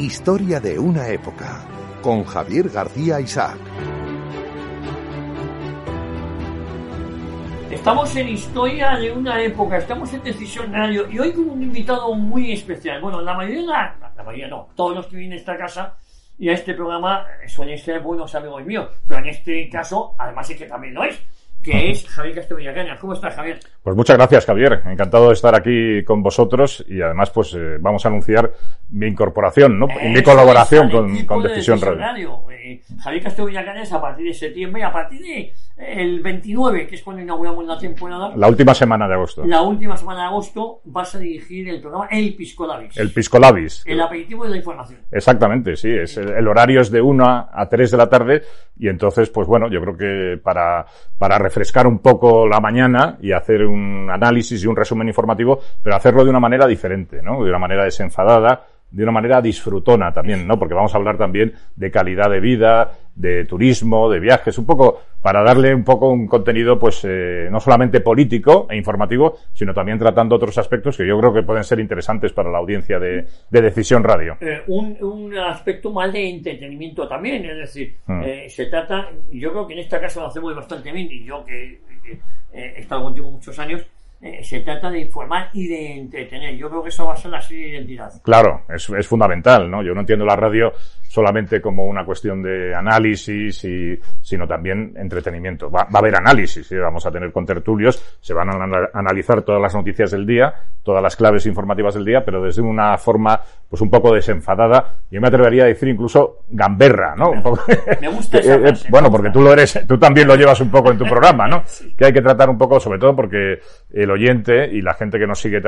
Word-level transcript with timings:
Historia 0.00 0.60
de 0.60 0.78
una 0.78 1.08
época, 1.08 1.62
con 2.00 2.24
Javier 2.24 2.70
García 2.70 3.20
Isaac. 3.20 3.58
Estamos 7.70 8.16
en 8.16 8.30
Historia 8.30 8.96
de 8.96 9.12
una 9.12 9.42
época, 9.42 9.76
estamos 9.76 10.10
en 10.14 10.22
Decisión 10.22 10.72
Radio 10.72 11.06
y 11.10 11.18
hoy 11.18 11.34
con 11.34 11.50
un 11.50 11.62
invitado 11.62 12.14
muy 12.14 12.50
especial. 12.50 13.02
Bueno, 13.02 13.20
la 13.20 13.34
mayoría, 13.34 13.60
la, 13.60 14.14
la 14.16 14.22
mayoría 14.22 14.48
no, 14.48 14.68
todos 14.74 14.96
los 14.96 15.06
que 15.06 15.16
vienen 15.18 15.36
a 15.36 15.40
esta 15.40 15.58
casa 15.58 15.98
y 16.38 16.48
a 16.48 16.54
este 16.54 16.72
programa 16.72 17.26
suelen 17.46 17.76
ser 17.76 18.00
buenos 18.00 18.34
amigos 18.34 18.64
míos, 18.64 18.88
pero 19.06 19.20
en 19.20 19.28
este 19.28 19.68
caso, 19.68 20.14
además 20.16 20.48
es 20.48 20.56
que 20.56 20.64
también 20.64 20.94
lo 20.94 21.04
es 21.04 21.20
que 21.70 21.90
es 21.90 22.08
Javier 22.08 22.34
Castillo 22.34 22.72
¿Cómo 23.00 23.12
estás, 23.14 23.34
Javier? 23.34 23.60
Pues 23.82 23.96
muchas 23.96 24.16
gracias, 24.16 24.46
Javier. 24.46 24.82
Encantado 24.86 25.28
de 25.28 25.34
estar 25.34 25.54
aquí 25.54 26.04
con 26.04 26.22
vosotros 26.22 26.84
y 26.88 27.00
además, 27.00 27.30
pues 27.30 27.54
eh, 27.54 27.78
vamos 27.80 28.04
a 28.04 28.08
anunciar 28.08 28.52
mi 28.90 29.06
incorporación, 29.06 29.78
¿no? 29.78 29.86
y 30.02 30.08
mi 30.08 30.22
colaboración 30.22 30.90
con, 30.90 31.24
con 31.26 31.42
Decisión, 31.42 31.80
Radio. 31.80 31.98
Radio. 31.98 32.50
Eh, 32.50 32.82
Javier 33.02 33.32
Villacañas 33.46 33.92
a 33.92 34.00
partir 34.00 34.26
de 34.26 34.34
septiembre, 34.34 34.82
a 34.82 34.92
partir 34.92 35.20
de 35.20 35.52
el 35.80 36.20
29, 36.20 36.86
que 36.86 36.94
es 36.96 37.02
cuando 37.02 37.22
inauguramos 37.22 37.64
la 37.66 37.78
temporada. 37.78 38.32
La 38.36 38.48
última 38.48 38.74
semana 38.74 39.08
de 39.08 39.14
agosto. 39.14 39.44
La 39.46 39.62
última 39.62 39.96
semana 39.96 40.20
de 40.20 40.26
agosto 40.26 40.80
vas 40.84 41.14
a 41.14 41.18
dirigir 41.18 41.68
el 41.68 41.80
programa 41.80 42.06
El 42.10 42.34
Piscolabis. 42.34 42.96
El 42.96 43.12
Piscolabis. 43.12 43.82
El 43.86 44.00
aperitivo 44.00 44.44
de 44.44 44.50
la 44.50 44.56
información. 44.56 45.00
Exactamente, 45.10 45.76
sí. 45.76 45.90
Es 45.90 46.16
el, 46.16 46.30
el 46.30 46.48
horario 46.48 46.80
es 46.80 46.90
de 46.90 47.00
1 47.00 47.24
a 47.52 47.68
3 47.68 47.90
de 47.90 47.96
la 47.96 48.08
tarde 48.08 48.42
y 48.78 48.88
entonces, 48.88 49.28
pues 49.30 49.46
bueno, 49.46 49.68
yo 49.70 49.80
creo 49.80 49.96
que 49.96 50.40
para, 50.42 50.86
para 51.18 51.38
refrescar 51.38 51.86
un 51.86 51.98
poco 51.98 52.46
la 52.48 52.60
mañana 52.60 53.18
y 53.20 53.32
hacer 53.32 53.64
un 53.64 54.08
análisis 54.10 54.62
y 54.64 54.66
un 54.66 54.76
resumen 54.76 55.08
informativo, 55.08 55.60
pero 55.82 55.96
hacerlo 55.96 56.24
de 56.24 56.30
una 56.30 56.40
manera 56.40 56.66
diferente, 56.66 57.20
¿no? 57.22 57.44
De 57.44 57.50
una 57.50 57.58
manera 57.58 57.84
desenfadada, 57.84 58.64
de 58.90 59.02
una 59.02 59.12
manera 59.12 59.40
disfrutona 59.40 60.12
también, 60.12 60.46
¿no? 60.46 60.58
Porque 60.58 60.74
vamos 60.74 60.94
a 60.94 60.98
hablar 60.98 61.16
también 61.16 61.52
de 61.76 61.90
calidad 61.90 62.30
de 62.30 62.40
vida, 62.40 62.92
de 63.20 63.44
turismo, 63.44 64.10
de 64.10 64.20
viajes, 64.20 64.56
un 64.58 64.66
poco 64.66 65.00
para 65.22 65.42
darle 65.42 65.74
un 65.74 65.84
poco 65.84 66.10
un 66.10 66.26
contenido, 66.26 66.78
pues 66.78 67.04
eh, 67.04 67.48
no 67.50 67.60
solamente 67.60 68.00
político 68.00 68.66
e 68.70 68.76
informativo, 68.76 69.36
sino 69.52 69.74
también 69.74 69.98
tratando 69.98 70.36
otros 70.36 70.56
aspectos 70.56 70.96
que 70.96 71.06
yo 71.06 71.18
creo 71.18 71.32
que 71.32 71.42
pueden 71.42 71.64
ser 71.64 71.78
interesantes 71.78 72.32
para 72.32 72.50
la 72.50 72.58
audiencia 72.58 72.98
de, 72.98 73.26
de 73.50 73.60
Decisión 73.60 74.02
Radio. 74.02 74.38
Eh, 74.40 74.62
un, 74.68 74.96
un, 75.02 75.36
aspecto 75.38 75.92
más 75.92 76.12
de 76.12 76.28
entretenimiento 76.28 77.06
también, 77.06 77.44
es 77.44 77.56
decir, 77.56 77.96
hmm. 78.06 78.22
eh, 78.24 78.48
se 78.48 78.66
trata, 78.66 79.10
yo 79.30 79.52
creo 79.52 79.66
que 79.66 79.74
en 79.74 79.80
esta 79.80 80.00
casa 80.00 80.20
lo 80.20 80.26
hacemos 80.26 80.54
bastante 80.54 80.90
bien, 80.90 81.08
y 81.10 81.24
yo 81.24 81.44
que 81.44 81.80
he 82.52 82.80
estado 82.80 83.04
contigo 83.04 83.30
muchos 83.30 83.58
años, 83.58 83.86
eh, 84.22 84.44
se 84.44 84.60
trata 84.60 84.90
de 84.90 85.00
informar 85.00 85.48
y 85.54 85.66
de 85.66 85.96
entretener. 85.96 86.54
Yo 86.54 86.68
creo 86.68 86.82
que 86.82 86.90
eso 86.90 87.06
va 87.06 87.14
a 87.14 87.16
ser 87.16 87.30
la 87.30 87.40
serie 87.40 87.64
de 87.64 87.70
identidad. 87.76 88.12
Claro, 88.22 88.64
es, 88.68 88.90
es, 88.90 89.06
fundamental, 89.06 89.70
¿no? 89.70 89.82
Yo 89.82 89.94
no 89.94 90.00
entiendo 90.00 90.26
la 90.26 90.36
radio 90.36 90.72
solamente 91.10 91.60
como 91.60 91.86
una 91.86 92.04
cuestión 92.04 92.42
de 92.42 92.74
análisis, 92.74 93.64
y, 93.64 93.98
sino 94.20 94.46
también 94.46 94.92
entretenimiento. 94.96 95.70
Va, 95.70 95.84
va 95.84 95.94
a 95.94 95.98
haber 95.98 96.16
análisis, 96.16 96.66
¿sí? 96.66 96.76
vamos 96.76 97.04
a 97.04 97.10
tener 97.10 97.32
contertulios, 97.32 98.18
se 98.20 98.32
van 98.32 98.48
a 98.50 98.88
analizar 98.94 99.42
todas 99.42 99.60
las 99.60 99.74
noticias 99.74 100.12
del 100.12 100.24
día, 100.24 100.54
todas 100.84 101.02
las 101.02 101.16
claves 101.16 101.46
informativas 101.46 101.94
del 101.94 102.04
día, 102.04 102.24
pero 102.24 102.42
desde 102.42 102.62
una 102.62 102.96
forma 102.96 103.40
pues 103.68 103.82
un 103.82 103.90
poco 103.90 104.14
desenfadada, 104.14 104.96
yo 105.10 105.20
me 105.20 105.28
atrevería 105.28 105.64
a 105.64 105.66
decir 105.66 105.88
incluso 105.88 106.40
gamberra, 106.48 107.14
¿no? 107.16 107.30
Un 107.30 107.42
poco, 107.42 107.62
me 108.00 108.08
gusta 108.08 108.38
esa 108.38 108.54
eh, 108.68 108.72
Bueno, 108.88 109.10
porque 109.10 109.30
tú 109.30 109.40
lo 109.40 109.52
eres, 109.52 109.80
tú 109.88 109.98
también 109.98 110.28
lo 110.28 110.36
llevas 110.36 110.60
un 110.60 110.70
poco 110.70 110.90
en 110.92 110.98
tu 110.98 111.04
programa, 111.08 111.48
¿no? 111.48 111.62
sí. 111.66 111.94
Que 111.96 112.06
hay 112.06 112.12
que 112.12 112.22
tratar 112.22 112.50
un 112.50 112.58
poco, 112.58 112.78
sobre 112.78 112.98
todo 112.98 113.16
porque 113.16 113.58
el 113.92 114.09
oyente 114.10 114.68
y 114.70 114.82
la 114.82 114.94
gente 114.94 115.18
que 115.18 115.26
nos 115.26 115.40
sigue 115.40 115.60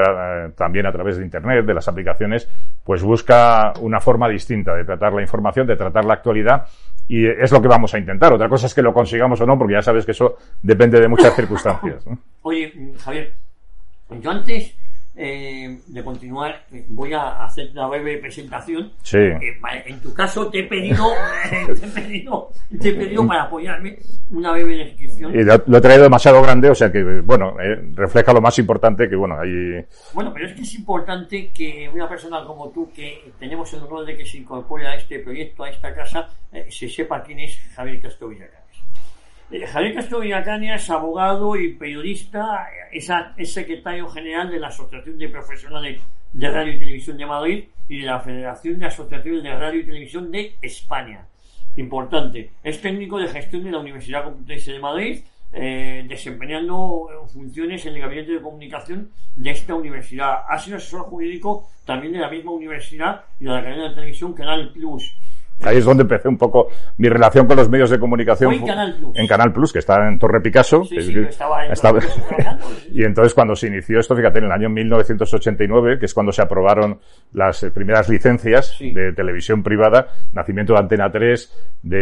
también 0.57 0.87
a 0.87 0.93
través 0.93 1.17
de 1.19 1.25
internet, 1.25 1.65
de 1.65 1.75
las 1.75 1.89
aplicaciones, 1.89 2.49
pues 2.85 3.03
busca 3.03 3.73
una 3.81 4.01
forma 4.01 4.29
distinta 4.29 4.75
de 4.75 4.85
tratar 4.85 5.13
la 5.13 5.23
información, 5.23 5.67
de 5.67 5.77
tratar 5.77 6.05
la 6.05 6.15
actualidad 6.15 6.67
y 7.09 7.27
es 7.27 7.53
lo 7.53 7.61
que 7.61 7.69
vamos 7.69 7.93
a 7.95 7.99
intentar. 7.99 8.33
Otra 8.33 8.49
cosa 8.49 8.67
es 8.67 8.75
que 8.75 8.83
lo 8.83 8.93
consigamos 8.93 9.41
o 9.41 9.47
no, 9.47 9.59
porque 9.59 9.75
ya 9.75 9.83
sabes 9.83 10.05
que 10.05 10.13
eso 10.13 10.37
depende 10.63 11.01
de 11.01 11.09
muchas 11.09 11.35
circunstancias. 11.37 12.07
¿no? 12.07 12.19
Oye, 12.43 12.73
Javier, 12.99 13.35
yo 14.21 14.31
antes 14.31 14.77
eh, 15.15 15.81
de 15.87 16.05
continuar, 16.05 16.65
voy 16.89 17.13
a 17.13 17.45
hacer 17.45 17.71
una 17.73 17.87
breve 17.87 18.19
presentación. 18.19 18.93
Sí. 19.03 19.19
Eh, 19.19 19.61
en 19.87 20.01
tu 20.01 20.15
caso, 20.15 20.49
te 20.49 20.61
he 20.61 20.65
pedido, 20.65 21.07
te 21.51 21.87
he 21.87 21.89
pedido, 21.89 22.51
te 22.81 22.89
he 22.89 22.93
pedido 22.95 23.27
para 23.27 23.45
apoyarme 23.45 23.99
una 24.31 24.53
breve 24.53 24.77
descripción. 24.77 25.35
Y 25.35 25.43
lo, 25.43 25.63
lo, 25.67 25.79
he 25.79 25.81
traído 25.81 26.05
demasiado 26.05 26.41
grande, 26.43 26.71
o 26.71 26.75
sea 26.75 26.91
que, 26.91 27.03
bueno, 27.21 27.57
eh, 27.61 27.91
refleja 27.95 28.33
lo 28.33 28.41
más 28.41 28.59
importante 28.59 29.09
que, 29.09 29.17
bueno, 29.17 29.39
hay. 29.39 29.85
Bueno, 30.15 30.33
pero 30.33 30.47
es 30.47 30.55
que 30.55 30.63
es 30.63 30.75
importante 30.75 31.51
que 31.51 31.91
una 31.93 32.09
persona 32.09 32.45
como 32.45 32.71
tú, 32.71 32.91
que 32.93 33.33
tenemos 33.39 33.73
el 33.75 33.83
honor 33.83 34.07
de 34.07 34.17
que 34.17 34.25
se 34.25 34.39
incorpore 34.39 34.87
a 34.87 34.97
este 34.97 35.19
proyecto, 35.19 35.65
a 35.65 35.71
esta 35.71 35.95
casa, 35.95 36.29
eh, 36.53 36.67
se 36.71 36.89
sepa 36.89 37.23
quién 37.23 37.41
es 37.41 37.59
Javier 37.75 38.01
Castro 38.01 38.29
Villagrán. 38.29 38.62
Javier 39.61 39.95
Castro 39.95 40.21
Villacaña 40.21 40.77
es 40.77 40.89
abogado 40.89 41.57
y 41.57 41.75
periodista, 41.75 42.69
es, 42.91 43.53
secretario 43.53 44.09
general 44.09 44.51
de 44.51 44.59
la 44.59 44.69
Asociación 44.69 45.19
de 45.19 45.29
Profesionales 45.29 46.01
de 46.33 46.51
Radio 46.51 46.73
y 46.73 46.79
Televisión 46.79 47.19
de 47.19 47.27
Madrid 47.27 47.65
y 47.87 47.99
de 48.01 48.07
la 48.07 48.21
Federación 48.21 48.79
de 48.79 48.87
Asociaciones 48.87 49.43
de 49.43 49.55
Radio 49.55 49.81
y 49.81 49.85
Televisión 49.85 50.31
de 50.33 50.57
España. 50.63 51.27
Importante. 51.77 52.51
Es 52.65 52.81
técnico 52.81 53.19
de 53.19 53.29
gestión 53.29 53.65
de 53.65 53.73
la 53.73 53.81
Universidad 53.81 54.25
Complutense 54.25 54.73
de 54.73 54.79
Madrid, 54.79 55.21
eh, 55.53 56.07
desempeñando 56.09 57.09
funciones 57.31 57.85
en 57.85 57.95
el 57.95 58.01
gabinete 58.01 58.33
de 58.33 58.41
comunicación 58.41 59.11
de 59.37 59.51
esta 59.51 59.75
universidad. 59.75 60.45
Ha 60.49 60.59
sido 60.59 60.79
asesor 60.79 61.03
jurídico 61.03 61.69
también 61.85 62.15
de 62.15 62.21
la 62.21 62.31
misma 62.31 62.53
universidad 62.53 63.25
y 63.39 63.45
de 63.45 63.51
la 63.51 63.63
cadena 63.63 63.91
de 63.91 63.95
televisión 63.97 64.33
Canal 64.33 64.73
Plus. 64.73 65.15
Ahí 65.65 65.79
es 65.79 65.85
donde 65.85 66.03
empecé 66.03 66.29
un 66.29 66.39
poco 66.39 66.69
mi 66.99 67.09
relación 67.09 67.47
con 67.47 67.57
los 67.57 67.69
medios 67.69 67.91
de 67.91 67.99
comunicación. 67.99 68.53
En 68.53 68.67
Canal 68.67 68.95
Plus. 68.97 69.19
En 69.19 69.27
Canal 69.27 69.53
Plus, 69.53 69.73
que 69.73 69.79
está 69.79 70.09
en 70.09 70.19
Torre 70.19 70.41
Picasso. 70.41 70.85
Sí, 70.85 71.01
sí, 71.01 71.19
estaba, 71.19 71.67
en 71.67 71.73
estaba... 71.73 72.01
y 72.93 73.05
entonces 73.05 73.35
cuando 73.35 73.55
se 73.55 73.69
inició 73.69 74.01
esto, 74.01 74.17
fíjate, 74.17 74.39
en 74.39 74.47
el 74.47 74.53
año 74.53 74.69
1989, 74.69 75.99
que 75.99 76.07
es 76.07 76.15
cuando 76.15 76.33
se 76.33 76.43
aprobaron 76.43 76.99
las 77.33 77.65
primeras 77.75 78.09
licencias 78.09 78.77
Sí. 78.79 78.93
de 78.93 79.13
televisión 79.13 79.63
privada, 79.63 80.09
nacimiento 80.33 80.73
de 80.73 80.79
Antena 80.79 81.11
3, 81.11 81.53
de, 81.83 81.99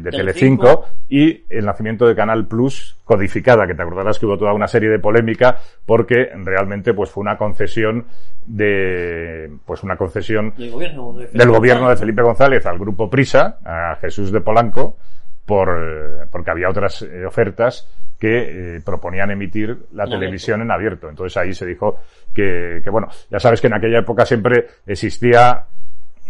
de 0.00 0.10
Telecinco. 0.10 0.64
Telecinco, 0.64 0.84
y 1.08 1.44
el 1.50 1.64
nacimiento 1.64 2.06
de 2.06 2.14
Canal 2.14 2.46
Plus 2.46 2.96
codificada, 3.04 3.66
que 3.66 3.74
te 3.74 3.82
acordarás 3.82 4.18
que 4.18 4.26
hubo 4.26 4.38
toda 4.38 4.52
una 4.52 4.66
serie 4.66 4.88
de 4.88 4.98
polémica, 4.98 5.58
porque 5.84 6.30
realmente 6.42 6.94
pues 6.94 7.10
fue 7.10 7.22
una 7.22 7.36
concesión 7.36 8.06
de, 8.46 9.50
pues 9.64 9.82
una 9.82 9.96
concesión 9.96 10.54
Del 10.56 10.70
gobierno 10.70 11.12
de 11.12 11.26
Felipe 11.26 11.38
del 11.38 11.48
gobierno 11.50 11.80
de 11.82 11.86
González. 11.88 12.00
Felipe 12.00 12.22
González 12.22 12.66
al 12.66 12.78
grupo 12.78 13.03
Prisa, 13.10 13.58
a 13.64 13.96
Jesús 13.96 14.32
de 14.32 14.40
Polanco, 14.40 14.96
por, 15.44 16.28
porque 16.30 16.50
había 16.50 16.68
otras 16.68 17.02
eh, 17.02 17.24
ofertas 17.26 17.88
que 18.18 18.76
eh, 18.76 18.80
proponían 18.84 19.30
emitir 19.30 19.86
la 19.92 20.06
televisión 20.06 20.62
en 20.62 20.70
abierto. 20.70 21.08
Entonces 21.08 21.36
ahí 21.36 21.52
se 21.52 21.66
dijo 21.66 22.00
que, 22.32 22.80
que, 22.82 22.90
bueno, 22.90 23.08
ya 23.30 23.38
sabes 23.38 23.60
que 23.60 23.66
en 23.66 23.74
aquella 23.74 23.98
época 23.98 24.24
siempre 24.24 24.66
existía 24.86 25.66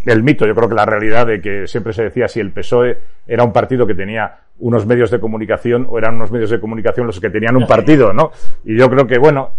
el 0.06 0.22
mito, 0.22 0.46
yo 0.46 0.54
creo 0.54 0.68
que 0.68 0.74
la 0.74 0.84
realidad 0.84 1.26
de 1.26 1.40
que 1.40 1.66
siempre 1.66 1.92
se 1.92 2.04
decía 2.04 2.28
si 2.28 2.40
el 2.40 2.52
PSOE 2.52 2.98
era 3.26 3.44
un 3.44 3.52
partido 3.52 3.86
que 3.86 3.94
tenía 3.94 4.38
unos 4.58 4.86
medios 4.86 5.10
de 5.10 5.18
comunicación 5.18 5.86
o 5.88 5.98
eran 5.98 6.16
unos 6.16 6.30
medios 6.30 6.50
de 6.50 6.60
comunicación 6.60 7.06
los 7.06 7.20
que 7.20 7.30
tenían 7.30 7.56
un 7.56 7.66
partido, 7.66 8.12
¿no? 8.12 8.30
Y 8.64 8.76
yo 8.76 8.88
creo 8.90 9.06
que, 9.06 9.18
bueno, 9.18 9.52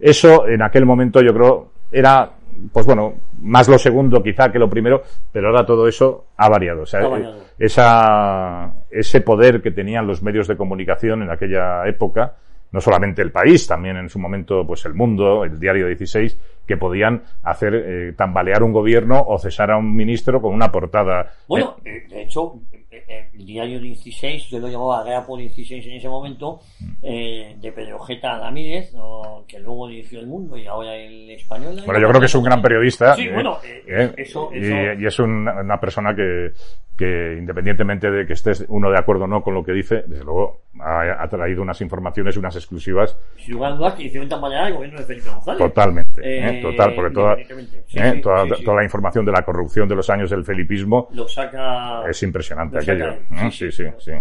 eso 0.00 0.48
en 0.48 0.62
aquel 0.62 0.84
momento 0.84 1.20
yo 1.22 1.32
creo 1.32 1.72
era 1.90 2.30
pues 2.72 2.86
bueno, 2.86 3.14
más 3.40 3.68
lo 3.68 3.78
segundo 3.78 4.22
quizá 4.22 4.50
que 4.50 4.58
lo 4.58 4.68
primero, 4.68 5.02
pero 5.30 5.48
ahora 5.48 5.66
todo 5.66 5.88
eso 5.88 6.26
ha 6.36 6.48
variado. 6.48 6.82
O 6.82 6.86
sea, 6.86 7.00
Ha 7.00 7.08
variado. 7.08 7.44
esa, 7.58 8.72
ese 8.90 9.20
poder 9.20 9.62
que 9.62 9.70
tenían 9.70 10.06
los 10.06 10.22
medios 10.22 10.48
de 10.48 10.56
comunicación 10.56 11.22
en 11.22 11.30
aquella 11.30 11.86
época, 11.86 12.34
no 12.72 12.80
solamente 12.80 13.22
el 13.22 13.30
país, 13.30 13.66
también 13.66 13.96
en 13.96 14.08
su 14.08 14.18
momento, 14.18 14.66
pues 14.66 14.84
el 14.86 14.94
mundo, 14.94 15.44
el 15.44 15.60
diario 15.60 15.86
16, 15.86 16.38
que 16.66 16.76
podían 16.76 17.22
hacer 17.42 17.74
eh, 17.74 18.12
tambalear 18.16 18.62
un 18.62 18.72
gobierno 18.72 19.22
o 19.26 19.38
cesar 19.38 19.70
a 19.70 19.76
un 19.76 19.94
ministro 19.94 20.40
con 20.40 20.54
una 20.54 20.72
portada. 20.72 21.32
Bueno, 21.46 21.76
eh, 21.84 22.06
de 22.08 22.22
hecho, 22.22 22.54
el 22.92 23.46
diario 23.46 23.80
16, 23.80 24.48
yo 24.50 24.58
lo 24.58 24.68
llamaba 24.68 25.02
Grapo 25.04 25.36
16 25.36 25.86
en 25.86 25.92
ese 25.94 26.08
momento, 26.08 26.60
eh, 27.02 27.56
de 27.60 27.72
Pedro 27.72 27.98
Jeta 28.00 28.38
Ramírez, 28.38 28.92
¿no? 28.94 29.44
que 29.48 29.58
luego 29.58 29.88
dirigió 29.88 30.20
El 30.20 30.26
Mundo 30.26 30.56
y 30.56 30.66
ahora 30.66 30.94
el 30.96 31.30
español. 31.30 31.76
Bueno, 31.84 32.00
yo 32.00 32.08
creo 32.08 32.20
que 32.20 32.26
es 32.26 32.34
un 32.34 32.44
gran 32.44 32.60
periodista. 32.62 33.14
Sí, 33.14 33.22
eh, 33.26 33.32
bueno, 33.32 33.58
eh, 33.64 33.82
eh, 33.86 34.12
eso- 34.18 34.50
y, 34.52 34.58
eso- 34.58 35.00
y 35.00 35.06
es 35.06 35.18
una, 35.18 35.60
una 35.60 35.80
persona 35.80 36.14
que, 36.14 36.50
que 36.96 37.36
independientemente 37.38 38.10
de 38.10 38.26
que 38.26 38.34
estés 38.34 38.64
uno 38.68 38.90
de 38.90 38.98
acuerdo 38.98 39.24
o 39.24 39.28
no 39.28 39.42
con 39.42 39.54
lo 39.54 39.64
que 39.64 39.72
dice, 39.72 40.04
desde 40.06 40.24
luego 40.24 40.62
ha, 40.80 41.28
traído 41.28 41.62
unas 41.62 41.80
informaciones, 41.80 42.36
unas 42.36 42.56
exclusivas. 42.56 43.16
A 43.62 43.70
dudas, 43.70 43.94
que 43.94 44.04
hicieron 44.04 44.30
el 44.30 44.72
gobierno 44.72 44.98
de 44.98 45.04
Felipe 45.04 45.28
González. 45.28 45.58
Totalmente, 45.58 46.20
¿eh? 46.22 46.58
Eh, 46.58 46.62
total, 46.62 46.94
porque 46.94 47.14
toda, 47.14 47.34
¿eh? 47.34 48.20
toda, 48.22 48.46
toda, 48.64 48.76
la 48.76 48.84
información 48.84 49.24
de 49.24 49.32
la 49.32 49.42
corrupción 49.42 49.88
de 49.88 49.96
los 49.96 50.08
años 50.10 50.30
del 50.30 50.44
felipismo 50.44 51.08
lo 51.12 51.28
saca, 51.28 52.08
es 52.08 52.22
impresionante 52.22 52.78
aquello. 52.78 53.14
Sí, 53.50 53.70
sí, 53.70 53.84
sí. 53.98 54.12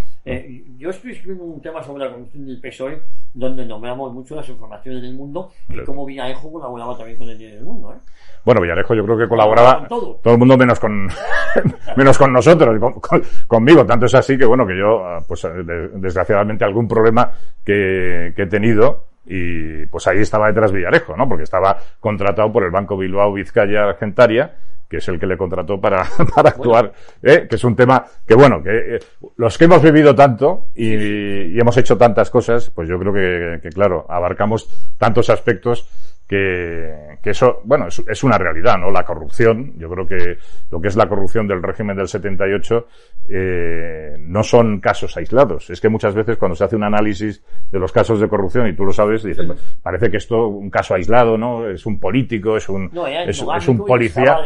yo 0.78 0.90
estoy 0.90 1.12
escribiendo 1.12 1.46
un 1.46 1.62
tema 1.62 1.82
sobre 1.82 2.06
la 2.06 2.12
corrupción 2.12 2.46
del 2.46 2.60
PSOE 2.60 3.02
donde 3.34 3.66
nombramos 3.66 4.14
mucho 4.14 4.36
las 4.36 4.48
informaciones 4.50 5.02
del 5.02 5.16
mundo 5.16 5.52
y 5.70 5.82
cómo 5.84 6.06
Villarejo 6.06 6.52
colaboraba 6.52 6.98
también 6.98 7.18
con 7.18 7.30
el 7.30 7.38
Día 7.38 7.56
del 7.56 7.64
Mundo. 7.64 7.94
¿eh? 7.94 8.00
Bueno, 8.44 8.62
Villarejo 8.62 8.94
yo 8.94 9.06
creo 9.06 9.18
que 9.18 9.28
colaboraba 9.28 9.88
todo. 9.88 10.20
todo 10.22 10.34
el 10.34 10.40
mundo 10.40 10.58
menos 10.58 10.80
con 10.80 11.08
menos 11.98 12.18
con 12.18 12.34
nosotros, 12.34 13.00
conmigo. 13.48 13.86
Tanto 13.86 14.06
es 14.06 14.16
así 14.16 14.38
que 14.38 14.46
bueno 14.46 14.68
que 14.68 14.78
yo, 14.78 15.06
ah, 15.06 15.24
pues 15.26 15.48
desgraciadamente 15.96 16.41
algún 16.64 16.88
problema 16.88 17.32
que, 17.64 18.34
que 18.36 18.44
he 18.44 18.48
tenido 18.48 19.06
y 19.26 19.86
pues 19.86 20.08
ahí 20.08 20.20
estaba 20.20 20.48
detrás 20.48 20.72
Villarejo, 20.72 21.16
¿no? 21.16 21.28
Porque 21.30 21.44
estaba 21.44 21.78
contratado 22.00 22.52
por 22.52 22.64
el 22.64 22.72
Banco 22.72 22.98
Bilbao 22.98 23.34
Vizcaya 23.34 23.90
Argentaria 23.90 24.52
que 24.92 24.98
es 24.98 25.08
el 25.08 25.18
que 25.18 25.26
le 25.26 25.38
contrató 25.38 25.80
para, 25.80 26.04
para 26.36 26.50
actuar, 26.50 26.92
¿eh? 27.24 27.48
que 27.50 27.56
es 27.56 27.64
un 27.64 27.78
tema 27.78 28.06
que, 28.28 28.36
bueno, 28.36 28.62
que 28.62 28.96
eh, 28.96 29.00
los 29.38 29.58
que 29.58 29.64
hemos 29.64 29.82
vivido 29.82 30.14
tanto 30.14 30.68
y, 30.76 30.94
y, 30.94 31.58
hemos 31.58 31.78
hecho 31.78 31.98
tantas 31.98 32.30
cosas, 32.30 32.70
pues 32.70 32.90
yo 32.90 33.00
creo 33.00 33.14
que, 33.14 33.62
que, 33.64 33.70
claro, 33.70 34.06
abarcamos 34.10 34.70
tantos 34.98 35.30
aspectos 35.30 35.88
que, 36.32 37.18
que 37.22 37.32
eso, 37.32 37.60
bueno, 37.66 37.88
es, 37.90 38.02
es, 38.08 38.24
una 38.24 38.38
realidad, 38.38 38.78
¿no? 38.78 38.90
La 38.90 39.04
corrupción, 39.04 39.74
yo 39.78 39.90
creo 39.90 40.08
que 40.08 40.38
lo 40.70 40.80
que 40.80 40.88
es 40.88 40.96
la 40.96 41.10
corrupción 41.10 41.46
del 41.46 41.62
régimen 41.62 41.98
del 41.98 42.08
78 42.08 42.88
eh, 43.28 44.16
no 44.18 44.42
son 44.42 44.80
casos 44.80 45.18
aislados. 45.18 45.70
Es 45.70 45.82
que 45.82 45.90
muchas 45.90 46.16
veces 46.16 46.38
cuando 46.38 46.56
se 46.56 46.64
hace 46.64 46.78
un 46.78 46.86
análisis 46.86 47.44
de 47.70 47.80
los 47.80 47.92
casos 47.92 48.22
de 48.22 48.30
corrupción, 48.30 48.66
y 48.68 48.74
tú 48.74 48.86
lo 48.86 48.94
sabes, 48.94 49.24
dices, 49.24 49.46
parece 49.84 50.10
que 50.10 50.18
esto 50.18 50.48
un 50.48 50.70
caso 50.70 50.94
aislado, 50.94 51.38
¿no? 51.38 51.70
Es 51.70 51.86
un 51.86 52.00
político, 52.00 52.56
es 52.56 52.70
un, 52.70 52.90
es, 53.28 53.44
es, 53.58 53.68
un 53.68 53.86
policía. 53.86 54.38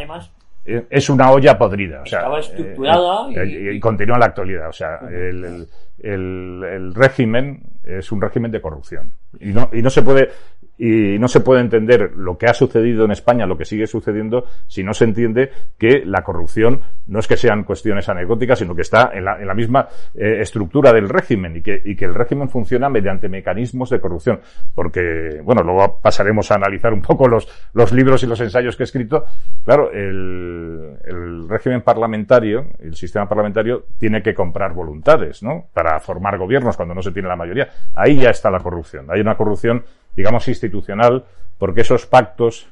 Eh, 0.65 0.87
es 0.89 1.07
una 1.11 1.29
olla 1.29 1.55
podrida. 1.55 2.01
O 2.01 2.05
sea, 2.07 2.19
estaba 2.19 2.39
estructurada 2.39 3.29
eh, 3.29 3.47
y... 3.47 3.77
y... 3.77 3.79
continúa 3.79 4.15
en 4.15 4.21
la 4.21 4.25
actualidad. 4.25 4.69
O 4.69 4.73
sea, 4.73 4.97
el, 5.07 5.45
el, 5.45 5.67
el, 5.99 6.63
el 6.63 6.95
régimen 6.95 7.61
es 7.85 8.11
un 8.11 8.21
régimen 8.21 8.51
de 8.51 8.61
corrupción. 8.61 9.13
Y 9.39 9.49
no, 9.49 9.69
y 9.71 9.81
no 9.81 9.89
se 9.89 10.01
puede, 10.01 10.29
y 10.77 11.17
no 11.19 11.27
se 11.27 11.39
puede 11.39 11.61
entender 11.61 12.11
lo 12.15 12.37
que 12.37 12.47
ha 12.47 12.53
sucedido 12.53 13.05
en 13.05 13.11
España, 13.11 13.45
lo 13.45 13.57
que 13.57 13.65
sigue 13.65 13.87
sucediendo, 13.87 14.45
si 14.67 14.83
no 14.83 14.93
se 14.93 15.05
entiende 15.05 15.51
que 15.77 16.03
la 16.05 16.23
corrupción 16.23 16.81
no 17.07 17.19
es 17.19 17.27
que 17.27 17.37
sean 17.37 17.63
cuestiones 17.63 18.09
anecdóticas, 18.09 18.59
sino 18.59 18.75
que 18.75 18.81
está 18.81 19.11
en 19.13 19.25
la, 19.25 19.39
en 19.39 19.47
la 19.47 19.53
misma 19.53 19.87
eh, 20.13 20.41
estructura 20.41 20.91
del 20.91 21.09
régimen 21.09 21.57
y 21.57 21.61
que, 21.61 22.05
el 22.05 22.13
régimen 22.13 22.49
funciona 22.49 22.89
mediante 22.89 23.29
mecanismos 23.29 23.89
de 23.89 23.99
corrupción. 23.99 24.39
Porque, 24.73 25.41
bueno, 25.43 25.63
luego 25.63 25.99
pasaremos 26.01 26.51
a 26.51 26.55
analizar 26.55 26.93
un 26.93 27.01
poco 27.01 27.27
los, 27.27 27.47
libros 27.91 28.23
y 28.23 28.27
los 28.27 28.39
ensayos 28.41 28.75
que 28.75 28.83
he 28.83 28.85
escrito. 28.85 29.25
Claro, 29.63 29.91
el 29.91 31.47
régimen 31.49 31.81
parlamentario, 31.81 32.67
el 32.79 32.95
sistema 32.95 33.27
parlamentario, 33.27 33.85
tiene 33.97 34.21
que 34.21 34.33
comprar 34.33 34.73
voluntades, 34.73 35.41
¿no? 35.41 35.67
Para 35.73 35.99
formar 35.99 36.37
gobiernos 36.37 36.75
cuando 36.75 36.93
no 36.93 37.01
se 37.01 37.11
tiene 37.11 37.27
la 37.27 37.35
mayoría. 37.35 37.69
Ahí 37.93 38.17
ya 38.17 38.29
está 38.29 38.49
la 38.51 38.59
corrupción. 38.59 39.07
Hay 39.09 39.21
una 39.21 39.35
corrupción 39.35 39.83
digamos, 40.15 40.47
institucional, 40.47 41.25
porque 41.57 41.81
esos 41.81 42.05
pactos 42.05 42.67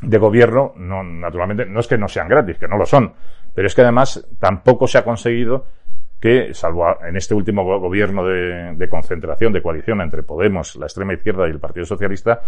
de 0.00 0.18
gobierno, 0.18 0.72
no, 0.76 1.02
naturalmente, 1.02 1.66
no 1.66 1.80
es 1.80 1.86
que 1.86 1.98
no 1.98 2.08
sean 2.08 2.28
gratis, 2.28 2.58
que 2.58 2.68
no 2.68 2.76
lo 2.76 2.86
son, 2.86 3.12
pero 3.54 3.66
es 3.66 3.74
que 3.74 3.82
además 3.82 4.26
tampoco 4.38 4.86
se 4.86 4.98
ha 4.98 5.04
conseguido 5.04 5.66
que, 6.20 6.54
salvo 6.54 6.86
en 7.04 7.16
este 7.16 7.34
último 7.34 7.64
gobierno 7.80 8.24
de, 8.24 8.74
de, 8.76 8.88
concentración, 8.88 9.52
de 9.52 9.60
coalición 9.60 10.00
entre 10.00 10.22
Podemos, 10.22 10.76
la 10.76 10.86
extrema 10.86 11.14
izquierda 11.14 11.48
y 11.48 11.50
el 11.50 11.58
Partido 11.58 11.84
Socialista, 11.84 12.42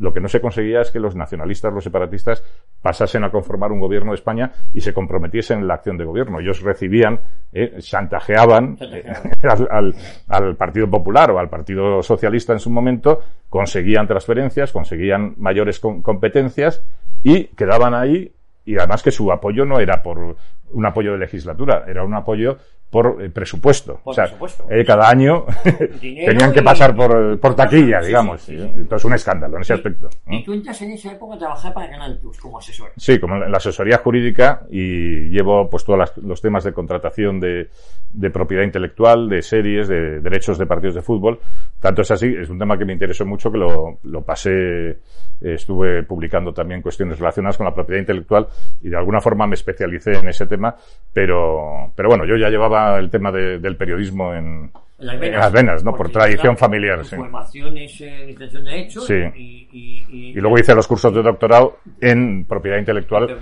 lo 0.00 0.14
que 0.14 0.20
no 0.20 0.28
se 0.28 0.40
conseguía 0.40 0.80
es 0.80 0.90
que 0.90 0.98
los 0.98 1.14
nacionalistas, 1.14 1.72
los 1.72 1.84
separatistas, 1.84 2.42
pasasen 2.80 3.22
a 3.22 3.30
conformar 3.30 3.70
un 3.70 3.80
gobierno 3.80 4.12
de 4.12 4.16
España 4.16 4.50
y 4.72 4.80
se 4.80 4.94
comprometiesen 4.94 5.60
en 5.60 5.68
la 5.68 5.74
acción 5.74 5.98
de 5.98 6.04
gobierno. 6.04 6.40
Ellos 6.40 6.62
recibían, 6.62 7.20
eh, 7.52 7.76
chantajeaban 7.80 8.78
eh, 8.80 9.04
al, 10.28 10.56
Partido 10.56 10.88
Popular 10.88 11.30
o 11.30 11.38
al 11.38 11.50
Partido 11.50 12.02
Socialista 12.02 12.54
en 12.54 12.60
su 12.60 12.70
momento, 12.70 13.20
conseguían 13.50 14.06
transferencias, 14.08 14.72
conseguían 14.72 15.34
mayores 15.36 15.78
competencias 15.78 16.82
y 17.22 17.44
quedaban 17.48 17.94
ahí 17.94 18.32
y 18.70 18.76
además 18.76 19.02
que 19.02 19.10
su 19.10 19.32
apoyo 19.32 19.64
no 19.64 19.80
era 19.80 20.00
por 20.00 20.36
un 20.72 20.86
apoyo 20.86 21.12
de 21.12 21.18
legislatura, 21.18 21.84
era 21.88 22.04
un 22.04 22.14
apoyo 22.14 22.56
por 22.88 23.20
eh, 23.20 23.30
presupuesto. 23.30 24.00
Por 24.04 24.12
o 24.12 24.14
sea, 24.14 24.24
presupuesto. 24.24 24.66
Eh, 24.70 24.84
cada 24.84 25.08
año 25.08 25.44
tenían 26.00 26.52
que 26.52 26.62
pasar 26.62 26.94
por, 26.94 27.38
por 27.40 27.54
taquilla, 27.54 28.00
digamos. 28.00 28.42
Sí, 28.42 28.56
sí, 28.56 28.62
sí. 28.62 28.72
Entonces, 28.76 29.04
un 29.04 29.14
escándalo 29.14 29.56
en 29.56 29.62
ese 29.62 29.74
aspecto. 29.74 30.08
¿no? 30.26 30.36
Y 30.36 30.44
tú 30.44 30.52
entras 30.52 30.80
en 30.82 30.92
esa 30.92 31.12
época 31.12 31.34
a 31.34 31.38
trabajar 31.38 31.74
para 31.74 31.90
Canal 31.90 32.18
Plus 32.18 32.38
como 32.38 32.58
asesor. 32.58 32.92
Sí, 32.96 33.18
como 33.18 33.36
en 33.36 33.50
la 33.50 33.58
asesoría 33.58 33.98
jurídica 33.98 34.62
y 34.70 35.30
llevo 35.30 35.68
pues 35.68 35.84
todos 35.84 36.12
los 36.16 36.40
temas 36.40 36.62
de 36.62 36.72
contratación 36.72 37.40
de, 37.40 37.70
de 38.12 38.30
propiedad 38.30 38.62
intelectual, 38.64 39.28
de 39.28 39.42
series, 39.42 39.88
de 39.88 40.20
derechos 40.20 40.58
de 40.58 40.66
partidos 40.66 40.94
de 40.94 41.02
fútbol. 41.02 41.40
Tanto 41.80 42.02
es 42.02 42.10
así, 42.10 42.34
es 42.38 42.50
un 42.50 42.58
tema 42.58 42.76
que 42.76 42.84
me 42.84 42.92
interesó 42.92 43.24
mucho 43.24 43.50
que 43.50 43.56
lo, 43.56 43.98
lo 44.02 44.22
pasé, 44.22 44.98
estuve 45.40 46.02
publicando 46.02 46.52
también 46.52 46.82
cuestiones 46.82 47.18
relacionadas 47.18 47.56
con 47.56 47.64
la 47.64 47.74
propiedad 47.74 48.00
intelectual 48.00 48.48
y 48.82 48.90
de 48.90 48.96
alguna 48.96 49.20
forma 49.20 49.46
me 49.46 49.54
especialicé 49.54 50.12
en 50.12 50.28
ese 50.28 50.46
tema, 50.46 50.76
pero, 51.12 51.92
pero 51.96 52.10
bueno, 52.10 52.26
yo 52.26 52.36
ya 52.36 52.50
llevaba 52.50 52.98
el 52.98 53.08
tema 53.08 53.32
de, 53.32 53.58
del 53.58 53.76
periodismo 53.76 54.34
en, 54.34 54.70
las 55.00 55.18
venas, 55.18 55.34
en 55.34 55.40
las 55.40 55.52
venas 55.52 55.84
¿no? 55.84 55.94
Por 55.94 56.10
tradición 56.10 56.56
familiar, 56.56 57.04
sí. 57.04 57.16
Formación 57.16 57.76
es 57.78 58.00
eh, 58.00 58.34
de 58.38 58.48
Derecho 58.48 59.00
sí. 59.00 59.14
y, 59.34 59.68
y, 59.72 60.04
y, 60.08 60.28
y, 60.30 60.34
luego 60.34 60.58
hice 60.58 60.74
los 60.74 60.86
cursos 60.86 61.12
de 61.14 61.22
doctorado 61.22 61.78
en 62.00 62.44
propiedad 62.44 62.78
intelectual 62.78 63.38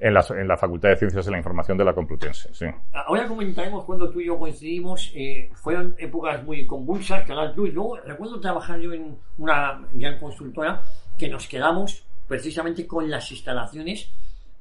en 0.00 0.14
la, 0.14 0.24
en 0.30 0.48
la 0.48 0.56
Facultad 0.56 0.90
de 0.90 0.96
Ciencias 0.96 1.26
de 1.26 1.32
la 1.32 1.38
Información 1.38 1.76
de 1.78 1.84
la 1.84 1.92
Complutense, 1.92 2.52
sí. 2.52 2.66
Ahora 2.92 3.26
comentaremos 3.26 3.84
cuando 3.84 4.10
tú 4.10 4.20
y 4.20 4.26
yo 4.26 4.38
coincidimos, 4.38 5.12
eh, 5.14 5.50
fueron 5.54 5.94
épocas 5.98 6.42
muy 6.44 6.66
convulsas, 6.66 7.24
Canal 7.26 7.52
Plus, 7.54 7.72
luego 7.72 7.96
recuerdo 7.98 8.40
trabajar 8.40 8.80
yo 8.80 8.92
en 8.92 9.16
una 9.38 9.80
gran 9.92 10.18
consultora 10.18 10.82
que 11.18 11.28
nos 11.28 11.46
quedamos 11.46 12.04
precisamente 12.26 12.86
con 12.86 13.10
las 13.10 13.30
instalaciones 13.30 14.10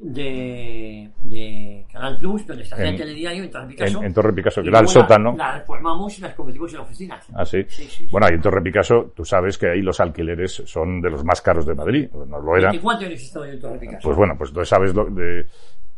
de, 0.04 1.10
de 1.26 1.86
Canal 1.92 2.18
Plus, 2.18 2.48
donde 2.48 2.64
está 2.64 2.76
el 2.84 2.98
telediario, 2.98 3.44
en 3.44 3.52
Torre 3.52 3.68
Picasso. 3.68 4.00
En, 4.00 4.06
en 4.06 4.14
Torre 4.14 4.34
Picasso, 4.34 4.62
que 4.64 4.70
era 4.70 4.80
el 4.80 4.88
sótano. 4.88 5.36
La, 5.38 5.48
la 5.48 5.58
reformamos 5.60 6.18
y 6.18 6.22
las 6.22 6.34
convertimos 6.34 6.74
en 6.74 6.80
oficinas. 6.80 7.26
Ah, 7.34 7.46
¿sí? 7.46 7.64
Sí, 7.68 7.84
sí, 7.84 8.08
Bueno, 8.12 8.28
ahí 8.28 8.34
en 8.34 8.42
Torre 8.42 8.62
Picasso, 8.62 9.14
tú 9.16 9.24
sabes 9.24 9.58
que 9.60 9.70
ahí 9.70 9.82
los 9.82 10.00
alquileres 10.00 10.64
son 10.66 11.02
de 11.02 11.10
los 11.12 11.24
más 11.24 11.42
caros 11.42 11.66
de 11.68 11.76
Madrid. 11.76 12.10
No 12.28 12.40
lo 12.40 12.58
eran. 12.58 12.74
¿Y 12.74 12.80
cuánto 12.80 13.06
años 13.06 13.22
estado 13.22 13.46
yo 13.46 13.52
en 13.52 13.60
Torre 13.60 13.78
Picasso? 13.78 14.00
Pues 14.04 14.18
bueno, 14.18 14.36
pues 14.38 14.50
entonces 14.50 14.70
sabes 14.70 14.96
lo 14.96 15.06
de... 15.06 15.46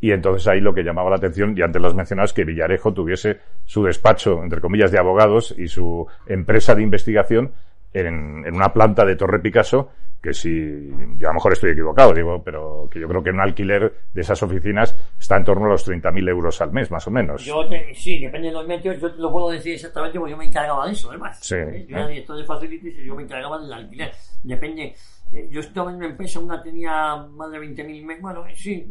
Y 0.01 0.11
entonces 0.11 0.45
ahí 0.49 0.59
lo 0.59 0.73
que 0.73 0.83
llamaba 0.83 1.09
la 1.09 1.15
atención, 1.15 1.57
y 1.57 1.61
antes 1.61 1.81
lo 1.81 1.87
has 1.87 1.95
mencionado, 1.95 2.25
es 2.25 2.33
que 2.33 2.43
Villarejo 2.43 2.93
tuviese 2.93 3.39
su 3.63 3.83
despacho, 3.83 4.43
entre 4.43 4.59
comillas, 4.59 4.91
de 4.91 4.99
abogados 4.99 5.55
y 5.57 5.69
su 5.69 6.05
empresa 6.27 6.75
de 6.75 6.83
investigación 6.83 7.53
en, 7.93 8.45
en 8.45 8.53
una 8.53 8.73
planta 8.73 9.05
de 9.05 9.15
Torre 9.15 9.39
Picasso 9.39 9.91
que 10.23 10.33
si 10.33 10.89
yo 11.17 11.27
a 11.27 11.31
lo 11.31 11.33
mejor 11.33 11.51
estoy 11.51 11.71
equivocado, 11.71 12.13
digo, 12.13 12.41
pero 12.41 12.87
que 12.89 12.97
yo 12.97 13.09
creo 13.09 13.21
que 13.21 13.31
un 13.31 13.41
alquiler 13.41 13.93
de 14.13 14.21
esas 14.21 14.41
oficinas 14.41 14.95
está 15.19 15.35
en 15.35 15.43
torno 15.43 15.65
a 15.65 15.69
los 15.69 15.85
30.000 15.85 16.29
euros 16.29 16.61
al 16.61 16.71
mes, 16.71 16.89
más 16.89 17.05
o 17.07 17.11
menos. 17.11 17.43
Yo 17.43 17.67
te, 17.67 17.93
sí, 17.93 18.21
depende 18.21 18.47
de 18.47 18.53
los 18.53 18.65
medios, 18.65 19.01
yo 19.01 19.11
te 19.11 19.21
lo 19.21 19.29
puedo 19.33 19.49
decir 19.49 19.73
exactamente 19.73 20.17
porque 20.17 20.31
yo 20.31 20.37
me 20.37 20.45
encargaba 20.45 20.85
de 20.87 20.93
eso, 20.93 21.09
además. 21.09 21.37
Sí. 21.41 21.55
¿Eh? 21.55 21.85
Yo 21.89 21.97
era 21.97 22.07
director 22.07 22.37
de 22.37 22.45
Facilities 22.45 22.99
y 22.99 23.05
yo 23.05 23.15
me 23.15 23.23
encargaba 23.23 23.59
del 23.59 23.73
alquiler. 23.73 24.13
Depende, 24.43 24.95
eh, 25.33 25.49
yo 25.51 25.59
estaba 25.59 25.91
en 25.91 25.97
una 25.97 26.07
empresa, 26.07 26.39
una 26.39 26.63
tenía 26.63 27.17
más 27.17 27.51
de 27.51 27.59
20.000 27.59 28.05
metros, 28.05 28.21
bueno, 28.21 28.45
sí, 28.55 28.87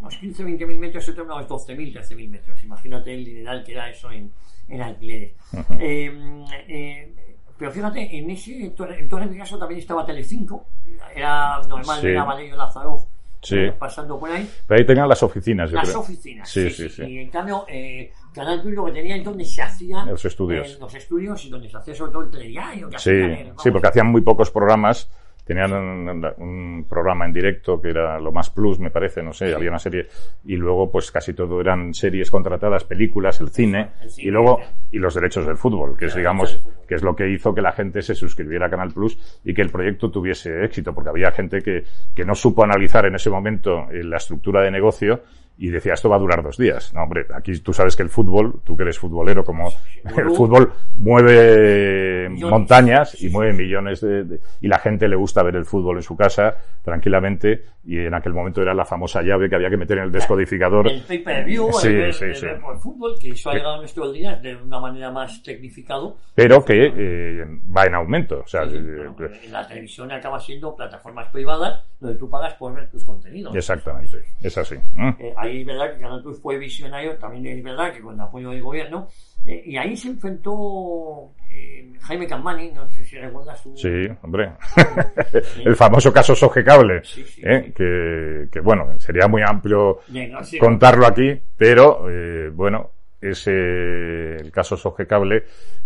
unos 0.00 0.16
15, 0.16 0.42
20.000 0.42 0.78
metros, 0.78 1.06
otra 1.10 1.22
unos 1.22 1.46
12.000, 1.46 2.00
13.000 2.00 2.30
metros. 2.30 2.64
Imagínate 2.64 3.12
el 3.12 3.26
dineral 3.26 3.62
que 3.62 3.72
era 3.72 3.90
eso 3.90 4.10
en, 4.10 4.32
en 4.68 4.80
alquileres. 4.80 5.34
Uh 5.52 5.56
-huh. 5.56 5.78
eh, 5.80 7.14
pero 7.58 7.70
fíjate, 7.72 8.16
en 8.18 8.30
ese 8.30 8.64
en 8.66 8.74
Torre 8.74 9.28
Picasso 9.28 9.58
también 9.58 9.80
estaba 9.80 10.04
Telecinco, 10.04 10.66
era 11.14 11.60
normal, 11.68 12.00
Sí. 12.00 12.08
era 12.08 12.24
Valerio 12.24 12.56
Lázaro 12.56 12.98
Sí. 13.42 13.56
eh, 13.58 13.72
pasando 13.78 14.18
por 14.18 14.30
ahí. 14.30 14.48
Pero 14.66 14.80
ahí 14.80 14.86
tenían 14.86 15.08
las 15.08 15.22
oficinas, 15.22 15.70
yo 15.70 15.76
Las 15.76 15.88
creo. 15.88 16.00
oficinas. 16.00 16.48
Sí, 16.48 16.68
sí, 16.70 16.88
sí. 16.88 17.02
Y 17.04 17.18
en 17.20 17.30
cambio, 17.30 17.64
eh, 17.68 18.10
Canal 18.34 18.60
Plus 18.60 18.74
lo 18.74 18.84
que 18.86 18.92
tenía 18.92 19.16
es 19.16 19.24
donde 19.24 19.44
se 19.44 19.62
hacían 19.62 20.08
Los 20.08 20.24
estudios. 20.24 20.68
eh, 20.74 20.76
los 20.80 20.94
estudios 20.94 21.44
y 21.44 21.50
donde 21.50 21.68
se 21.70 21.76
hacía 21.76 21.94
sobre 21.94 22.12
todo 22.12 22.22
el 22.22 22.30
telediario. 22.30 22.88
que 22.90 22.98
Sí, 22.98 23.10
hacían, 23.10 23.30
eh, 23.30 23.52
sí, 23.62 23.70
porque 23.70 23.88
hacían 23.88 24.08
muy 24.08 24.20
pocos 24.22 24.50
programas. 24.50 25.08
Tenían 25.46 25.72
un, 25.72 26.26
un 26.38 26.86
programa 26.88 27.24
en 27.24 27.32
directo 27.32 27.80
que 27.80 27.90
era 27.90 28.18
lo 28.18 28.32
más 28.32 28.50
plus, 28.50 28.80
me 28.80 28.90
parece, 28.90 29.22
no 29.22 29.32
sé, 29.32 29.54
había 29.54 29.70
una 29.70 29.78
serie. 29.78 30.06
Y 30.44 30.56
luego, 30.56 30.90
pues 30.90 31.12
casi 31.12 31.34
todo 31.34 31.60
eran 31.60 31.94
series 31.94 32.30
contratadas, 32.30 32.82
películas, 32.82 33.40
el 33.40 33.50
cine, 33.50 33.90
El 34.02 34.10
cine, 34.10 34.28
y 34.28 34.30
luego, 34.32 34.60
y 34.90 34.98
los 34.98 35.14
derechos 35.14 35.46
del 35.46 35.56
fútbol, 35.56 35.96
que 35.96 36.06
es, 36.06 36.16
digamos, 36.16 36.60
que 36.88 36.96
es 36.96 37.02
lo 37.02 37.14
que 37.14 37.30
hizo 37.30 37.54
que 37.54 37.62
la 37.62 37.72
gente 37.72 38.02
se 38.02 38.14
suscribiera 38.14 38.66
a 38.66 38.70
Canal 38.70 38.92
Plus 38.92 39.40
y 39.44 39.54
que 39.54 39.62
el 39.62 39.70
proyecto 39.70 40.10
tuviese 40.10 40.64
éxito, 40.64 40.92
porque 40.92 41.10
había 41.10 41.30
gente 41.30 41.62
que, 41.62 41.84
que 42.14 42.24
no 42.24 42.34
supo 42.34 42.64
analizar 42.64 43.06
en 43.06 43.14
ese 43.14 43.30
momento 43.30 43.88
eh, 43.90 44.02
la 44.02 44.16
estructura 44.16 44.62
de 44.62 44.70
negocio 44.72 45.22
y 45.58 45.68
decía, 45.68 45.94
esto 45.94 46.08
va 46.08 46.16
a 46.16 46.20
durar 46.20 46.42
dos 46.42 46.58
días. 46.58 46.92
No, 46.92 47.02
hombre, 47.02 47.26
aquí 47.34 47.58
tú 47.60 47.72
sabes 47.72 47.96
que 47.96 48.02
el 48.02 48.10
fútbol, 48.10 48.60
tú 48.64 48.76
que 48.76 48.82
eres 48.82 48.98
futbolero, 48.98 49.44
como 49.44 49.72
el 50.16 50.30
fútbol 50.30 50.72
mueve 50.96 52.28
montañas 52.28 53.20
y 53.22 53.30
mueve 53.30 53.52
millones 53.54 54.00
de, 54.00 54.40
y 54.60 54.68
la 54.68 54.78
gente 54.78 55.08
le 55.08 55.16
gusta 55.16 55.42
ver 55.42 55.56
el 55.56 55.64
fútbol 55.64 55.96
en 55.96 56.02
su 56.02 56.16
casa 56.16 56.56
tranquilamente 56.82 57.64
y 57.86 57.98
en 57.98 58.14
aquel 58.14 58.32
momento 58.32 58.60
era 58.60 58.74
la 58.74 58.84
famosa 58.84 59.22
llave 59.22 59.48
que 59.48 59.54
había 59.54 59.70
que 59.70 59.76
meter 59.76 59.98
en 59.98 60.04
el 60.04 60.12
descodificador. 60.12 60.90
El 60.90 61.02
pay-per-view, 61.02 61.72
sí, 61.72 61.88
el, 61.88 62.12
sí, 62.12 62.24
el, 62.24 62.34
sí. 62.34 62.46
el 62.46 62.78
fútbol, 62.78 63.14
que 63.20 63.30
eso 63.30 63.50
ha 63.50 63.54
llegado 63.54 63.74
a 63.74 63.78
nuestros 63.78 64.12
días 64.12 64.42
de 64.42 64.56
una 64.56 64.80
manera 64.80 65.10
más 65.12 65.40
tecnificado. 65.42 66.16
Pero 66.34 66.64
que 66.64 66.92
eh, 66.96 67.46
va 67.74 67.84
en 67.84 67.94
aumento. 67.94 68.40
O 68.40 68.46
sea, 68.46 68.64
eh, 68.64 69.08
bueno, 69.16 69.16
la 69.50 69.66
televisión 69.66 70.10
acaba 70.10 70.40
siendo 70.40 70.74
plataformas 70.74 71.28
privadas 71.30 71.84
donde 72.00 72.18
tú 72.18 72.28
pagas 72.28 72.54
por 72.54 72.74
ver 72.74 72.90
tus 72.90 73.04
contenidos. 73.04 73.54
exactamente. 73.54 74.24
Es 74.42 74.58
así. 74.58 74.76
Mm. 74.94 75.08
Eh, 75.18 75.34
ahí 75.36 75.60
es 75.60 75.66
verdad 75.66 75.94
que 75.94 76.00
Canal 76.00 76.22
Plus 76.22 76.40
fue 76.40 76.58
visionario, 76.58 77.16
también 77.16 77.46
es 77.46 77.62
verdad 77.62 77.92
que 77.92 78.00
con 78.00 78.14
el 78.14 78.20
apoyo 78.20 78.50
del 78.50 78.62
gobierno, 78.62 79.08
eh, 79.46 79.62
y 79.64 79.76
ahí 79.76 79.96
se 79.96 80.08
enfrentó 80.08 81.32
eh, 81.50 81.92
Jaime 82.02 82.26
Campani, 82.26 82.70
no 82.72 82.88
sé 82.90 83.04
si 83.04 83.16
recuerdas 83.16 83.60
su... 83.60 83.76
Sí, 83.76 84.08
hombre. 84.22 84.52
el 85.64 85.76
famoso 85.76 86.12
caso 86.12 86.34
Soge 86.34 86.64
Cable. 86.64 87.02
Sí, 87.04 87.24
sí, 87.24 87.42
¿eh? 87.44 87.72
Que, 87.74 88.48
que, 88.50 88.60
bueno, 88.60 88.98
sería 88.98 89.28
muy 89.28 89.42
amplio 89.42 90.00
Venga, 90.08 90.40
contarlo 90.60 91.06
aquí, 91.06 91.40
pero 91.56 92.06
eh, 92.10 92.50
bueno, 92.52 92.90
es 93.20 93.46
eh, 93.46 94.36
el 94.38 94.50
caso 94.50 94.76
Soge 94.76 95.06
Cable, 95.06 95.44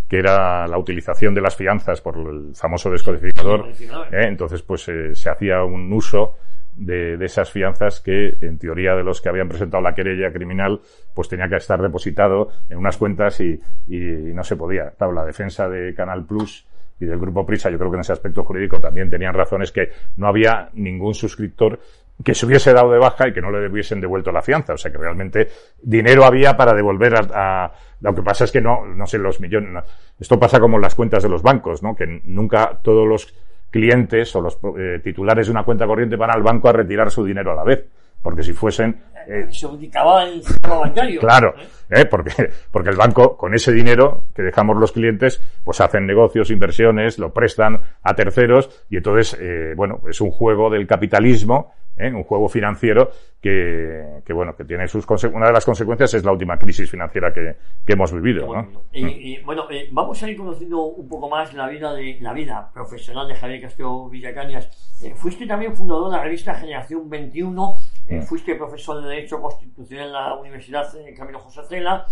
que 0.08 0.18
era 0.18 0.66
la 0.66 0.78
utilización 0.78 1.34
de 1.34 1.40
las 1.42 1.54
fianzas 1.54 2.00
por 2.00 2.16
el 2.16 2.54
famoso 2.54 2.90
descodificador. 2.90 3.70
Entonces, 4.10 4.62
pues 4.62 4.82
se 5.12 5.30
hacía 5.30 5.62
un 5.62 5.92
uso 5.92 6.36
de, 6.80 7.24
esas 7.24 7.50
fianzas 7.50 8.00
que, 8.00 8.36
en 8.40 8.58
teoría, 8.58 8.94
de 8.94 9.04
los 9.04 9.20
que 9.20 9.28
habían 9.28 9.48
presentado 9.48 9.82
la 9.82 9.94
querella 9.94 10.32
criminal, 10.32 10.80
pues 11.14 11.28
tenía 11.28 11.48
que 11.48 11.56
estar 11.56 11.80
depositado 11.80 12.48
en 12.68 12.78
unas 12.78 12.96
cuentas 12.96 13.40
y, 13.40 13.60
y 13.88 13.98
no 14.34 14.42
se 14.42 14.56
podía. 14.56 14.90
Claro, 14.96 15.12
la 15.12 15.24
defensa 15.24 15.68
de 15.68 15.94
Canal 15.94 16.24
Plus 16.24 16.66
y 16.98 17.04
del 17.06 17.18
Grupo 17.18 17.46
Prisa, 17.46 17.70
yo 17.70 17.78
creo 17.78 17.90
que 17.90 17.96
en 17.96 18.00
ese 18.02 18.12
aspecto 18.12 18.44
jurídico 18.44 18.80
también 18.80 19.08
tenían 19.08 19.34
razones 19.34 19.72
que 19.72 19.90
no 20.16 20.26
había 20.26 20.70
ningún 20.74 21.14
suscriptor 21.14 21.78
que 22.22 22.34
se 22.34 22.44
hubiese 22.44 22.74
dado 22.74 22.92
de 22.92 22.98
baja 22.98 23.28
y 23.28 23.32
que 23.32 23.40
no 23.40 23.50
le 23.50 23.66
hubiesen 23.66 23.98
devuelto 24.00 24.30
la 24.30 24.42
fianza. 24.42 24.74
O 24.74 24.76
sea 24.76 24.92
que 24.92 24.98
realmente 24.98 25.48
dinero 25.82 26.24
había 26.26 26.54
para 26.56 26.74
devolver 26.74 27.14
a, 27.14 27.64
a- 27.64 27.72
lo 28.02 28.14
que 28.14 28.22
pasa 28.22 28.44
es 28.44 28.52
que 28.52 28.60
no, 28.60 28.84
no 28.86 29.06
sé, 29.06 29.16
los 29.18 29.40
millones. 29.40 29.84
Esto 30.18 30.38
pasa 30.38 30.60
como 30.60 30.76
en 30.76 30.82
las 30.82 30.94
cuentas 30.94 31.22
de 31.22 31.28
los 31.30 31.42
bancos, 31.42 31.82
¿no? 31.82 31.94
Que 31.96 32.20
nunca 32.24 32.78
todos 32.82 33.06
los 33.08 33.34
clientes 33.70 34.34
o 34.36 34.40
los 34.40 34.58
eh, 34.78 35.00
titulares 35.02 35.46
de 35.46 35.52
una 35.52 35.64
cuenta 35.64 35.86
corriente 35.86 36.16
van 36.16 36.30
al 36.30 36.42
banco 36.42 36.68
a 36.68 36.72
retirar 36.72 37.10
su 37.10 37.24
dinero 37.24 37.52
a 37.52 37.56
la 37.56 37.64
vez. 37.64 37.86
Porque 38.22 38.42
si 38.42 38.52
fuesen, 38.52 39.00
eh, 39.26 39.46
el 39.46 40.42
sistema 40.42 40.80
bancario. 40.80 41.20
Claro, 41.20 41.54
¿eh? 41.88 42.04
porque, 42.04 42.50
porque 42.70 42.90
el 42.90 42.96
banco, 42.96 43.36
con 43.36 43.54
ese 43.54 43.72
dinero 43.72 44.26
que 44.34 44.42
dejamos 44.42 44.76
los 44.76 44.92
clientes, 44.92 45.40
pues 45.64 45.80
hacen 45.80 46.06
negocios, 46.06 46.50
inversiones, 46.50 47.18
lo 47.18 47.32
prestan 47.32 47.80
a 48.02 48.14
terceros, 48.14 48.84
y 48.90 48.96
entonces, 48.96 49.38
eh, 49.40 49.74
bueno, 49.76 50.00
es 50.08 50.20
un 50.20 50.30
juego 50.30 50.68
del 50.68 50.86
capitalismo, 50.86 51.72
¿eh? 52.00 52.12
un 52.12 52.24
juego 52.24 52.48
financiero 52.48 53.10
que, 53.40 54.20
que 54.24 54.32
bueno, 54.32 54.54
que 54.56 54.64
tiene 54.64 54.86
sus 54.88 55.06
una 55.32 55.46
de 55.46 55.52
las 55.52 55.64
consecuencias 55.64 56.14
es 56.14 56.24
la 56.24 56.32
última 56.32 56.56
crisis 56.58 56.90
financiera 56.90 57.32
que, 57.32 57.56
que 57.86 57.92
hemos 57.92 58.12
vivido, 58.12 58.46
¿no? 58.46 58.52
Bueno, 58.64 58.82
y- 58.92 59.34
y, 59.34 59.42
bueno, 59.42 59.64
eh, 59.70 59.88
vamos 59.92 60.22
a 60.22 60.30
ir 60.30 60.36
conociendo 60.36 60.82
un 60.84 61.08
poco 61.08 61.28
más 61.28 61.52
la 61.54 61.68
vida 61.68 61.92
de 61.94 62.18
la 62.20 62.32
vida 62.32 62.70
profesional 62.72 63.26
de 63.28 63.34
Javier 63.34 63.62
Castillo 63.62 64.08
Villacañas. 64.08 64.68
Eh, 65.02 65.14
fuiste 65.16 65.46
también 65.46 65.74
fundador 65.74 66.10
de 66.10 66.16
la 66.16 66.22
revista 66.24 66.54
Generación 66.54 67.08
21, 67.08 67.74
eh, 68.08 68.18
Mm. 68.18 68.22
fuiste 68.22 68.54
profesor 68.54 69.02
de 69.02 69.08
Derecho 69.08 69.40
Constitucional 69.40 70.06
en 70.06 70.12
la 70.12 70.34
Universidad 70.34 70.86
Camilo 71.16 71.38
José 71.38 71.60
Cela, 71.68 72.06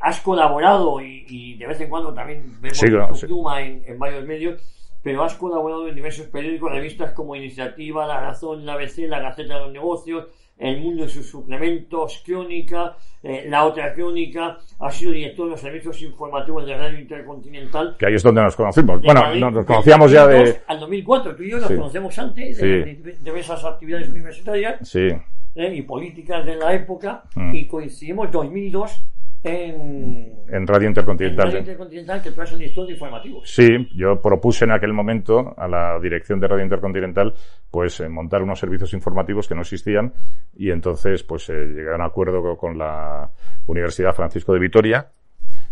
has 0.00 0.20
colaborado 0.20 1.00
y, 1.00 1.26
y 1.28 1.58
de 1.58 1.66
vez 1.66 1.80
en 1.80 1.88
cuando 1.90 2.12
también 2.14 2.42
vemos 2.60 2.78
Sí, 2.78 2.86
tu 3.08 3.14
sí. 3.14 3.26
pluma 3.26 3.60
en, 3.62 3.82
en 3.86 3.98
varios 3.98 4.24
medios, 4.24 4.60
pero 5.06 5.22
has 5.22 5.34
colaborado 5.36 5.86
en 5.88 5.94
diversos 5.94 6.26
periódicos, 6.26 6.72
revistas 6.72 7.12
como 7.12 7.36
Iniciativa, 7.36 8.04
La 8.08 8.18
Razón, 8.22 8.66
La 8.66 8.72
ABC, 8.72 9.06
La 9.08 9.20
Gaceta 9.20 9.54
de 9.54 9.60
los 9.60 9.72
Negocios, 9.72 10.26
El 10.58 10.80
Mundo 10.80 11.04
y 11.04 11.08
sus 11.08 11.30
suplementos, 11.30 12.24
Crónica, 12.26 12.96
eh, 13.22 13.44
La 13.48 13.64
Otra 13.66 13.94
Crónica, 13.94 14.58
has 14.80 14.96
sido 14.96 15.12
director 15.12 15.44
de 15.46 15.50
los 15.52 15.60
servicios 15.60 16.02
informativos 16.02 16.66
de 16.66 16.76
Radio 16.76 16.98
Intercontinental. 16.98 17.94
Que 17.96 18.06
ahí 18.06 18.14
es 18.14 18.22
donde 18.24 18.42
nos 18.42 18.56
conocimos. 18.56 19.00
Bueno, 19.00 19.20
Madrid, 19.20 19.40
no- 19.42 19.50
nos 19.52 19.64
conocíamos 19.64 20.10
ya 20.10 20.22
2002 20.22 20.54
de... 20.54 20.60
Al 20.66 20.80
2004, 20.80 21.36
tú 21.36 21.42
y 21.44 21.50
yo 21.52 21.58
nos 21.58 21.68
Sí. 21.68 21.76
conocemos 21.76 22.18
antes 22.18 22.58
de, 22.58 22.84
Sí. 23.04 23.20
de- 23.22 23.38
esas 23.38 23.64
actividades 23.64 24.08
universitarias 24.08 24.88
Sí, 24.88 25.06
eh, 25.54 25.72
y 25.72 25.82
políticas 25.82 26.44
de 26.44 26.56
la 26.56 26.74
época 26.74 27.22
Mm. 27.36 27.54
y 27.54 27.66
coincidimos 27.68 28.28
2002 28.32 29.06
en, 29.42 30.34
en 30.48 30.66
Radio 30.66 30.86
en 30.86 30.90
Intercontinental. 30.90 31.46
Radio 31.46 31.58
Intercontinental, 31.60 32.22
que 32.22 32.30
tú 32.32 32.40
eres 32.40 32.52
el 32.52 32.58
director 32.58 32.86
de 32.86 32.92
informativos. 32.92 33.48
Sí, 33.50 33.88
yo 33.94 34.20
propuse 34.20 34.64
en 34.64 34.72
aquel 34.72 34.92
momento 34.92 35.54
a 35.56 35.68
la 35.68 35.98
dirección 36.00 36.40
de 36.40 36.48
Radio 36.48 36.64
Intercontinental 36.64 37.34
pues 37.70 38.00
eh, 38.00 38.08
montar 38.08 38.42
unos 38.42 38.58
servicios 38.58 38.92
informativos 38.94 39.46
que 39.48 39.54
no 39.54 39.60
existían 39.62 40.12
y 40.56 40.70
entonces 40.70 41.22
pues 41.22 41.48
eh, 41.50 41.66
llegué 41.66 41.92
a 41.92 41.96
un 41.96 42.02
acuerdo 42.02 42.42
co- 42.42 42.56
con 42.56 42.76
la 42.78 43.30
Universidad 43.66 44.14
Francisco 44.14 44.52
de 44.52 44.58
Vitoria 44.60 45.06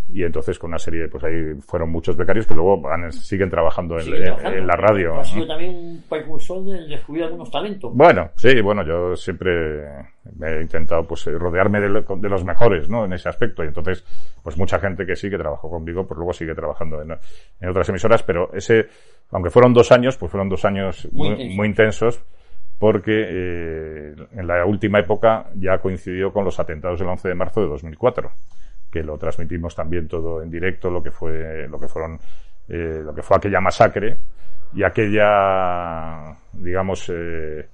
y 0.08 0.22
entonces 0.22 0.58
con 0.58 0.68
una 0.70 0.78
serie 0.78 1.08
pues 1.08 1.24
ahí 1.24 1.54
fueron 1.66 1.90
muchos 1.90 2.16
becarios 2.16 2.46
que 2.46 2.54
luego 2.54 2.80
van- 2.80 3.10
siguen 3.12 3.48
trabajando 3.50 3.98
en, 3.98 4.66
la 4.66 4.76
radio. 4.76 5.18
Has 5.18 5.30
sido 5.30 5.46
también 5.46 5.74
un 5.74 6.04
precursor 6.08 6.62
de 6.64 6.86
descubrir 6.88 7.24
algunos 7.24 7.50
talentos. 7.50 7.90
Bueno, 7.94 8.30
sí, 8.36 8.60
bueno, 8.60 8.84
yo 8.84 9.16
siempre 9.16 9.82
he 10.42 10.60
intentado 10.62 11.06
pues 11.06 11.26
eh, 11.26 11.32
rodearme 11.32 11.80
de, 11.80 11.88
lo- 11.88 12.02
de 12.02 12.28
los 12.28 12.44
mejores, 12.44 12.88
¿no? 12.88 13.04
En 13.06 13.12
ese 13.14 13.28
aspecto. 13.28 13.64
Y 13.64 13.68
entonces, 13.68 14.04
pues 14.42 14.56
mucha 14.58 14.78
gente 14.78 15.06
que 15.06 15.16
sí, 15.16 15.30
que 15.30 15.38
trabajó 15.38 15.70
conmigo, 15.70 16.06
pues 16.06 16.16
luego 16.18 16.32
sigue 16.32 16.54
trabajando 16.54 17.00
en, 17.02 17.12
en 17.60 17.68
otras 17.68 17.88
emisoras, 17.88 18.22
pero 18.22 18.50
ese, 18.52 18.86
aunque 19.30 19.50
fueron 19.50 19.72
dos 19.72 19.90
años, 19.90 20.16
pues 20.18 20.30
fueron 20.30 20.48
dos 20.48 20.64
años 20.64 21.08
Muy 21.12 21.54
muy 21.56 21.66
intensos, 21.66 22.20
porque 22.78 23.12
eh, 23.26 24.14
en 24.32 24.46
la 24.46 24.64
última 24.66 24.98
época 24.98 25.46
ya 25.54 25.78
coincidió 25.78 26.32
con 26.32 26.44
los 26.44 26.58
atentados 26.60 26.98
del 26.98 27.08
11 27.08 27.28
de 27.28 27.34
marzo 27.34 27.60
de 27.62 27.68
2004, 27.68 28.30
que 28.94 29.02
lo 29.02 29.18
transmitimos 29.18 29.74
también 29.74 30.06
todo 30.06 30.40
en 30.40 30.50
directo, 30.50 30.88
lo 30.88 31.02
que 31.02 31.10
fue, 31.10 31.66
lo 31.68 31.80
que 31.80 31.88
fueron, 31.88 32.16
eh, 32.68 33.00
lo 33.04 33.12
que 33.12 33.22
fue 33.22 33.36
aquella 33.38 33.60
masacre 33.60 34.16
y 34.72 34.84
aquella, 34.84 36.36
digamos, 36.52 37.10
eh, 37.12 37.66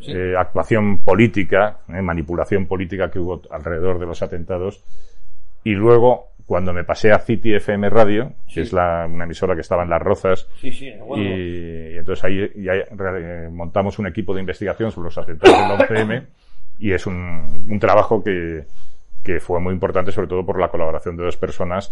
Sí. 0.00 0.12
eh, 0.14 0.34
actuación 0.36 0.98
política, 0.98 1.78
manipulación 1.88 2.66
política 2.66 3.10
que 3.10 3.18
hubo 3.18 3.40
alrededor 3.50 3.98
de 3.98 4.04
los 4.06 4.20
atentados. 4.22 4.82
Y 5.64 5.70
luego, 5.72 6.32
cuando 6.44 6.72
me 6.74 6.84
pasé 6.84 7.12
a 7.12 7.18
City 7.18 7.54
FM 7.54 7.88
Radio, 7.88 8.32
que 8.52 8.60
es 8.60 8.72
la, 8.74 9.06
una 9.10 9.24
emisora 9.24 9.54
que 9.54 9.62
estaba 9.62 9.84
en 9.84 9.90
Las 9.90 10.02
Rozas, 10.02 10.48
Sí, 10.60 10.68
y, 10.68 11.94
y 11.94 11.96
entonces 11.98 12.24
ahí 12.24 12.50
ya, 12.56 12.72
montamos 13.50 13.98
un 13.98 14.06
equipo 14.06 14.34
de 14.34 14.40
investigación 14.40 14.90
sobre 14.92 15.06
los 15.06 15.18
atentados 15.18 15.56
del 15.56 15.88
11M, 15.88 16.26
y 16.78 16.92
es 16.92 17.06
un, 17.06 17.66
un 17.70 17.80
trabajo 17.80 18.22
que, 18.22 18.64
que 19.26 19.40
fue 19.40 19.58
muy 19.58 19.74
importante, 19.74 20.12
sobre 20.12 20.28
todo 20.28 20.46
por 20.46 20.60
la 20.60 20.68
colaboración 20.68 21.16
de 21.16 21.24
dos 21.24 21.36
personas 21.36 21.90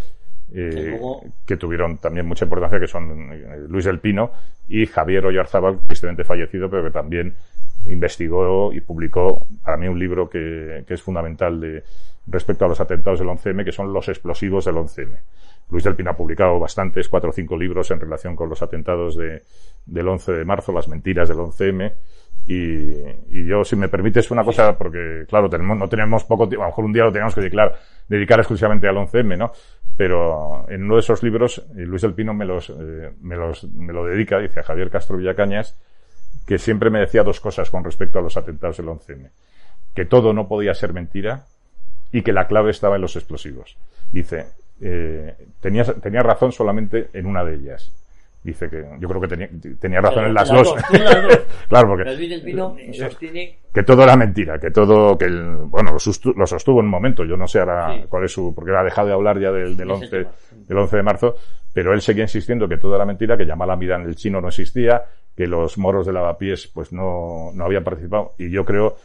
eh, 0.53 1.01
Que 1.45 1.57
tuvieron 1.57 1.99
también 1.99 2.27
mucha 2.27 2.45
importancia, 2.45 2.79
que 2.79 2.87
son 2.87 3.33
eh, 3.33 3.67
Luis 3.69 3.87
del 3.87 3.99
Pino 3.99 4.31
y 4.69 4.87
Javier 4.87 5.27
Oyarzábal, 5.27 5.81
tristemente 5.85 6.23
fallecido, 6.23 6.71
pero 6.71 6.85
que 6.85 6.93
también 6.93 7.35
investigó 7.89 8.73
y 8.73 8.81
publicó 8.81 9.49
para 9.65 9.77
mí 9.77 9.89
un 9.89 9.99
libro 9.99 10.31
que, 10.31 10.85
que 10.87 10.95
es 10.95 11.03
fundamental 11.03 11.61
de, 11.61 11.83
respecto 12.29 12.65
a 12.65 12.69
los 12.69 12.81
atentados 12.81 13.19
del 13.19 13.29
11M, 13.29 13.65
que 13.65 13.73
son 13.73 13.93
los 13.93 14.09
explosivos 14.09 14.65
del 14.65 14.77
11M. 14.77 15.19
Luis 15.71 15.83
del 15.83 15.97
Pino 15.97 16.11
ha 16.11 16.17
publicado 16.17 16.61
bastantes, 16.61 17.09
cuatro 17.09 17.31
o 17.31 17.33
cinco 17.33 17.57
libros 17.57 17.91
en 17.91 17.99
relación 17.99 18.37
con 18.37 18.49
los 18.49 18.63
atentados 18.63 19.17
de, 19.17 19.43
del 19.87 20.07
11 20.07 20.33
de 20.33 20.45
marzo, 20.45 20.73
las 20.73 20.87
mentiras 20.87 21.29
del 21.29 21.39
11M. 21.39 21.93
Y, 22.47 22.55
y 23.31 23.47
yo, 23.47 23.65
si 23.65 23.75
me 23.75 23.89
permites 23.89 24.31
una 24.31 24.45
cosa, 24.45 24.77
porque 24.77 25.25
claro, 25.29 25.49
tenemos, 25.49 25.79
no 25.79 25.89
tenemos 25.89 26.25
poco 26.25 26.47
tiempo, 26.47 26.63
a 26.63 26.67
lo 26.67 26.73
mejor 26.73 26.85
un 26.85 26.93
día 26.93 27.05
lo 27.05 27.13
tenemos 27.13 27.35
que 27.35 27.41
dedicar, 27.41 27.75
dedicar 28.07 28.39
exclusivamente 28.41 28.87
al 28.87 28.97
11M, 28.97 29.39
¿no? 29.39 29.53
Pero 29.97 30.67
en 30.69 30.85
uno 30.85 30.95
de 30.95 31.01
esos 31.01 31.23
libros, 31.23 31.59
eh, 31.77 31.87
Luis 31.87 32.03
del 32.03 32.15
Pino 32.15 32.35
me 32.35 32.45
los, 32.45 32.69
eh, 32.71 33.13
me 33.23 33.37
los, 33.37 33.65
me 33.73 33.93
lo 33.93 34.05
dedica, 34.05 34.39
dice 34.39 34.63
Javier 34.63 34.91
Castro 34.91 35.17
Villacañas, 35.17 35.77
que 36.47 36.59
siempre 36.59 36.91
me 36.91 37.01
decía 37.01 37.23
dos 37.23 37.41
cosas 37.41 37.71
con 37.71 37.85
respecto 37.85 38.19
a 38.19 38.23
los 38.23 38.37
atentados 38.37 38.77
del 38.77 38.87
11M. 38.87 39.31
Que 39.95 40.05
todo 40.05 40.33
no 40.33 40.49
podía 40.49 40.75
ser 40.75 40.93
mentira 40.93 41.45
y 42.13 42.23
que 42.23 42.33
la 42.33 42.47
clave 42.47 42.73
estaba 42.73 42.97
en 42.97 43.03
los 43.03 43.17
explosivos. 43.17 43.77
Dice, 44.13 44.47
eh, 44.81 45.35
tenía, 45.61 45.85
tenía 45.85 46.23
razón 46.23 46.53
solamente 46.53 47.09
en 47.13 47.27
una 47.27 47.45
de 47.45 47.55
ellas. 47.55 47.93
Dice 48.45 48.69
que 48.69 48.85
yo 49.01 49.09
creo 49.09 49.21
que 49.23 49.29
tenía, 49.29 49.49
tenía 49.81 50.01
razón 50.03 50.27
en 50.27 50.35
las 50.35 50.49
Las 50.51 50.59
dos. 50.59 50.75
dos, 50.77 50.85
tú 50.87 50.99
las 51.03 51.23
dos. 51.23 51.41
claro, 51.69 51.89
porque 51.89 52.41
Pino 52.45 52.77
eh, 52.79 52.93
sostiene 52.93 53.59
que 53.73 53.83
todo 53.83 54.03
era 54.05 54.17
mentira, 54.17 54.59
que 54.59 54.71
todo, 54.71 55.17
que 55.17 55.25
el, 55.25 55.43
bueno, 55.67 55.93
lo, 55.93 55.99
sustu- 55.99 56.35
lo 56.37 56.47
sostuvo 56.47 56.81
en 56.81 56.85
un 56.85 56.91
momento, 56.91 57.25
yo 57.25 57.39
no 57.39 57.49
sé 57.49 57.61
ahora 57.61 57.95
Sí. 57.95 58.05
cuál 58.09 58.25
es 58.25 58.33
su, 58.33 58.55
porque 58.55 58.77
ha 58.77 58.85
dejado 58.85 59.09
de 59.09 59.15
hablar 59.15 59.41
ya 59.41 59.51
del, 59.51 59.77
del, 59.79 59.91
Ese 59.93 60.05
11, 60.05 60.09
tema. 60.19 60.31
del 60.69 60.79
11 60.79 60.97
de 60.97 61.03
marzo, 61.03 61.37
pero 61.73 61.95
él 61.95 62.03
seguía 62.03 62.25
insistiendo 62.25 62.69
que 62.69 62.77
todo 62.77 62.95
era 62.95 63.07
mentira, 63.07 63.37
que 63.37 63.47
Yamal 63.47 63.83
en 63.83 64.03
el 64.03 64.15
chino 64.15 64.43
no 64.43 64.49
existía, 64.49 65.03
que 65.35 65.47
los 65.47 65.79
moros 65.79 66.07
de 66.07 66.13
lavapiés 66.13 66.67
pues 66.69 66.93
no, 66.93 67.51
no 67.55 67.65
habían 67.65 67.83
participado, 67.83 68.35
y 68.39 68.51
yo 68.51 68.65
creo 68.67 68.97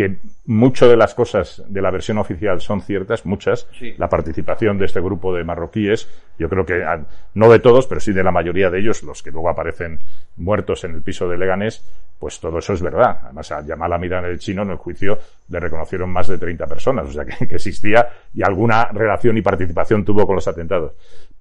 que 0.00 0.16
mucho 0.46 0.88
de 0.88 0.96
las 0.96 1.14
cosas 1.14 1.62
de 1.68 1.82
la 1.82 1.90
versión 1.90 2.16
oficial 2.16 2.62
son 2.62 2.80
ciertas, 2.80 3.26
muchas. 3.26 3.68
Sí. 3.78 3.94
La 3.98 4.08
participación 4.08 4.78
de 4.78 4.86
este 4.86 4.98
grupo 4.98 5.34
de 5.34 5.44
marroquíes, 5.44 6.08
yo 6.38 6.48
creo 6.48 6.64
que, 6.64 6.82
ah, 6.82 7.04
no 7.34 7.52
de 7.52 7.58
todos, 7.58 7.86
pero 7.86 8.00
sí 8.00 8.14
de 8.14 8.24
la 8.24 8.30
mayoría 8.30 8.70
de 8.70 8.80
ellos, 8.80 9.02
los 9.02 9.22
que 9.22 9.30
luego 9.30 9.50
aparecen 9.50 10.00
muertos 10.38 10.84
en 10.84 10.94
el 10.94 11.02
piso 11.02 11.28
de 11.28 11.36
Leganés, 11.36 11.84
pues 12.18 12.40
todo 12.40 12.60
eso 12.60 12.72
es 12.72 12.80
verdad. 12.80 13.18
Además, 13.24 13.52
a 13.52 13.62
Yamal 13.62 13.92
Amira 13.92 14.20
en 14.20 14.24
el 14.24 14.38
chino, 14.38 14.62
en 14.62 14.70
el 14.70 14.78
juicio, 14.78 15.18
le 15.50 15.60
reconocieron 15.60 16.08
más 16.08 16.28
de 16.28 16.38
30 16.38 16.66
personas, 16.66 17.06
o 17.06 17.12
sea 17.12 17.26
que, 17.26 17.46
que 17.46 17.56
existía 17.56 18.08
y 18.32 18.42
alguna 18.42 18.86
relación 18.86 19.36
y 19.36 19.42
participación 19.42 20.02
tuvo 20.02 20.26
con 20.26 20.36
los 20.36 20.48
atentados. 20.48 20.94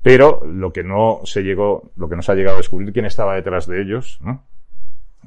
Pero 0.03 0.41
lo 0.45 0.73
que 0.73 0.83
no 0.83 1.21
se 1.23 1.43
llegó, 1.43 1.91
lo 1.95 2.09
que 2.09 2.17
no 2.17 2.21
se 2.21 2.33
ha 2.33 2.35
llegado 2.35 2.57
a 2.57 2.59
descubrir 2.59 2.91
quién 2.91 3.05
estaba 3.05 3.35
detrás 3.35 3.67
de 3.67 3.81
ellos, 3.81 4.19
¿no? 4.21 4.43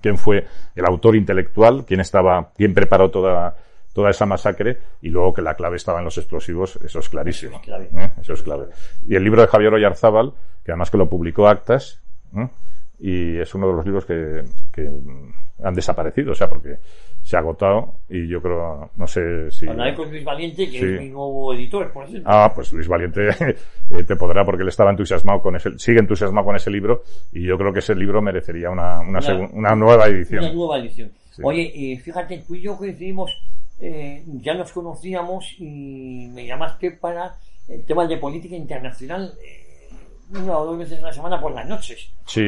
Quién 0.02 0.18
fue 0.18 0.46
el 0.74 0.84
autor 0.84 1.16
intelectual, 1.16 1.84
quién 1.86 2.00
estaba, 2.00 2.50
quién 2.56 2.74
preparó 2.74 3.10
toda, 3.10 3.56
toda 3.92 4.10
esa 4.10 4.26
masacre 4.26 4.78
y 5.00 5.08
luego 5.08 5.32
que 5.32 5.42
la 5.42 5.54
clave 5.54 5.76
estaba 5.76 6.00
en 6.00 6.04
los 6.04 6.18
explosivos, 6.18 6.78
eso 6.84 6.98
es 6.98 7.08
clarísimo. 7.08 7.56
Es 7.56 7.62
clave. 7.62 7.88
¿eh? 7.94 8.10
Eso 8.20 8.34
es 8.34 8.42
clave. 8.42 8.66
Y 9.06 9.14
el 9.14 9.24
libro 9.24 9.40
de 9.40 9.48
Javier 9.48 9.72
Oyarzábal, 9.72 10.32
que 10.64 10.72
además 10.72 10.90
que 10.90 10.98
lo 10.98 11.08
publicó 11.08 11.48
Actas, 11.48 12.02
¿eh? 12.36 12.48
y 12.98 13.38
es 13.38 13.54
uno 13.54 13.68
de 13.68 13.72
los 13.74 13.84
libros 13.84 14.04
que, 14.04 14.44
que 14.72 14.90
han 15.62 15.74
desaparecido, 15.74 16.32
o 16.32 16.34
sea, 16.34 16.48
porque 16.48 16.78
se 17.32 17.36
ha 17.36 17.40
agotado 17.40 17.94
y 18.10 18.28
yo 18.28 18.42
creo, 18.42 18.90
no 18.94 19.06
sé 19.06 19.50
si... 19.50 19.66
Hablaré 19.66 19.94
con 19.94 20.10
Luis 20.10 20.22
Valiente, 20.22 20.66
que 20.70 20.78
Sí. 20.78 20.84
es 20.84 21.00
mi 21.00 21.08
nuevo 21.08 21.54
editor, 21.54 21.90
por 21.90 22.06
cierto. 22.06 22.28
Ah, 22.30 22.52
pues 22.54 22.70
Luis 22.74 22.86
Valiente 22.86 23.28
eh, 23.90 24.04
te 24.06 24.16
podrá 24.16 24.44
porque 24.44 24.62
él 24.62 24.68
estaba 24.68 24.90
entusiasmado 24.90 25.40
con 25.40 25.56
ese, 25.56 25.78
sigue 25.78 26.00
entusiasmado 26.00 26.44
con 26.44 26.56
ese 26.56 26.70
libro 26.70 27.04
y 27.32 27.42
yo 27.46 27.56
creo 27.56 27.72
que 27.72 27.78
ese 27.78 27.94
libro 27.94 28.20
merecería 28.20 28.68
una, 28.68 29.00
una, 29.00 29.08
Una- 29.08 29.20
segun- 29.22 29.50
una 29.54 29.74
nueva 29.74 30.06
edición. 30.08 30.44
Una 30.44 30.52
nueva 30.52 30.78
edición. 30.78 31.10
Sí. 31.30 31.40
Oye, 31.42 31.72
eh, 31.74 31.98
fíjate, 31.98 32.44
tú 32.46 32.54
y 32.54 32.60
yo 32.60 32.76
coincidimos, 32.76 33.30
eh, 33.80 34.22
ya 34.42 34.52
nos 34.52 34.70
conocíamos 34.72 35.54
y 35.58 36.28
me 36.34 36.46
llamaste 36.46 36.90
para 36.90 37.34
el 37.66 37.82
tema 37.86 38.06
de 38.06 38.18
política 38.18 38.56
internacional 38.56 39.32
eh, 39.42 39.88
una 40.38 40.58
o 40.58 40.66
dos 40.66 40.78
veces 40.78 41.02
a 41.02 41.06
la 41.06 41.12
semana 41.14 41.40
por 41.40 41.52
las 41.52 41.66
noches. 41.66 42.10
Sí, 42.26 42.42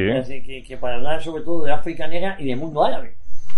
que, 0.44 0.62
que 0.66 0.76
para 0.76 0.96
hablar 0.96 1.22
sobre 1.22 1.42
todo 1.42 1.64
de 1.64 1.72
África 1.72 2.06
Negra 2.06 2.36
y 2.38 2.46
del 2.48 2.56
mundo 2.58 2.84
árabe. 2.84 3.14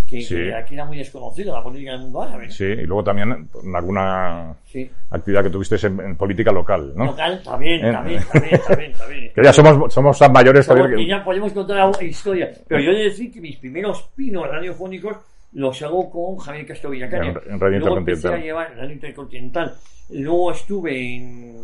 Que, 0.09 0.21
Sí. 0.21 0.37
que 0.37 0.55
aquí 0.55 0.75
era 0.75 0.85
muy 0.85 0.99
desconocido 0.99 1.53
la 1.53 1.63
política 1.65 1.91
del 1.93 2.03
mundo 2.03 2.23
árabe. 2.23 2.49
sí, 2.51 2.65
y 2.65 2.83
luego 2.87 3.03
también 3.03 3.49
en 3.65 3.75
alguna 3.77 4.55
Sí. 4.67 4.89
actividad 5.11 5.43
que 5.43 5.51
tuviste 5.51 5.85
en, 5.85 5.99
en 6.01 6.17
política 6.17 6.53
local, 6.53 6.93
¿no? 6.95 7.07
Local, 7.07 7.43
también, 7.43 7.85
Eh. 7.85 7.91
también, 7.93 8.23
también, 8.33 8.61
también, 8.69 8.93
también. 8.93 9.33
Que 9.35 9.43
ya 9.43 9.53
somos, 9.53 9.93
somos 9.93 10.17
tan 10.19 10.33
mayores 10.33 10.65
Somos- 10.67 10.93
y 10.93 10.97
que, 10.97 11.07
ya 11.09 11.25
podemos 11.25 11.53
contar 11.53 11.79
alguna 11.79 12.05
historia. 12.05 12.51
Pero 12.69 12.81
yo 12.83 12.91
he 12.93 12.99
de 12.99 13.05
decir 13.05 13.33
que 13.33 13.41
mis 13.41 13.57
primeros 13.57 14.09
pinos 14.15 14.49
radiofónicos 14.49 15.17
los 15.55 15.83
hago 15.83 16.09
con 16.11 16.37
Javier 16.37 16.67
Castro 16.67 16.91
Villacaña. 16.91 17.31
En- 17.45 17.55
en 17.55 17.61
Radio 17.61 17.79
Luego 17.81 17.99
empecé 17.99 18.29
Intercontinental. 18.29 18.35
a 18.35 18.45
llevar 18.45 18.77
Radio 18.77 18.93
Intercontinental. 18.93 19.75
Luego 20.11 20.53
estuve 20.53 21.17
en, 21.17 21.57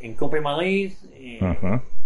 en 0.00 0.14
Cope 0.14 0.40
Madrid, 0.40 0.92
eh, 1.14 1.38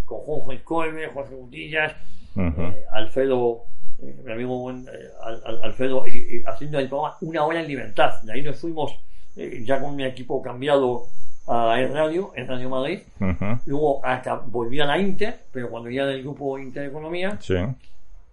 con 0.05 0.19
Jorge 0.19 0.62
Colme, 0.65 1.07
Jorge 1.15 1.35
Butillas, 1.37 1.93
Ujú. 2.35 2.61
eh, 2.62 2.85
Alfredo, 2.93 3.61
eh, 4.02 4.16
mi 4.25 4.33
amigo 4.33 4.59
buen, 4.59 4.87
eh, 4.87 4.90
Al- 5.23 5.42
Al- 5.45 5.62
Alfredo, 5.64 6.04
y- 6.07 6.37
y 6.38 6.42
haciendo 6.47 6.78
el 6.78 6.88
programa 6.88 7.16
Una 7.21 7.45
Hora 7.45 7.61
en 7.61 7.69
Libertad. 7.69 8.23
De 8.23 8.33
ahí 8.33 8.42
nos 8.42 8.57
fuimos 8.59 8.92
eh, 9.37 9.62
ya 9.64 9.80
con 9.80 9.95
mi 9.97 10.04
equipo 10.04 10.42
cambiado 10.42 11.07
a 11.47 11.80
El 11.80 11.92
Radio, 11.92 12.33
en 12.35 12.47
Radio 12.49 12.69
Madrid. 12.69 13.00
Ujú. 13.21 13.45
Luego 13.66 14.04
acá, 14.07 14.40
volví 14.47 14.80
a 14.80 14.85
la 14.87 14.99
Inter, 14.99 15.38
pero 15.52 15.69
cuando 15.71 15.88
ya 15.90 16.04
del 16.07 16.23
grupo 16.23 16.59
Intereconomía. 16.59 17.37
Sí, 17.40 17.54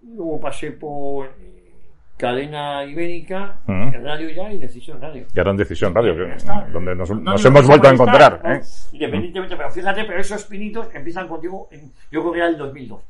Luego 0.02 0.40
pasé 0.40 0.72
por 0.72 1.26
eh, 1.28 1.72
Cadena 2.18 2.84
Ibérica, 2.86 3.60
Ujú. 3.68 3.96
el 3.96 4.04
Radio 4.04 4.30
Ya 4.30 4.52
y 4.52 4.58
Decisión 4.58 5.00
Radio. 5.02 5.26
Gran 5.34 5.56
Decisión 5.58 5.94
Radio, 5.94 6.16
que- 6.16 6.34
está. 6.36 6.68
donde 6.72 6.96
nos, 6.96 7.10
No, 7.12 7.16
nos 7.20 7.44
no, 7.44 7.50
hemos 7.50 7.62
no, 7.64 7.68
vuelto 7.68 7.88
a 7.88 7.92
encontrar. 7.92 8.42
¿no? 8.44 8.54
¿eh? 8.56 8.62
Independientemente, 8.92 9.56
pero 9.56 9.70
fíjate, 9.72 10.04
pero 10.06 10.20
esos 10.20 10.44
pinitos 10.46 10.88
empiezan 10.94 11.28
contigo, 11.28 11.68
en, 11.72 11.92
yo 12.12 12.22
creo 12.22 12.32
que 12.34 12.40
era 12.40 12.48
el 12.50 12.58
2002. 12.58 13.02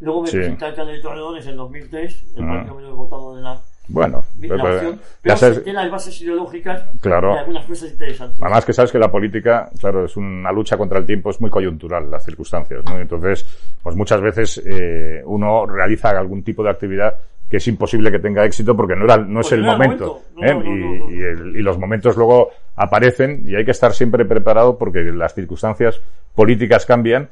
Luego 0.00 0.22
me 0.22 0.28
Sí. 0.28 0.36
presenté 0.38 0.64
al 0.64 0.70
alcalde 0.72 0.92
de 0.94 1.00
Torredones 1.00 1.46
en 1.46 1.56
2003, 1.56 2.24
el 2.36 2.42
Ujú. 2.44 2.52
partido 2.52 2.74
menos 2.74 2.94
votado 2.96 3.36
de 3.36 3.42
la, 3.42 3.60
Bueno, 3.88 4.24
pues, 4.38 4.50
ya 4.50 4.98
pero 5.22 5.36
sabes, 5.36 5.54
senté 5.56 5.72
las 5.72 5.90
bases 5.90 6.20
ideológicas 6.20 6.82
Claro. 7.00 7.32
de 7.34 7.38
algunas 7.38 7.64
cosas 7.66 7.90
interesantes. 7.92 8.42
Además 8.42 8.64
que 8.64 8.72
sabes 8.72 8.90
que 8.92 8.98
la 8.98 9.10
política, 9.10 9.70
claro, 9.80 10.04
es 10.04 10.16
una 10.16 10.50
lucha 10.52 10.76
contra 10.76 10.98
el 10.98 11.06
tiempo, 11.06 11.30
es 11.30 11.40
muy 11.40 11.50
coyuntural 11.50 12.10
las 12.10 12.24
circunstancias, 12.24 12.84
¿no? 12.84 12.98
Entonces, 12.98 13.46
pues 13.82 13.94
muchas 13.96 14.20
veces 14.20 14.60
eh, 14.66 15.22
uno 15.24 15.64
realiza 15.66 16.10
algún 16.10 16.42
tipo 16.42 16.62
de 16.64 16.70
actividad 16.70 17.14
que 17.48 17.58
es 17.58 17.68
imposible 17.68 18.10
que 18.10 18.18
tenga 18.18 18.44
éxito 18.44 18.76
porque 18.76 18.96
no 18.96 19.04
era, 19.04 19.18
no 19.18 19.40
es 19.40 19.52
el 19.52 19.62
no 19.62 19.70
momento, 19.72 20.20
momento. 20.34 20.34
No, 20.34 20.46
¿eh? 20.46 20.52
no, 20.54 20.62
no, 20.64 20.66
y, 20.66 20.80
no, 20.80 21.04
no. 21.06 21.10
y 21.12 21.22
el- 21.22 21.56
y 21.56 21.62
los 21.62 21.78
momentos 21.78 22.16
luego 22.16 22.50
aparecen 22.74 23.44
y 23.46 23.54
hay 23.54 23.64
que 23.64 23.70
estar 23.70 23.92
siempre 23.94 24.24
preparado 24.24 24.76
porque 24.76 24.98
las 25.04 25.32
circunstancias 25.32 26.00
políticas 26.34 26.84
cambian 26.84 27.28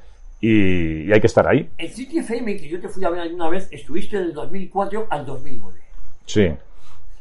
y, 0.47 1.09
y 1.09 1.13
hay 1.13 1.21
que 1.21 1.27
estar 1.27 1.47
ahí. 1.49 1.71
El 1.79 1.91
City 1.91 2.19
FM, 2.19 2.57
que 2.57 2.69
yo 2.69 2.81
te 2.81 2.89
fui 2.89 3.05
a 3.05 3.11
ver 3.11 3.21
alguna 3.21 3.49
vez, 3.49 3.69
estuviste 3.73 4.19
del 4.19 4.33
2004 4.33 5.07
al 5.11 5.25
2009. 5.25 5.81
Sí. 6.27 6.49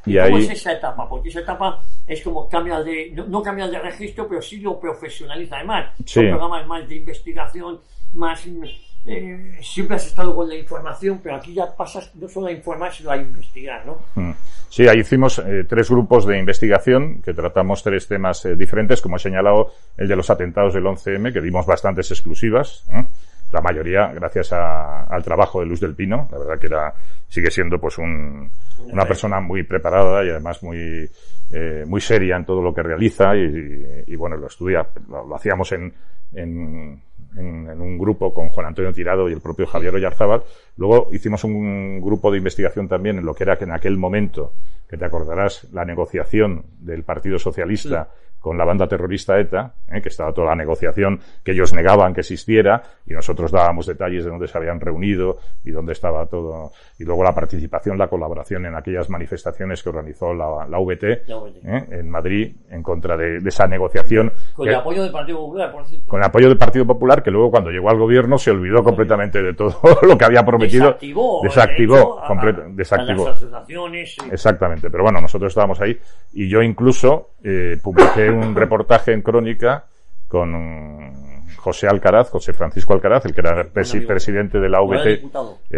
Y 0.05 0.17
¿Cómo 0.17 0.35
ahí, 0.37 0.43
es 0.43 0.49
esa 0.51 0.73
etapa? 0.73 1.07
Porque 1.07 1.29
esa 1.29 1.39
etapa 1.39 1.81
es 2.05 2.21
como 2.21 2.49
cambias 2.49 2.83
de, 2.83 3.11
no, 3.11 3.25
no 3.27 3.41
cambias 3.41 3.71
de 3.71 3.79
registro, 3.79 4.27
pero 4.27 4.41
sí 4.41 4.57
lo 4.57 4.77
profesionaliza. 4.79 5.55
Además, 5.57 5.91
Sí. 5.99 6.15
son 6.15 6.29
programas 6.29 6.67
más 6.67 6.89
de 6.89 6.95
investigación, 6.97 7.79
más, 8.13 8.45
eh, 9.05 9.57
siempre 9.61 9.95
has 9.97 10.05
estado 10.07 10.35
con 10.35 10.47
la 10.47 10.55
información, 10.55 11.19
pero 11.21 11.35
aquí 11.35 11.53
ya 11.53 11.75
pasas 11.75 12.09
no 12.15 12.27
solo 12.27 12.47
a 12.47 12.51
informar, 12.51 12.93
sino 12.93 13.11
a 13.11 13.17
investigar, 13.17 13.85
¿no? 13.85 13.97
Mm. 14.15 14.31
Sí, 14.69 14.87
ahí 14.87 14.99
hicimos 14.99 15.39
eh, 15.39 15.65
tres 15.67 15.89
grupos 15.89 16.25
de 16.25 16.39
investigación 16.39 17.21
que 17.21 17.33
tratamos 17.33 17.83
tres 17.83 18.07
temas 18.07 18.43
eh, 18.45 18.55
diferentes, 18.55 19.01
como 19.01 19.17
he 19.17 19.19
señalado, 19.19 19.71
el 19.97 20.07
de 20.07 20.15
los 20.15 20.29
atentados 20.29 20.73
del 20.73 20.83
11M, 20.85 21.31
que 21.33 21.41
dimos 21.41 21.65
bastantes 21.65 22.09
exclusivas, 22.11 22.85
la 23.51 23.61
mayoría 23.61 24.07
gracias 24.13 24.51
a- 24.53 25.03
al 25.03 25.23
trabajo 25.23 25.59
de 25.59 25.67
Luz 25.67 25.79
del 25.79 25.93
Pino, 25.93 26.27
la 26.31 26.39
verdad 26.39 26.57
que 26.59 26.67
era, 26.67 26.91
sigue 27.27 27.51
siendo 27.51 27.79
pues 27.79 27.99
un, 27.99 28.49
una 28.91 29.05
persona 29.05 29.39
muy 29.39 29.61
preparada 29.63 30.25
y 30.25 30.29
además 30.29 30.63
muy, 30.63 31.07
muy 31.85 32.01
seria 32.01 32.35
en 32.37 32.45
todo 32.45 32.63
lo 32.63 32.73
que 32.73 32.81
realiza 32.81 33.35
y, 33.35 34.03
y, 34.07 34.15
bueno, 34.15 34.37
lo 34.37 34.47
estudia, 34.47 34.87
lo, 35.07 35.27
lo 35.27 35.35
hacíamos 35.35 35.71
en, 35.73 35.93
en, 36.33 36.99
en- 37.37 37.81
un 37.81 37.97
grupo 37.97 38.33
con 38.33 38.49
Juan 38.49 38.67
Antonio 38.67 38.93
Tirado 38.93 39.29
y 39.29 39.33
el 39.33 39.41
propio 39.41 39.65
Javier 39.67 39.95
Oyarzábal. 39.95 40.43
Luego 40.77 41.09
hicimos 41.11 41.43
un 41.43 41.99
grupo 42.01 42.31
de 42.31 42.37
investigación 42.37 42.87
también 42.87 43.17
en 43.17 43.25
lo 43.25 43.33
que 43.33 43.43
era 43.43 43.57
que 43.57 43.63
en 43.65 43.71
aquel 43.71 43.97
momento, 43.97 44.53
que 44.89 44.97
te 44.97 45.05
acordarás, 45.05 45.67
la 45.73 45.85
negociación 45.85 46.65
del 46.79 47.03
Partido 47.03 47.39
Socialista 47.39 48.09
con 48.43 48.57
la 48.57 48.65
banda 48.65 48.85
terrorista 48.89 49.39
ETA, 49.39 49.73
¿eh? 49.89 50.01
que 50.01 50.09
estaba 50.09 50.33
toda 50.33 50.47
la 50.49 50.55
negociación 50.55 51.17
que 51.45 51.53
ellos 51.53 51.71
negaban 51.73 52.13
que 52.13 52.19
existiera 52.19 52.83
y 53.07 53.13
nosotros 53.13 53.49
dábamos 53.53 53.87
detalles 53.87 54.25
de 54.25 54.29
dónde 54.31 54.49
se 54.49 54.57
habían 54.57 54.81
reunido 54.81 55.37
y 55.63 55.71
dónde 55.71 55.93
estaba 55.93 56.25
todo. 56.25 56.73
Y 56.99 57.05
luego 57.05 57.23
la 57.23 57.33
participación, 57.33 57.97
la 57.97 58.09
colaboración 58.09 58.65
en 58.65 58.75
aquellas 58.75 59.09
manifestaciones 59.09 59.81
que 59.81 59.87
organizó 59.89 60.33
la, 60.33 60.67
la 60.67 60.77
VT, 60.77 61.23
La 61.27 61.37
VT. 61.37 61.57
¿eh? 61.63 61.85
en 61.99 62.09
Madrid 62.09 62.53
en 62.69 62.83
contra 62.83 63.15
de, 63.15 63.39
de 63.39 63.47
esa 63.49 63.65
negociación. 63.65 64.33
Con 64.53 64.65
que- 64.65 64.71
el 64.71 64.75
apoyo 64.77 65.03
del 65.03 65.11
Partido 65.13 65.37
Popular, 65.39 65.71
por 65.71 65.85
cierto. 65.87 66.05
con 66.09 66.19
el 66.19 66.25
apoyo 66.25 66.49
del 66.49 66.57
Partido 66.57 66.85
Popular, 66.85 67.23
que 67.23 67.31
luego 67.31 67.49
cuando 67.49 67.69
llegó 67.69 67.89
al 67.89 67.97
gobierno 67.97 68.37
se 68.37 68.51
olvidó 68.51 68.83
completamente 68.83 69.41
de 69.41 69.53
todo 69.53 69.79
lo 70.01 70.17
que 70.17 70.25
había 70.25 70.43
prometido. 70.43 70.87
Desactivó, 70.87 71.39
de 71.43 71.47
Desactivó, 71.47 72.19
a- 72.21 72.27
completo- 72.27 72.63
desactivó. 72.71 73.25
A 73.27 73.29
las 73.29 73.37
asociaciones. 73.37 74.15
sí. 74.15 74.21
Exactamente, 74.29 74.89
pero 74.89 75.03
bueno, 75.03 75.21
nosotros 75.21 75.49
estábamos 75.49 75.79
ahí 75.79 75.97
y 76.33 76.49
yo 76.49 76.61
incluso 76.61 77.29
eh, 77.41 77.77
publiqué 77.81 78.32
un 78.33 78.55
reportaje 78.55 79.13
en 79.13 79.21
Crónica 79.21 79.85
con 80.27 81.45
José 81.57 81.87
Alcaraz, 81.87 82.29
José 82.29 82.53
Francisco 82.53 82.93
Alcaraz, 82.93 83.25
el 83.25 83.33
que 83.33 83.41
era 83.41 83.63
presidente 83.71 84.59
de 84.59 84.69
la 84.69 84.81
VT, 84.81 85.21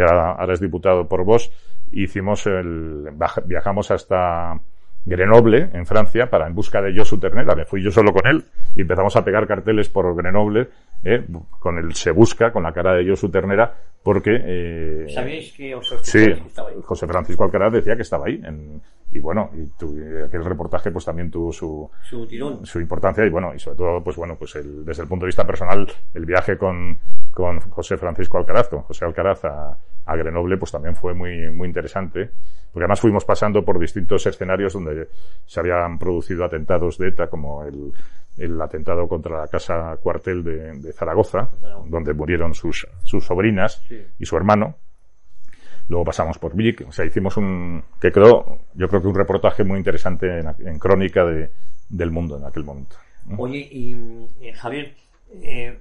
ahora, 0.02 0.32
ahora 0.32 0.54
es 0.54 0.60
diputado 0.62 1.08
por 1.08 1.24
vos, 1.24 1.52
hicimos 1.92 2.46
el, 2.48 3.10
viajamos 3.46 3.92
hasta 3.92 4.60
Grenoble, 5.08 5.70
en 5.74 5.86
Francia, 5.86 6.32
para 6.32 6.48
en 6.48 6.56
busca 6.56 6.82
de 6.82 6.98
Josu 6.98 7.20
Ternera. 7.20 7.54
Me 7.54 7.66
fui 7.66 7.84
yo 7.84 7.92
solo 7.92 8.12
con 8.12 8.26
él 8.26 8.44
y 8.76 8.82
empezamos 8.82 9.16
a 9.16 9.24
pegar 9.24 9.46
carteles 9.46 9.88
por 9.88 10.16
Grenoble, 10.16 10.70
eh, 11.04 11.24
con 11.60 11.78
el 11.78 11.94
Se 11.94 12.10
Busca, 12.10 12.52
con 12.52 12.64
la 12.64 12.72
cara 12.74 12.96
de 12.96 13.08
Josu 13.08 13.30
Ternera, 13.30 13.72
porque... 14.02 14.32
Eh, 14.44 15.06
¿Sabéis 15.14 15.52
que 15.54 15.76
os 15.76 15.94
Sí? 16.02 16.26
José 16.84 17.06
Francisco 17.06 17.44
Alcaraz 17.44 17.74
decía 17.74 17.96
que 17.96 18.02
estaba 18.02 18.26
ahí. 18.26 18.42
en- 18.44 18.82
y 19.16 19.20
bueno, 19.20 19.50
y 19.54 19.66
tu- 19.80 19.96
aquel 20.26 20.44
reportaje 20.44 20.92
pues 20.92 21.06
también 21.06 21.32
tuvo 21.32 21.52
su, 21.54 21.90
Su 22.04 22.28
tirón. 22.28 22.66
su 22.66 22.80
importancia 22.82 23.26
y 23.26 23.30
bueno, 23.30 23.54
y 23.56 23.60
sobre 23.60 23.78
todo, 23.78 24.04
pues 24.04 24.18
bueno, 24.18 24.36
pues 24.38 24.56
el- 24.58 24.84
desde 24.84 25.04
el 25.04 25.08
punto 25.10 25.26
de 25.26 25.30
vista 25.30 25.46
personal, 25.46 25.88
el 26.14 26.26
viaje 26.26 26.58
con, 26.58 26.98
con 27.32 27.60
José 27.62 27.96
Francisco 27.98 28.38
Alcaraz, 28.38 28.68
con 28.68 28.82
José 28.82 29.06
Alcaraz 29.06 29.46
a, 29.46 29.78
a 30.06 30.16
Grenoble, 30.18 30.58
pues 30.58 30.72
también 30.72 30.96
fue 30.96 31.14
muy, 31.14 31.50
muy 31.50 31.68
interesante, 31.68 32.30
porque 32.72 32.84
además 32.84 33.00
fuimos 33.00 33.24
pasando 33.24 33.64
por 33.64 33.80
distintos 33.80 34.26
escenarios 34.28 34.74
donde 34.74 35.08
se 35.46 35.60
habían 35.62 35.98
producido 35.98 36.44
atentados 36.44 36.98
de 36.98 37.08
ETA, 37.08 37.28
como 37.28 37.64
el, 37.64 37.94
el 38.38 38.62
atentado 38.62 39.08
contra 39.08 39.40
la 39.40 39.48
casa 39.48 39.98
cuartel 40.04 40.44
de, 40.44 40.74
de 40.80 40.92
Zaragoza, 40.92 41.48
Zaragoza. 41.62 41.90
donde 41.90 42.14
murieron 42.14 42.54
sus, 42.54 42.86
sus 43.04 43.24
sobrinas 43.26 43.82
Sí. 43.88 44.06
y 44.20 44.26
su 44.26 44.36
hermano. 44.36 44.76
Luego 45.90 46.06
pasamos 46.06 46.38
por 46.38 46.56
Vic, 46.56 46.86
o 46.88 46.92
sea, 46.92 47.06
hicimos 47.06 47.38
un, 47.38 47.84
que 48.00 48.12
quedó, 48.12 48.60
yo 48.74 48.88
creo 48.88 49.02
que 49.02 49.08
un 49.08 49.16
reportaje 49.16 49.64
muy 49.64 49.78
interesante 49.78 50.40
en, 50.40 50.80
crónica 50.80 51.24
de, 51.26 51.52
del 51.90 52.12
mundo 52.12 52.38
en 52.38 52.46
aquel 52.46 52.64
momento. 52.64 52.98
Oye, 53.38 53.68
y 53.72 53.96
eh, 54.42 54.54
Javier, 54.54 54.94
eh, 55.42 55.80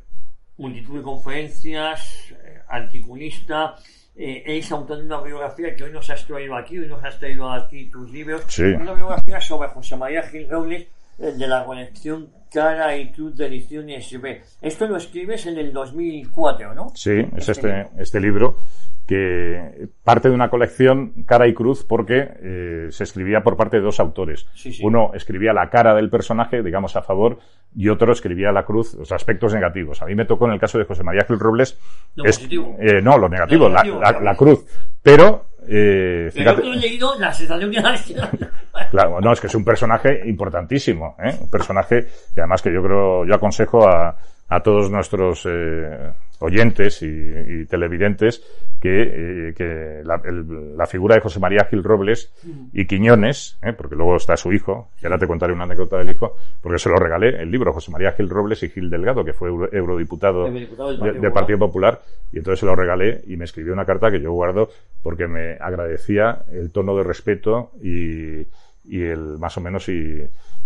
multitud 0.56 0.98
de 0.98 1.02
conferencias, 1.02 2.32
eh, 2.32 2.60
articulista, 2.68 3.76
eh, 4.16 4.42
es 4.46 4.70
autor 4.70 4.98
de 4.98 5.06
una 5.06 5.20
biografía 5.20 5.74
que 5.74 5.84
hoy 5.84 5.92
nos 5.92 6.08
has 6.08 6.24
traído 6.24 6.56
aquí, 6.56 6.78
hoy 6.78 6.86
nos 6.86 7.02
has 7.02 7.18
traído 7.18 7.50
aquí 7.50 7.90
tus 7.90 8.10
libros, 8.12 8.44
una 8.58 8.94
biografía 8.94 9.40
sobre 9.40 9.68
José 9.70 9.96
María 9.96 10.22
Gil 10.22 10.48
Robles 10.48 10.86
eh, 11.18 11.32
de 11.32 11.48
la 11.48 11.64
colección 11.64 12.28
Cara 12.52 12.96
y 12.96 13.10
Cruz 13.10 13.36
de 13.36 13.46
Ediciones 13.46 14.20
B. 14.20 14.40
Esto 14.62 14.86
lo 14.86 14.96
escribes 14.98 15.46
en 15.46 15.58
el 15.58 15.72
2004, 15.72 16.74
¿no? 16.74 16.92
Sí, 16.94 17.22
es 17.36 17.48
este, 17.48 17.88
este 17.98 18.20
libro 18.20 18.56
que 19.06 19.88
parte 20.02 20.28
de 20.28 20.34
una 20.34 20.48
colección 20.48 21.24
cara 21.26 21.46
y 21.46 21.52
cruz 21.52 21.84
porque 21.84 22.26
eh, 22.42 22.86
se 22.90 23.04
escribía 23.04 23.42
por 23.42 23.56
parte 23.56 23.76
de 23.76 23.82
dos 23.82 24.00
autores. 24.00 24.46
Uno 24.82 25.10
escribía 25.14 25.52
la 25.52 25.68
cara 25.68 25.94
del 25.94 26.08
personaje, 26.08 26.62
digamos, 26.62 26.96
a 26.96 27.02
favor, 27.02 27.38
y 27.76 27.88
otro 27.88 28.12
escribía 28.12 28.50
la 28.50 28.64
cruz, 28.64 28.94
los 28.94 29.12
aspectos 29.12 29.52
negativos. 29.52 30.00
A 30.00 30.06
mí 30.06 30.14
me 30.14 30.24
tocó 30.24 30.46
en 30.46 30.52
el 30.52 30.60
caso 30.60 30.78
de 30.78 30.84
José 30.84 31.02
María 31.02 31.24
Gil 31.26 31.38
Robles. 31.38 31.78
Lo 32.14 32.24
positivo. 32.24 32.76
Eh, 32.80 33.02
no, 33.02 33.18
lo 33.18 33.28
negativo, 33.28 33.68
la, 33.68 33.82
la, 33.82 34.34
cruz. 34.36 34.64
Pero 35.02 35.46
eh, 35.68 36.30
fíjate, 36.32 36.62
he 36.62 36.76
leído 36.76 37.18
la 37.18 37.32
sensación 37.32 37.70
que 37.70 37.82
Claro, 38.90 39.20
no, 39.20 39.32
es 39.32 39.40
que 39.40 39.48
es 39.48 39.54
un 39.54 39.64
personaje 39.64 40.22
importantísimo, 40.26 41.16
¿eh? 41.22 41.36
un 41.40 41.50
personaje 41.50 42.06
y 42.34 42.40
además 42.40 42.62
que 42.62 42.72
yo 42.72 42.82
creo, 42.82 43.24
yo 43.24 43.34
aconsejo 43.34 43.86
a, 43.86 44.16
a 44.48 44.60
todos 44.60 44.90
nuestros 44.90 45.46
eh, 45.46 46.12
oyentes 46.44 47.02
y, 47.02 47.64
televidentes 47.66 48.42
que, 48.80 49.48
eh, 49.48 49.54
que 49.57 50.02
la, 50.04 50.20
la, 50.76 50.87
figura 50.87 51.14
de 51.14 51.22
José 51.22 51.40
María 51.40 51.66
Gil 51.70 51.83
Robles 51.83 52.33
y 52.72 52.87
Quiñones, 52.87 53.57
eh, 53.62 53.72
porque 53.72 53.96
luego 53.96 54.16
está 54.16 54.37
su 54.37 54.52
hijo, 54.52 54.90
que 55.00 55.07
ahora 55.07 55.18
te 55.18 55.26
contaré 55.26 55.54
una 55.54 55.64
anécdota 55.64 55.96
del 55.96 56.11
hijo, 56.11 56.37
porque 56.61 56.78
se 56.78 56.90
lo 56.90 56.96
regalé, 56.96 57.40
el 57.40 57.50
libro 57.50 57.72
José 57.72 57.90
María 57.90 58.12
Gil 58.12 58.28
Robles 58.28 58.62
y 58.62 58.68
Gil 58.68 58.90
Delgado, 58.90 59.24
que 59.24 59.33
fue 59.33 59.48
eurodiputado, 59.72 60.44
del, 60.44 61.33
Partido, 61.33 61.59
Popular, 61.59 62.02
y 62.30 62.38
entonces 62.38 62.61
se 62.61 62.66
lo 62.66 62.76
regalé 62.76 63.22
y 63.26 63.37
me 63.37 63.46
escribió 63.46 63.72
una 63.72 63.87
carta 63.87 64.11
que 64.11 64.20
yo 64.20 64.33
guardo 64.33 64.68
porque 65.02 65.26
me 65.26 65.54
agradecía 65.54 66.44
el 66.52 66.70
tono 66.70 66.96
de 66.96 67.04
respeto 67.04 67.70
y, 67.83 68.46
y 68.85 69.02
el 69.02 69.38
más 69.38 69.57
o 69.57 69.61
menos 69.61 69.88
y, 69.88 70.22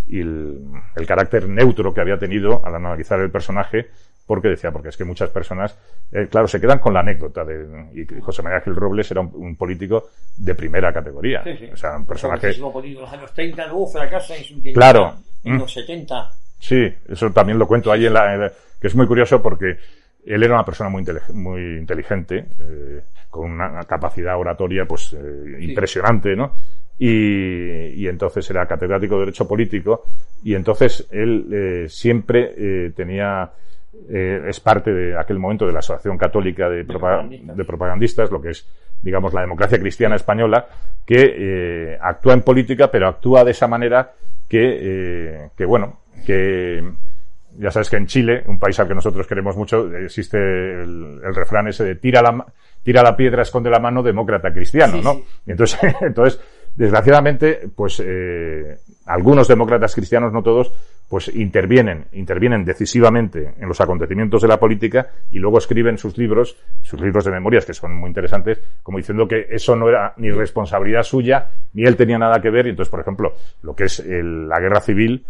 y 0.08 0.20
el, 0.20 0.60
el, 0.96 1.06
carácter 1.06 1.48
neutro 1.48 1.94
que 1.94 2.00
había 2.00 2.18
tenido 2.18 2.64
al 2.64 2.74
analizar 2.74 3.20
el 3.20 3.30
personaje, 3.30 3.88
porque 4.28 4.48
decía, 4.48 4.70
porque 4.70 4.90
es 4.90 4.96
que 4.96 5.04
muchas 5.04 5.30
personas, 5.30 5.74
eh, 6.12 6.28
claro, 6.30 6.46
se 6.46 6.60
quedan 6.60 6.78
con 6.78 6.92
la 6.92 7.00
anécdota 7.00 7.46
de, 7.46 7.64
y 7.94 8.20
José 8.20 8.42
María 8.42 8.60
Gil 8.60 8.76
Robles 8.76 9.10
era 9.10 9.22
un, 9.22 9.56
político 9.56 10.10
de 10.36 10.54
primera 10.54 10.92
categoría. 10.92 11.42
Sí, 11.42 11.70
O 11.72 11.76
sea, 11.76 11.96
un 11.96 12.04
personaje. 12.04 12.52
político, 12.54 13.00
los 13.00 13.12
años 13.12 13.32
30, 13.32 13.66
luego 13.68 13.86
fracasa 13.88 14.36
en 14.36 14.72
claro. 14.74 15.14
en 15.42 15.58
los 15.58 15.72
70. 15.72 16.30
Sí, 16.60 16.92
eso 17.08 17.30
también 17.30 17.58
lo 17.58 17.66
cuento 17.66 17.90
ahí 17.90 18.04
en 18.04 18.12
la, 18.12 18.52
que 18.78 18.86
es 18.86 18.94
muy 18.94 19.06
curioso 19.06 19.40
porque 19.40 19.78
él 20.26 20.42
era 20.42 20.54
una 20.54 20.64
persona 20.64 20.90
muy, 20.90 21.02
muy 21.32 21.78
inteligente, 21.78 22.48
eh, 22.58 23.00
con 23.30 23.50
una 23.50 23.82
capacidad 23.84 24.38
oratoria 24.38 24.84
pues 24.84 25.14
eh, 25.14 25.58
impresionante, 25.60 26.36
¿no? 26.36 26.52
Y, 26.98 28.02
y, 28.02 28.08
entonces 28.08 28.50
era 28.50 28.66
catedrático 28.66 29.14
de 29.14 29.20
Derecho 29.20 29.46
Político 29.46 30.04
y 30.42 30.54
entonces 30.54 31.06
él 31.10 31.46
eh, 31.52 31.86
siempre 31.88 32.54
eh, 32.56 32.92
tenía 32.94 33.50
eh, 34.10 34.42
es 34.46 34.60
parte 34.60 34.92
de 34.92 35.18
aquel 35.18 35.38
momento 35.38 35.66
de 35.66 35.72
la 35.72 35.80
Asociación 35.80 36.16
Católica 36.16 36.68
de, 36.68 36.84
de, 36.84 37.64
Propagandistas, 37.64 38.30
lo 38.30 38.40
que 38.40 38.50
es, 38.50 38.66
digamos, 39.02 39.32
la 39.34 39.42
democracia 39.42 39.78
cristiana 39.78 40.16
española, 40.16 40.66
que 41.04 41.98
actúa 42.00 42.34
en 42.34 42.42
política, 42.42 42.90
pero 42.90 43.08
actúa 43.08 43.44
de 43.44 43.50
esa 43.52 43.66
manera 43.66 44.12
que, 44.48 45.50
que 45.56 45.64
bueno, 45.64 46.00
que 46.24 46.82
ya 47.58 47.70
sabes 47.70 47.90
que 47.90 47.96
en 47.96 48.06
Chile, 48.06 48.44
un 48.46 48.58
país 48.58 48.78
al 48.78 48.86
que 48.86 48.94
nosotros 48.94 49.26
queremos 49.26 49.56
mucho, 49.56 49.92
existe 49.96 50.38
el, 50.38 51.20
el 51.24 51.34
refrán 51.34 51.66
ese 51.68 51.84
de 51.84 51.96
tira 51.96 52.22
la, 52.22 52.46
tira 52.82 53.02
la 53.02 53.16
piedra, 53.16 53.42
esconde 53.42 53.68
la 53.68 53.80
mano, 53.80 54.02
demócrata 54.02 54.52
cristiano, 54.52 55.00
¿no? 55.02 55.22
Y 55.44 55.50
entonces, 55.50 55.80
entonces 56.00 56.40
Desgraciadamente, 56.78 57.68
pues 57.74 58.00
eh, 58.06 58.78
algunos 59.06 59.48
demócratas 59.48 59.96
cristianos, 59.96 60.32
no 60.32 60.44
todos, 60.44 60.72
pues 61.08 61.26
intervienen, 61.34 62.04
intervienen 62.12 62.64
decisivamente 62.64 63.54
en 63.58 63.66
los 63.66 63.80
acontecimientos 63.80 64.42
de 64.42 64.46
la 64.46 64.60
política 64.60 65.10
y 65.32 65.40
luego 65.40 65.58
escriben 65.58 65.98
sus 65.98 66.16
libros, 66.16 66.56
sus 66.82 67.00
libros 67.00 67.24
de 67.24 67.32
memorias 67.32 67.66
que 67.66 67.74
son 67.74 67.96
muy 67.96 68.06
interesantes, 68.06 68.60
como 68.84 68.98
diciendo 68.98 69.26
que 69.26 69.48
eso 69.50 69.74
no 69.74 69.88
era 69.88 70.14
ni 70.18 70.30
responsabilidad 70.30 71.02
suya, 71.02 71.48
ni 71.72 71.82
él 71.82 71.96
tenía 71.96 72.16
nada 72.16 72.40
que 72.40 72.50
ver. 72.50 72.66
Y 72.66 72.70
entonces, 72.70 72.90
por 72.92 73.00
ejemplo, 73.00 73.34
lo 73.62 73.74
que 73.74 73.84
es 73.86 73.98
la 74.06 74.60
guerra 74.60 74.80
civil, 74.80 75.26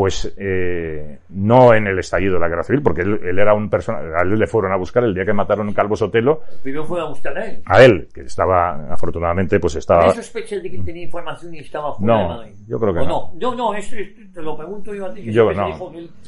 pues 0.00 0.32
eh, 0.38 1.18
no 1.28 1.74
en 1.74 1.86
el 1.86 1.98
estallido 1.98 2.32
de 2.32 2.40
la 2.40 2.48
guerra 2.48 2.62
civil, 2.62 2.80
porque 2.82 3.02
él, 3.02 3.38
era 3.38 3.52
un 3.52 3.68
personaje, 3.68 4.06
a 4.16 4.22
él 4.22 4.38
le 4.38 4.46
fueron 4.46 4.72
a 4.72 4.76
buscar 4.76 5.04
el 5.04 5.12
día 5.12 5.26
que 5.26 5.34
mataron 5.34 5.68
a 5.68 5.74
Calvo 5.74 5.94
Sotelo. 5.94 6.40
Primero 6.62 6.86
fue 6.86 7.02
a 7.02 7.04
buscar 7.04 7.36
a 7.36 7.44
él. 7.44 7.62
A 7.66 7.84
él, 7.84 8.08
que 8.10 8.22
estaba, 8.22 8.90
afortunadamente, 8.90 9.60
pues 9.60 9.74
estaba. 9.74 10.04
¿Hay 10.04 10.12
sospechas 10.12 10.62
de 10.62 10.70
que 10.70 10.78
tenía 10.78 11.02
información 11.02 11.54
y 11.54 11.58
estaba 11.58 11.92
fuera 11.92 12.14
no, 12.14 12.22
de 12.22 12.28
Madrid? 12.28 12.54
Yo 12.66 12.78
creo 12.80 12.94
que 12.94 13.00
no. 13.00 13.06
no. 13.06 13.32
Yo 13.38 13.54
no, 13.54 13.74
es, 13.74 13.90
te 13.90 14.40
lo 14.40 14.56
pregunto 14.56 14.94
yo 14.94 15.04
a 15.04 15.12
ti. 15.12 15.22
Que 15.22 15.32
yo 15.32 15.52
no. 15.52 15.68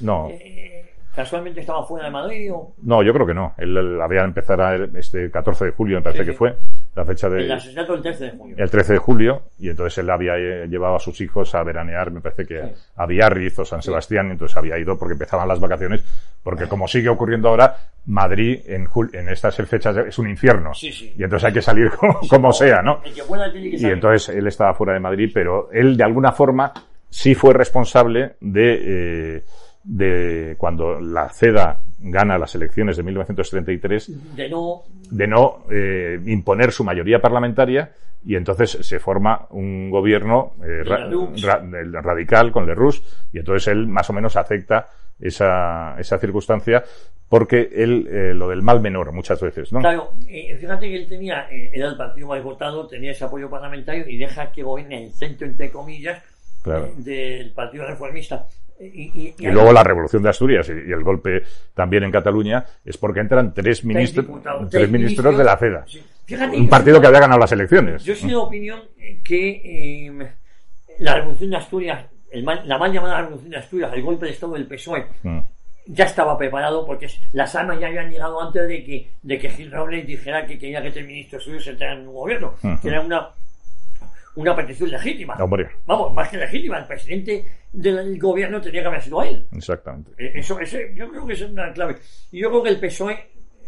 no. 0.03 0.29
Eh, 0.29 0.72
¿Casualmente 1.15 1.61
estaba 1.61 1.85
fuera 1.85 2.07
de 2.07 2.11
Madrid 2.11 2.53
o...? 2.53 2.75
No, 2.83 3.03
yo 3.03 3.13
creo 3.13 3.27
que 3.27 3.35
no. 3.35 3.55
Él, 3.59 4.01
había 4.01 4.23
empezado 4.23 4.73
este 4.97 5.31
14 5.31 5.67
de 5.67 5.71
julio, 5.73 5.99
me 5.99 6.03
parece 6.03 6.25
que 6.25 6.33
fue, 6.33 6.57
la 6.95 7.05
fecha 7.05 7.29
de... 7.29 7.45
El 7.45 7.53
asesinato 7.53 7.93
del 7.93 8.03
13 8.03 8.25
de 8.25 8.31
julio. 8.31 8.57
El 8.59 8.71
13 8.71 8.93
de 8.95 8.99
julio, 8.99 9.43
y 9.59 9.69
entonces 9.69 9.99
él 9.99 10.09
había 10.09 10.37
eh, 10.39 10.67
llevado 10.69 10.97
a 10.97 10.99
sus 10.99 11.21
hijos 11.21 11.55
a 11.55 11.63
veranear, 11.63 12.11
me 12.11 12.21
parece 12.23 12.47
que 12.47 12.73
a 12.97 13.07
Biarritz 13.07 13.59
o 13.59 13.65
San 13.65 13.83
Sebastián, 13.83 14.29
y 14.29 14.31
entonces 14.33 14.57
había 14.57 14.79
ido 14.79 14.99
porque 14.99 15.13
empezaban 15.13 15.47
las 15.47 15.61
vacaciones, 15.61 16.03
porque 16.43 16.67
como 16.67 16.89
sigue 16.89 17.11
ocurriendo 17.11 17.49
ahora, 17.49 17.77
Madrid 18.07 18.61
en, 18.67 18.89
en 19.13 19.29
estas 19.29 19.57
fechas 19.57 19.97
es 19.99 20.19
un 20.19 20.31
infierno. 20.31 20.73
Sí, 20.73 20.91
sí. 20.93 21.15
Y 21.17 21.23
entonces 21.23 21.47
hay 21.47 21.53
que 21.53 21.63
salir 21.63 21.91
como, 22.31 22.53
sea, 22.53 22.81
¿no? 22.81 23.01
El 23.05 23.13
que 23.13 23.23
pueda 23.23 23.53
tiene 23.53 23.71
que 23.71 23.77
y 23.77 23.85
entonces 23.85 24.35
él 24.35 24.47
estaba 24.47 24.73
fuera 24.73 24.95
de 24.95 25.01
Madrid, 25.01 25.31
pero 25.33 25.71
él 25.73 25.97
de 25.97 26.05
alguna 26.05 26.33
forma 26.33 26.73
sí 27.11 27.35
fue 27.35 27.53
responsable 27.53 28.37
de... 28.41 29.37
Eh, 29.37 29.43
de 29.85 30.55
cuando 30.59 31.01
la 31.01 31.29
CEDA 31.29 31.81
gana 31.99 32.39
las 32.39 32.55
elecciones 32.55 32.97
de 32.97 33.03
1933 33.03 34.37
de 34.37 34.49
no, 34.49 34.83
de 35.11 35.27
no 35.27 35.65
eh, 35.71 36.21
imponer 36.27 36.73
su 36.73 36.85
mayoría 36.85 37.21
parlamentaria 37.21 37.93
y 38.25 38.37
entonces 38.37 38.79
se 38.81 38.99
forma 39.01 39.47
un 39.51 39.91
gobierno 39.91 40.53
eh, 40.65 40.85
radical 40.85 42.53
con 42.53 42.67
Lerroux 42.67 43.03
y 43.33 43.39
entonces 43.39 43.69
él 43.69 43.87
más 43.89 44.09
o 44.11 44.13
menos 44.13 44.37
acepta 44.37 44.89
esa, 45.21 45.97
esa 45.99 46.19
circunstancia 46.19 46.85
porque 47.29 47.71
él 47.75 48.07
eh, 48.09 48.35
lo 48.35 48.49
del 48.49 48.63
mal 48.63 48.81
menor 48.81 49.13
muchas 49.13 49.41
veces, 49.41 49.73
¿no? 49.73 49.81
Claro, 49.81 50.13
fíjate 50.21 50.89
que 50.89 50.97
él 50.97 51.09
tenía, 51.09 51.49
era 51.51 51.89
el 51.89 51.97
partido 51.97 52.29
más 52.29 52.43
votado, 52.43 52.87
tenía 52.87 53.13
ese 53.13 53.25
apoyo 53.25 53.49
parlamentario 53.49 54.07
y 54.07 54.19
deja 54.19 54.53
que 54.53 54.63
gobierne 54.63 55.05
el 55.05 55.13
centro, 55.13 55.47
entre 55.47 55.71
comillas, 55.71 56.23
del 56.97 57.51
Partido 57.53 57.87
Reformista. 57.87 58.47
Y, 58.83 59.35
luego 59.47 59.73
la 59.73 59.85
revolución 59.85 60.23
de 60.23 60.31
Asturias 60.31 60.69
y, 60.69 60.91
el 60.91 61.05
golpe 61.05 61.43
también 61.75 62.03
en 62.05 62.11
Cataluña 62.11 62.65
es 62.85 62.97
porque 62.97 63.21
entran 63.21 63.55
tres, 63.55 63.85
ministros, 63.85 64.27
tres, 64.71 64.91
ministros 64.91 65.39
de 65.39 65.45
la 65.45 65.57
FEDA. 65.57 65.85
un 66.55 66.69
partido 66.69 67.01
que, 67.01 67.07
había 67.07 67.21
ganado 67.21 67.41
las 67.41 67.53
elecciones. 67.53 68.05
Yo 68.05 68.15
soy 68.15 68.31
de 68.31 68.37
opinión 68.37 68.81
que 69.23 70.07
em, 70.07 70.27
la 70.99 71.15
revolución 71.17 71.51
de 71.51 71.57
Asturias, 71.57 72.07
la 72.33 72.79
mal 72.79 72.93
llamada 72.93 73.21
revolución 73.21 73.51
de 73.51 73.59
Asturias, 73.59 73.93
el 73.95 74.03
golpe 74.03 74.27
de 74.27 74.33
Estado 74.33 74.55
del 74.55 74.67
PSOE, 74.67 75.07
mm. 75.23 75.39
ya 75.87 76.05
estaba 76.05 76.37
preparado 76.37 76.85
porque 76.85 77.09
las 77.33 77.55
armas 77.55 77.79
ya 77.79 77.87
habían 77.87 78.11
llegado 78.11 78.41
antes 78.43 78.67
de 78.67 78.83
que, 78.83 79.11
de 79.23 79.39
que 79.39 79.51
Gil 79.51 79.71
Robles 79.71 80.07
dijera 80.07 80.45
que 80.45 80.59
quería 80.59 80.83
que 80.83 80.91
tres 80.91 81.07
ministros 81.07 81.45
suyos 81.45 81.67
entraran 81.69 82.01
en 82.01 82.09
un 82.09 82.15
gobierno, 82.15 82.55
que 82.81 82.89
era 82.89 83.01
una 83.01 83.29
una 84.37 84.57
petición 84.57 84.91
legítima. 84.91 85.37
Vamos, 85.87 86.15
más 86.15 86.29
que 86.29 86.39
legítima, 86.39 86.79
el 86.79 86.87
presidente 86.87 87.45
del 87.73 88.19
gobierno 88.19 88.61
tenía 88.61 88.83
que 88.83 88.89
haber 88.89 89.03
sido 89.03 89.23
él. 89.23 89.47
Exactamente. 89.53 90.13
Eh, 90.19 90.33
eso, 90.37 90.59
ese, 90.59 90.95
yo 90.95 91.09
creo 91.11 91.27
que 91.27 91.33
es 91.35 91.43
una 91.43 91.73
clave. 91.73 91.97
Yo 92.31 92.49
creo 92.49 92.63
que 92.63 92.71
el 92.71 92.81
PSOE 92.81 93.13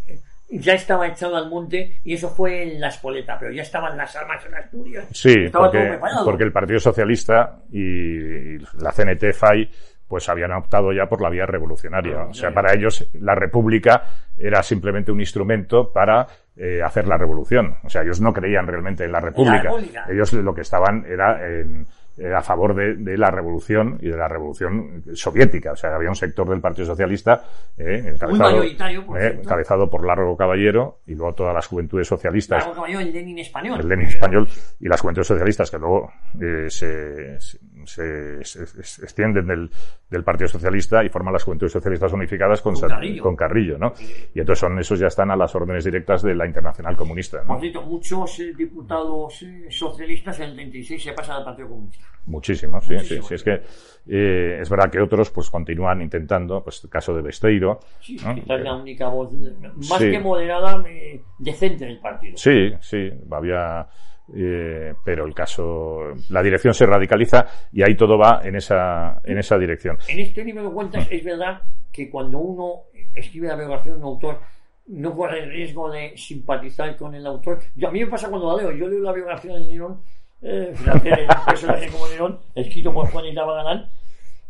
eh, 0.08 0.20
ya 0.50 0.74
estaba 0.74 1.06
echado 1.06 1.36
al 1.36 1.50
monte 1.50 2.00
y 2.04 2.14
eso 2.14 2.30
fue 2.30 2.62
en 2.62 2.80
la 2.80 2.88
espoleta, 2.88 3.38
pero 3.38 3.52
ya 3.52 3.62
estaban 3.62 3.96
las 3.96 4.14
armas 4.16 4.44
en 4.46 4.54
Asturias. 4.54 5.06
Sí, 5.12 5.34
porque, 5.52 5.98
porque 6.24 6.44
el 6.44 6.52
Partido 6.52 6.80
Socialista 6.80 7.62
y 7.70 8.58
la 8.58 8.92
CNT-FAI 8.92 9.70
pues 10.06 10.28
habían 10.28 10.52
optado 10.52 10.92
ya 10.92 11.06
por 11.06 11.20
la 11.20 11.30
vía 11.30 11.46
revolucionaria. 11.46 12.20
Ah, 12.20 12.26
o 12.30 12.34
sea, 12.34 12.52
para 12.52 12.74
ellos 12.74 13.08
la 13.14 13.34
República 13.34 14.04
era 14.36 14.62
simplemente 14.62 15.10
un 15.10 15.20
instrumento 15.20 15.90
para 15.92 16.26
eh, 16.56 16.80
hacer 16.82 17.06
la 17.06 17.16
revolución. 17.16 17.76
O 17.82 17.88
sea, 17.88 18.02
ellos 18.02 18.20
no 18.20 18.32
creían 18.32 18.66
realmente 18.66 19.04
en 19.04 19.12
la 19.12 19.20
República. 19.20 19.70
Ellos 20.08 20.32
lo 20.32 20.54
que 20.54 20.60
estaban 20.60 21.04
era 21.06 21.46
en, 21.48 21.86
eh, 22.16 22.32
a 22.32 22.42
favor 22.42 22.76
de, 22.76 22.94
de, 22.94 23.18
la 23.18 23.28
revolución 23.30 23.98
y 24.00 24.08
de 24.08 24.16
la 24.16 24.28
revolución 24.28 25.02
soviética. 25.14 25.72
O 25.72 25.76
sea, 25.76 25.96
había 25.96 26.10
un 26.10 26.14
sector 26.14 26.48
del 26.48 26.60
Partido 26.60 26.86
Socialista 26.86 27.42
eh, 27.76 28.12
encabezado, 28.14 28.62
por, 29.04 29.20
eh, 29.20 29.38
encabezado 29.42 29.90
por 29.90 30.06
Largo 30.06 30.36
Caballero 30.36 31.00
y 31.08 31.16
luego 31.16 31.32
todas 31.32 31.54
las 31.54 31.66
juventudes 31.66 32.06
socialistas. 32.06 32.60
Largo 32.60 32.74
Caballero, 32.76 33.00
el 33.00 33.12
Lenin 33.12 33.38
español. 33.40 33.80
El 33.80 33.88
Lenin 33.88 34.06
español 34.06 34.48
y 34.78 34.88
las 34.88 35.00
juventudes 35.00 35.26
socialistas 35.26 35.70
que 35.72 35.78
luego 35.78 36.12
eh, 36.40 36.70
se, 36.70 37.40
se, 37.40 37.58
se, 37.86 38.44
se, 38.44 38.62
extienden 38.62 39.46
del, 39.46 39.70
del, 40.10 40.24
Partido 40.24 40.48
Socialista 40.48 41.04
y 41.04 41.08
forman 41.08 41.32
las 41.32 41.44
juventudes 41.44 41.72
socialistas 41.72 42.12
unificadas 42.12 42.60
con, 42.60 42.74
con, 42.74 42.88
Carrillo. 42.88 43.22
con 43.22 43.36
Carrillo, 43.36 43.78
¿no? 43.78 43.92
Y 44.34 44.40
entonces 44.40 44.60
son 44.60 44.78
esos 44.78 44.98
ya 44.98 45.08
están 45.08 45.30
a 45.30 45.36
las 45.36 45.54
órdenes 45.54 45.84
directas 45.84 46.22
de 46.22 46.34
la 46.34 46.46
Internacional 46.46 46.96
Comunista. 46.96 47.38
¿no? 47.42 47.48
Por 47.48 47.60
cierto, 47.60 47.82
muchos 47.82 48.40
diputados 48.56 49.44
socialistas 49.70 50.40
en 50.40 50.50
el 50.50 50.54
36 50.54 51.02
se 51.02 51.12
pasan 51.12 51.36
al 51.36 51.44
Partido 51.44 51.68
Comunista. 51.68 52.04
Muchísimo, 52.26 52.80
sí, 52.80 52.94
Muchísimo. 52.94 53.22
sí, 53.22 53.28
sí. 53.28 53.34
Es 53.34 53.42
que 53.42 53.62
eh, 54.06 54.58
es 54.60 54.68
verdad 54.68 54.90
que 54.90 55.00
otros 55.00 55.30
pues 55.30 55.50
continúan 55.50 56.02
intentando, 56.02 56.62
pues 56.62 56.82
el 56.84 56.90
caso 56.90 57.14
de 57.14 57.22
Besteiro. 57.22 57.80
Sí, 58.00 58.16
¿no? 58.24 58.56
la 58.56 58.76
única 58.76 59.08
voz 59.08 59.32
más 59.32 59.98
sí. 59.98 60.10
que 60.10 60.18
moderada, 60.18 60.82
eh, 60.88 61.22
decente 61.38 61.84
del 61.86 61.98
partido. 62.00 62.36
Sí, 62.36 62.72
sí, 62.80 63.10
había. 63.30 63.88
Eh, 64.34 64.94
pero 65.04 65.26
el 65.26 65.34
caso, 65.34 66.14
la 66.30 66.42
dirección 66.42 66.72
se 66.72 66.86
radicaliza 66.86 67.46
y 67.72 67.82
ahí 67.82 67.94
todo 67.94 68.16
va 68.16 68.40
en 68.42 68.56
esa, 68.56 69.20
en 69.24 69.38
esa 69.38 69.58
dirección. 69.58 69.98
En 70.08 70.20
este 70.20 70.44
libro 70.44 70.64
de 70.64 70.70
cuentas 70.70 71.06
es 71.10 71.22
verdad 71.22 71.60
que 71.92 72.08
cuando 72.08 72.38
uno 72.38 72.82
escribe 73.14 73.48
la 73.48 73.56
biografía 73.56 73.92
de 73.92 73.98
un 73.98 74.04
autor, 74.04 74.40
no 74.86 75.14
corre 75.14 75.44
el 75.44 75.50
riesgo 75.50 75.90
de 75.90 76.16
simpatizar 76.16 76.96
con 76.96 77.14
el 77.14 77.26
autor. 77.26 77.60
Yo, 77.74 77.88
a 77.88 77.90
mí 77.90 78.00
me 78.00 78.06
pasa 78.06 78.28
cuando 78.28 78.56
la 78.56 78.62
leo, 78.62 78.72
yo 78.72 78.88
leo 78.88 79.00
la 79.00 79.12
biografía 79.12 79.54
de 79.54 79.60
Nerón 79.60 80.00
eh, 80.44 80.74
un 80.76 81.44
personaje 81.46 81.88
como 81.88 82.06
Nerón, 82.06 82.38
escrito 82.54 82.92
por 82.92 83.10
Juan 83.10 83.24
Itaba 83.24 83.54
Galán, 83.54 83.88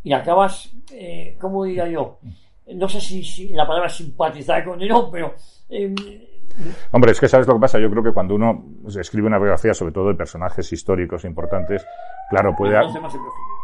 y 0.03 0.13
acabas, 0.13 0.73
eh, 0.93 1.37
¿cómo 1.41 1.65
diría 1.65 1.89
yo? 1.89 2.19
No 2.75 2.89
sé 2.89 3.01
si, 3.01 3.23
si, 3.23 3.51
la 3.51 3.67
palabra 3.67 3.89
simpatizar 3.89 4.65
con 4.65 4.79
Nerón, 4.79 5.11
pero... 5.13 5.35
Eh, 5.69 5.95
Hombre, 6.91 7.13
es 7.13 7.21
que 7.21 7.29
sabes 7.29 7.47
lo 7.47 7.55
que 7.55 7.61
pasa. 7.61 7.81
Yo 7.81 7.91
creo 7.91 8.03
que 8.03 8.13
cuando 8.13 8.35
uno 8.35 8.65
escribe 8.89 9.27
una 9.27 9.39
biografía, 9.39 9.75
sobre 9.75 9.93
todo 9.93 10.09
de 10.09 10.15
personajes 10.15 10.73
históricos 10.73 11.25
importantes, 11.25 11.87
claro, 12.31 12.55
puede. 12.57 12.79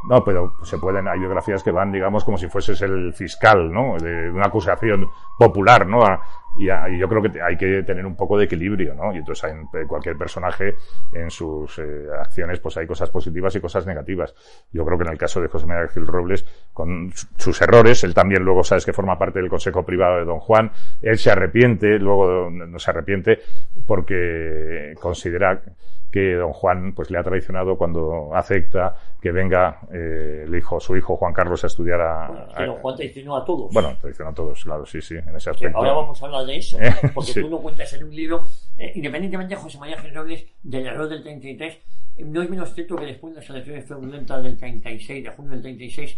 No, 0.08 0.24
pero 0.24 0.54
se 0.62 0.78
pueden. 0.78 1.08
Hay 1.08 1.18
biografías 1.18 1.62
que 1.62 1.70
van, 1.70 1.92
digamos, 1.92 2.24
como 2.24 2.38
si 2.38 2.48
fueses 2.48 2.80
el 2.82 3.12
fiscal, 3.12 3.70
¿no? 3.70 3.96
De 3.98 4.30
una 4.30 4.46
acusación 4.46 5.10
popular, 5.38 5.86
¿no? 5.86 6.02
A, 6.02 6.22
y, 6.58 6.66
yo 6.66 7.08
creo 7.08 7.22
que 7.22 7.40
hay 7.40 7.56
que 7.56 7.82
tener 7.82 8.04
un 8.04 8.16
poco 8.16 8.38
de 8.38 8.44
equilibrio, 8.44 8.94
¿no? 8.94 9.14
Y 9.14 9.18
entonces 9.18 9.52
en 9.52 9.86
cualquier 9.86 10.16
personaje, 10.16 10.74
en 11.12 11.30
sus 11.30 11.78
eh, 11.78 12.06
acciones, 12.18 12.60
pues 12.60 12.76
hay 12.76 12.86
cosas 12.86 13.10
positivas 13.10 13.54
y 13.56 13.60
cosas 13.60 13.86
negativas. 13.86 14.34
Yo 14.72 14.84
creo 14.84 14.98
que 14.98 15.04
en 15.04 15.12
el 15.12 15.18
caso 15.18 15.40
de 15.40 15.48
José 15.48 15.66
María 15.66 15.88
Gil 15.88 16.06
Robles, 16.06 16.44
con 16.72 17.12
sus 17.36 17.60
errores, 17.62 18.04
él 18.04 18.14
también 18.14 18.42
luego 18.42 18.62
sabes 18.62 18.84
que 18.84 18.92
forma 18.92 19.18
parte 19.18 19.40
del 19.40 19.48
Consejo 19.48 19.84
Privado 19.84 20.18
de 20.18 20.24
Don 20.24 20.40
Juan, 20.40 20.70
él 21.02 21.18
se 21.18 21.30
arrepiente, 21.30 21.98
luego 21.98 22.50
no 22.50 22.78
se 22.78 22.90
arrepiente 22.90 23.38
porque 23.86 24.94
considera 25.00 25.62
que 26.10 26.34
don 26.34 26.52
Juan 26.52 26.92
pues 26.94 27.10
le 27.10 27.18
ha 27.18 27.22
traicionado 27.22 27.76
cuando 27.76 28.34
acepta 28.34 28.96
que 29.20 29.30
venga 29.30 29.80
eh, 29.92 30.44
el 30.46 30.54
hijo, 30.54 30.80
su 30.80 30.96
hijo 30.96 31.16
Juan 31.16 31.32
Carlos 31.32 31.62
a 31.62 31.68
estudiar 31.68 32.00
a... 32.00 32.26
Bueno, 32.26 32.54
que 32.56 32.66
don 32.66 32.76
Juan 32.76 32.96
traicionó 32.96 33.36
a 33.36 33.44
todos. 33.44 33.72
Bueno, 33.72 33.96
traicionó 34.00 34.30
a 34.30 34.34
todos, 34.34 34.64
claro, 34.64 34.84
sí, 34.86 35.00
sí, 35.00 35.14
en 35.16 35.36
ese 35.36 35.50
aspecto. 35.50 35.78
ahora 35.78 35.92
vamos 35.92 36.20
a 36.20 36.26
hablar 36.26 36.39
de 36.44 36.56
eso, 36.56 36.78
porque 37.14 37.32
sí. 37.32 37.40
tú 37.40 37.48
lo 37.48 37.60
cuentas 37.60 37.92
en 37.92 38.04
un 38.04 38.14
libro, 38.14 38.44
eh, 38.78 38.92
independientemente 38.94 39.54
de 39.54 39.60
José 39.60 39.78
María 39.78 39.96
Robles 39.96 40.44
del 40.62 40.86
error 40.86 41.08
del 41.08 41.22
33, 41.22 41.78
eh, 42.16 42.24
no 42.24 42.42
es 42.42 42.50
menos 42.50 42.74
cierto 42.74 42.96
que 42.96 43.06
después 43.06 43.34
de 43.34 43.40
las 43.40 43.50
elecciones 43.50 43.86
fraudulentas 43.86 44.42
del 44.42 44.56
36, 44.56 45.24
de 45.24 45.30
junio 45.30 45.52
del 45.52 45.62
36, 45.62 46.16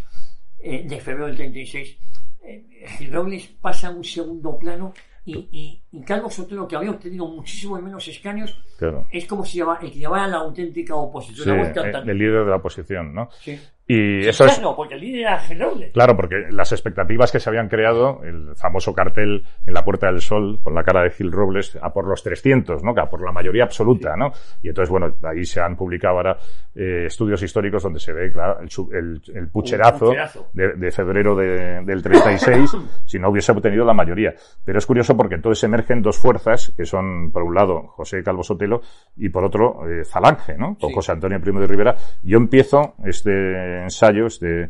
eh, 0.61 0.85
de 0.87 1.01
febrero 1.01 1.27
del 1.27 1.37
36, 1.37 1.97
eh, 2.45 3.09
Robles 3.11 3.49
pasa 3.61 3.89
a 3.89 3.91
un 3.91 4.05
segundo 4.05 4.59
plano 4.59 4.95
y, 5.25 5.49
y, 5.53 5.82
Carlos 6.07 6.35
Sotelo, 6.35 6.67
que 6.67 6.77
había 6.77 6.91
obtenido 6.91 7.27
muchísimo 7.27 7.79
menos 7.81 8.09
escaños, 8.09 8.59
claro. 8.79 9.07
es 9.11 9.27
como 9.27 9.45
si 9.45 9.59
lleva, 9.59 9.79
el 9.83 9.93
que 9.93 9.99
llevara 9.99 10.27
la 10.27 10.39
auténtica 10.39 10.95
oposición. 10.95 11.45
Sí, 11.45 11.51
la 11.51 11.89
el, 11.89 12.09
el, 12.11 12.19
líder 12.19 12.45
de 12.45 12.51
la 12.51 12.57
oposición, 12.57 13.13
¿no? 13.15 13.29
Sí. 13.41 13.59
Y 13.87 14.27
eso 14.27 14.45
claro, 14.45 14.71
es... 14.71 14.77
porque 14.77 14.95
el 14.95 15.01
líder 15.01 15.21
era 15.23 15.39
Genoble. 15.39 15.91
Claro, 15.91 16.17
porque 16.17 16.47
las 16.51 16.71
expectativas 16.73 17.33
que 17.33 17.41
se 17.41 17.51
habían 17.51 17.69
creado, 17.69 18.23
el 18.23 18.55
famoso 18.55 18.95
cartel 18.95 19.45
en 19.67 19.75
la 19.75 19.85
Puerta 19.85 20.07
del 20.07 20.21
Sol 20.21 20.61
con 20.63 20.75
la 20.75 20.85
cara 20.85 21.03
de 21.03 21.11
Gil 21.11 21.33
Robles, 21.33 21.77
a 21.83 21.93
por 21.93 22.07
los 22.07 22.23
300, 22.23 22.83
¿no? 22.83 22.95
Que 22.95 23.01
a 23.01 23.07
por 23.07 23.23
la 23.23 23.33
mayoría 23.33 23.65
absoluta. 23.65 24.17
¿no? 24.17 24.33
Y 24.63 24.69
entonces, 24.69 24.89
bueno, 24.89 25.17
ahí 25.25 25.45
se 25.45 25.61
han 25.61 25.77
publicado 25.77 26.17
ahora 26.17 26.39
eh, 26.75 27.07
estudios 27.07 27.43
históricos 27.43 27.83
donde 27.83 27.99
se 27.99 28.13
ve, 28.13 28.31
claro, 28.31 28.61
el, 28.61 28.69
el, 28.97 29.23
el 29.35 29.49
pucherazo, 29.49 30.07
pucherazo. 30.07 30.49
De, 30.53 30.75
de, 30.75 30.91
febrero 30.91 31.35
de, 31.35 31.83
del 31.85 32.03
36, 32.03 32.71
si 33.05 33.19
no 33.19 33.31
hubiese 33.31 33.51
obtenido 33.51 33.85
la 33.85 33.95
mayoría. 33.95 34.33
Pero 34.65 34.79
es 34.79 34.87
curioso 34.87 35.17
porque 35.17 35.35
entonces 35.35 35.61
emergen 35.83 36.03
dos 36.03 36.19
fuerzas, 36.19 36.73
que 36.77 36.87
son, 36.87 37.31
por 37.33 37.43
un 37.43 37.55
lado, 37.55 37.89
José 37.89 38.23
Calvo 38.23 38.43
Sotelo 38.43 38.83
y 39.17 39.29
por 39.29 39.45
otro, 39.45 39.89
eh, 39.89 40.05
Falange, 40.05 40.57
¿no? 40.57 40.77
Con 40.79 40.91
sí. 40.91 40.95
José 40.95 41.13
Antonio 41.13 41.41
Primo 41.41 41.61
de 41.61 41.67
Rivera. 41.67 41.97
Yo 42.23 42.39
empiezo 42.39 42.95
este 43.05 43.83
ensayos 43.83 44.41
de, 44.41 44.69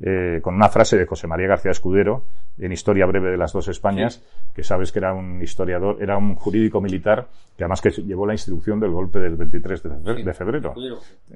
eh, 0.00 0.40
con 0.42 0.54
una 0.54 0.68
frase 0.68 0.96
de 0.96 1.06
José 1.06 1.26
María 1.26 1.48
García 1.48 1.70
Escudero 1.70 2.24
en 2.58 2.72
Historia 2.72 3.06
Breve 3.06 3.30
de 3.30 3.36
las 3.36 3.52
Dos 3.52 3.68
Españas, 3.68 4.14
sí. 4.14 4.52
que 4.54 4.62
sabes 4.62 4.92
que 4.92 5.00
era 5.00 5.12
un 5.12 5.42
historiador, 5.42 6.00
era 6.00 6.16
un 6.16 6.34
jurídico 6.36 6.80
militar, 6.80 7.28
que 7.56 7.64
además 7.64 7.80
que 7.80 7.90
llevó 7.90 8.26
la 8.26 8.34
instrucción 8.34 8.78
del 8.80 8.90
golpe 8.90 9.18
del 9.18 9.36
23 9.36 9.82
de 9.82 9.88
febrero, 9.90 10.16
sí. 10.16 10.22
de 10.22 10.34
febrero 10.34 10.74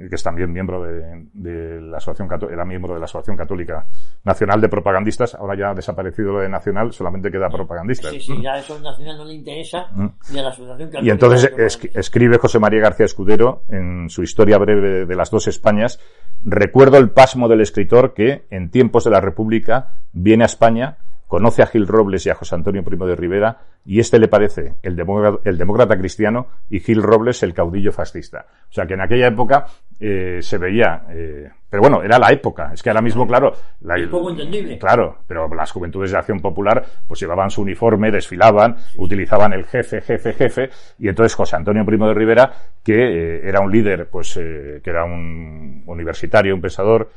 que 0.08 0.14
es 0.14 0.22
también 0.22 0.52
miembro 0.52 0.82
de, 0.82 1.26
de, 1.32 1.80
la 1.80 1.98
Asociación 1.98 2.28
era 2.50 2.64
miembro 2.64 2.94
de 2.94 3.00
la 3.00 3.06
Asociación 3.06 3.36
Católica 3.36 3.86
Nacional 4.24 4.60
de 4.60 4.68
Propagandistas, 4.68 5.34
ahora 5.34 5.56
ya 5.56 5.70
ha 5.70 5.74
desaparecido 5.74 6.32
lo 6.32 6.40
de 6.40 6.48
Nacional, 6.48 6.92
solamente 6.92 7.30
queda 7.30 7.48
propagandistas. 7.48 8.12
Sí, 8.12 8.20
sí, 8.20 8.42
ya 8.42 8.58
eso 8.58 8.78
Nacional 8.78 9.18
no 9.18 9.24
le 9.24 9.34
interesa, 9.34 9.88
mm. 9.92 10.06
ni 10.32 10.38
a 10.38 10.42
la 10.42 10.48
Asociación 10.50 10.88
Católica. 10.88 11.06
Y 11.06 11.10
entonces 11.10 11.52
es, 11.56 11.80
escribe 11.94 12.38
José 12.38 12.58
María 12.58 12.80
García 12.80 13.06
Escudero 13.06 13.64
en 13.68 14.08
su 14.08 14.22
Historia 14.22 14.58
Breve 14.58 15.06
de 15.06 15.16
las 15.16 15.30
Dos 15.30 15.48
Españas, 15.48 16.00
recuerdo 16.44 16.98
el 16.98 17.10
pasmo 17.10 17.48
del 17.48 17.60
escritor 17.60 18.14
que, 18.14 18.46
en 18.50 18.70
tiempos 18.70 19.04
de 19.04 19.10
la 19.10 19.20
República, 19.20 20.02
viene 20.12 20.44
a 20.44 20.46
España 20.46 20.98
conoce 21.28 21.62
a 21.62 21.66
Gil 21.66 21.86
Robles 21.86 22.26
y 22.26 22.30
a 22.30 22.34
José 22.34 22.56
Antonio 22.56 22.82
Primo 22.82 23.06
de 23.06 23.14
Rivera 23.14 23.58
y 23.84 24.00
este 24.00 24.18
le 24.18 24.26
parece 24.26 24.74
el 24.82 24.96
demócrata, 24.96 25.38
el 25.44 25.56
demócrata 25.56 25.96
cristiano 25.96 26.48
y 26.68 26.80
Gil 26.80 27.02
Robles 27.02 27.42
el 27.42 27.54
caudillo 27.54 27.92
fascista. 27.92 28.46
O 28.68 28.72
sea 28.72 28.86
que 28.86 28.94
en 28.94 29.02
aquella 29.02 29.28
época 29.28 29.66
eh, 30.00 30.38
se 30.40 30.58
veía, 30.58 31.04
eh, 31.10 31.50
pero 31.68 31.82
bueno, 31.82 32.02
era 32.02 32.18
la 32.18 32.32
época. 32.32 32.70
Es 32.72 32.82
que 32.82 32.88
ahora 32.88 33.02
mismo, 33.02 33.26
claro, 33.26 33.52
la, 33.82 33.96
es 33.96 34.08
poco 34.08 34.30
entendible. 34.30 34.78
Claro, 34.78 35.18
pero 35.26 35.46
las 35.54 35.70
juventudes 35.70 36.10
de 36.12 36.18
Acción 36.18 36.40
Popular 36.40 36.82
pues 37.06 37.20
llevaban 37.20 37.50
su 37.50 37.60
uniforme, 37.60 38.10
desfilaban, 38.10 38.78
sí. 38.78 38.96
utilizaban 38.98 39.52
el 39.52 39.66
jefe, 39.66 40.00
jefe, 40.00 40.32
jefe 40.32 40.70
y 40.98 41.08
entonces 41.08 41.34
José 41.34 41.56
Antonio 41.56 41.84
Primo 41.84 42.08
de 42.08 42.14
Rivera 42.14 42.52
que 42.82 42.94
eh, 42.94 43.40
era 43.48 43.60
un 43.60 43.70
líder, 43.70 44.08
pues 44.08 44.34
que 44.34 44.90
era 44.90 45.04
un 45.04 45.82
universitario, 45.86 46.54
un 46.54 46.62
pensador 46.62 47.10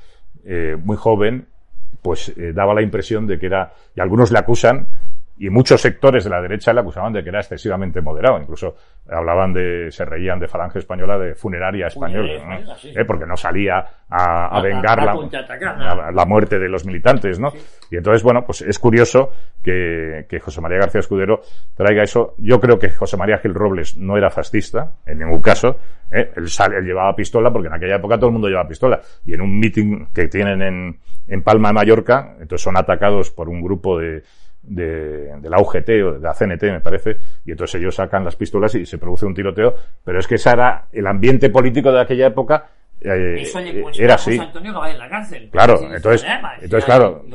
muy 0.83 0.97
joven 0.97 1.45
pues 2.01 2.29
eh, 2.37 2.53
daba 2.53 2.73
la 2.73 2.81
impresión 2.81 3.27
de 3.27 3.39
que 3.39 3.45
era, 3.45 3.73
y 3.95 4.01
algunos 4.01 4.31
le 4.31 4.39
acusan, 4.39 4.87
y 5.37 5.49
muchos 5.49 5.81
sectores 5.81 6.23
de 6.23 6.29
la 6.29 6.41
derecha 6.41 6.71
le 6.71 6.81
acusaban 6.81 7.13
de 7.13 7.23
que 7.23 7.29
era 7.29 7.39
excesivamente 7.39 7.99
moderado. 8.01 8.39
Incluso 8.39 8.75
hablaban 9.09 9.53
de, 9.53 9.89
se 9.91 10.05
reían 10.05 10.39
de 10.39 10.47
Falange 10.47 10.79
Española, 10.79 11.17
de 11.17 11.33
funeraria 11.33 11.87
española, 11.87 12.61
¿no? 12.63 12.75
sí. 12.75 12.89
¿Eh? 12.95 13.05
porque 13.05 13.25
no 13.25 13.35
salía 13.35 13.79
a, 14.07 14.45
a, 14.45 14.57
a 14.57 14.61
vengar 14.61 14.99
a, 14.99 15.05
la, 15.05 15.15
la, 15.15 16.11
la, 16.11 16.25
muerte 16.25 16.59
de 16.59 16.69
los 16.69 16.85
militantes, 16.85 17.39
¿no? 17.39 17.49
Sí. 17.49 17.59
Y 17.91 17.97
entonces, 17.97 18.21
bueno, 18.23 18.43
pues 18.45 18.61
es 18.61 18.77
curioso 18.77 19.31
que, 19.63 20.25
que, 20.29 20.39
José 20.39 20.61
María 20.61 20.77
García 20.77 20.99
Escudero 20.99 21.41
traiga 21.75 22.03
eso. 22.03 22.35
Yo 22.37 22.59
creo 22.59 22.77
que 22.77 22.91
José 22.91 23.17
María 23.17 23.39
Gil 23.39 23.53
Robles 23.53 23.97
no 23.97 24.17
era 24.17 24.29
fascista, 24.29 24.91
en 25.05 25.19
ningún 25.19 25.41
caso. 25.41 25.77
¿eh? 26.11 26.31
Él, 26.35 26.49
sale, 26.49 26.77
él 26.77 26.85
llevaba 26.85 27.15
pistola 27.15 27.51
porque 27.51 27.67
en 27.67 27.73
aquella 27.73 27.95
época 27.95 28.17
todo 28.17 28.27
el 28.27 28.33
mundo 28.33 28.47
llevaba 28.47 28.67
pistola. 28.67 29.01
Y 29.25 29.33
en 29.33 29.41
un 29.41 29.59
meeting 29.59 30.05
que 30.13 30.27
tienen 30.27 30.61
en, 30.61 30.99
en 31.27 31.41
Palma 31.41 31.69
de 31.69 31.73
Mallorca, 31.73 32.35
entonces 32.39 32.61
son 32.61 32.77
atacados 32.77 33.31
por 33.31 33.49
un 33.49 33.61
grupo 33.61 33.97
de, 33.97 34.23
de, 34.63 35.37
de, 35.39 35.49
la 35.49 35.59
UGT 35.59 35.89
o 36.05 36.11
de 36.13 36.19
la 36.19 36.33
CNT, 36.33 36.63
me 36.63 36.81
parece, 36.81 37.17
y 37.45 37.51
entonces 37.51 37.79
ellos 37.81 37.95
sacan 37.95 38.23
las 38.23 38.35
pistolas 38.35 38.75
y 38.75 38.85
se 38.85 38.97
produce 38.97 39.25
un 39.25 39.33
tiroteo, 39.33 39.73
pero 40.03 40.19
es 40.19 40.27
que 40.27 40.35
ese 40.35 40.49
era 40.49 40.87
el 40.91 41.07
ambiente 41.07 41.49
político 41.49 41.91
de 41.91 42.01
aquella 42.01 42.27
época. 42.27 42.67
Eh, 43.03 43.41
Eso 43.41 43.59
le 43.59 43.83
era 43.97 44.13
así. 44.13 44.37
Antonio 44.37 44.85
en 44.85 44.97
la 44.99 45.09
cárcel. 45.09 45.49
Claro, 45.51 45.79
entonces, 45.91 46.23
entonces 46.61 46.85
claro, 46.85 47.25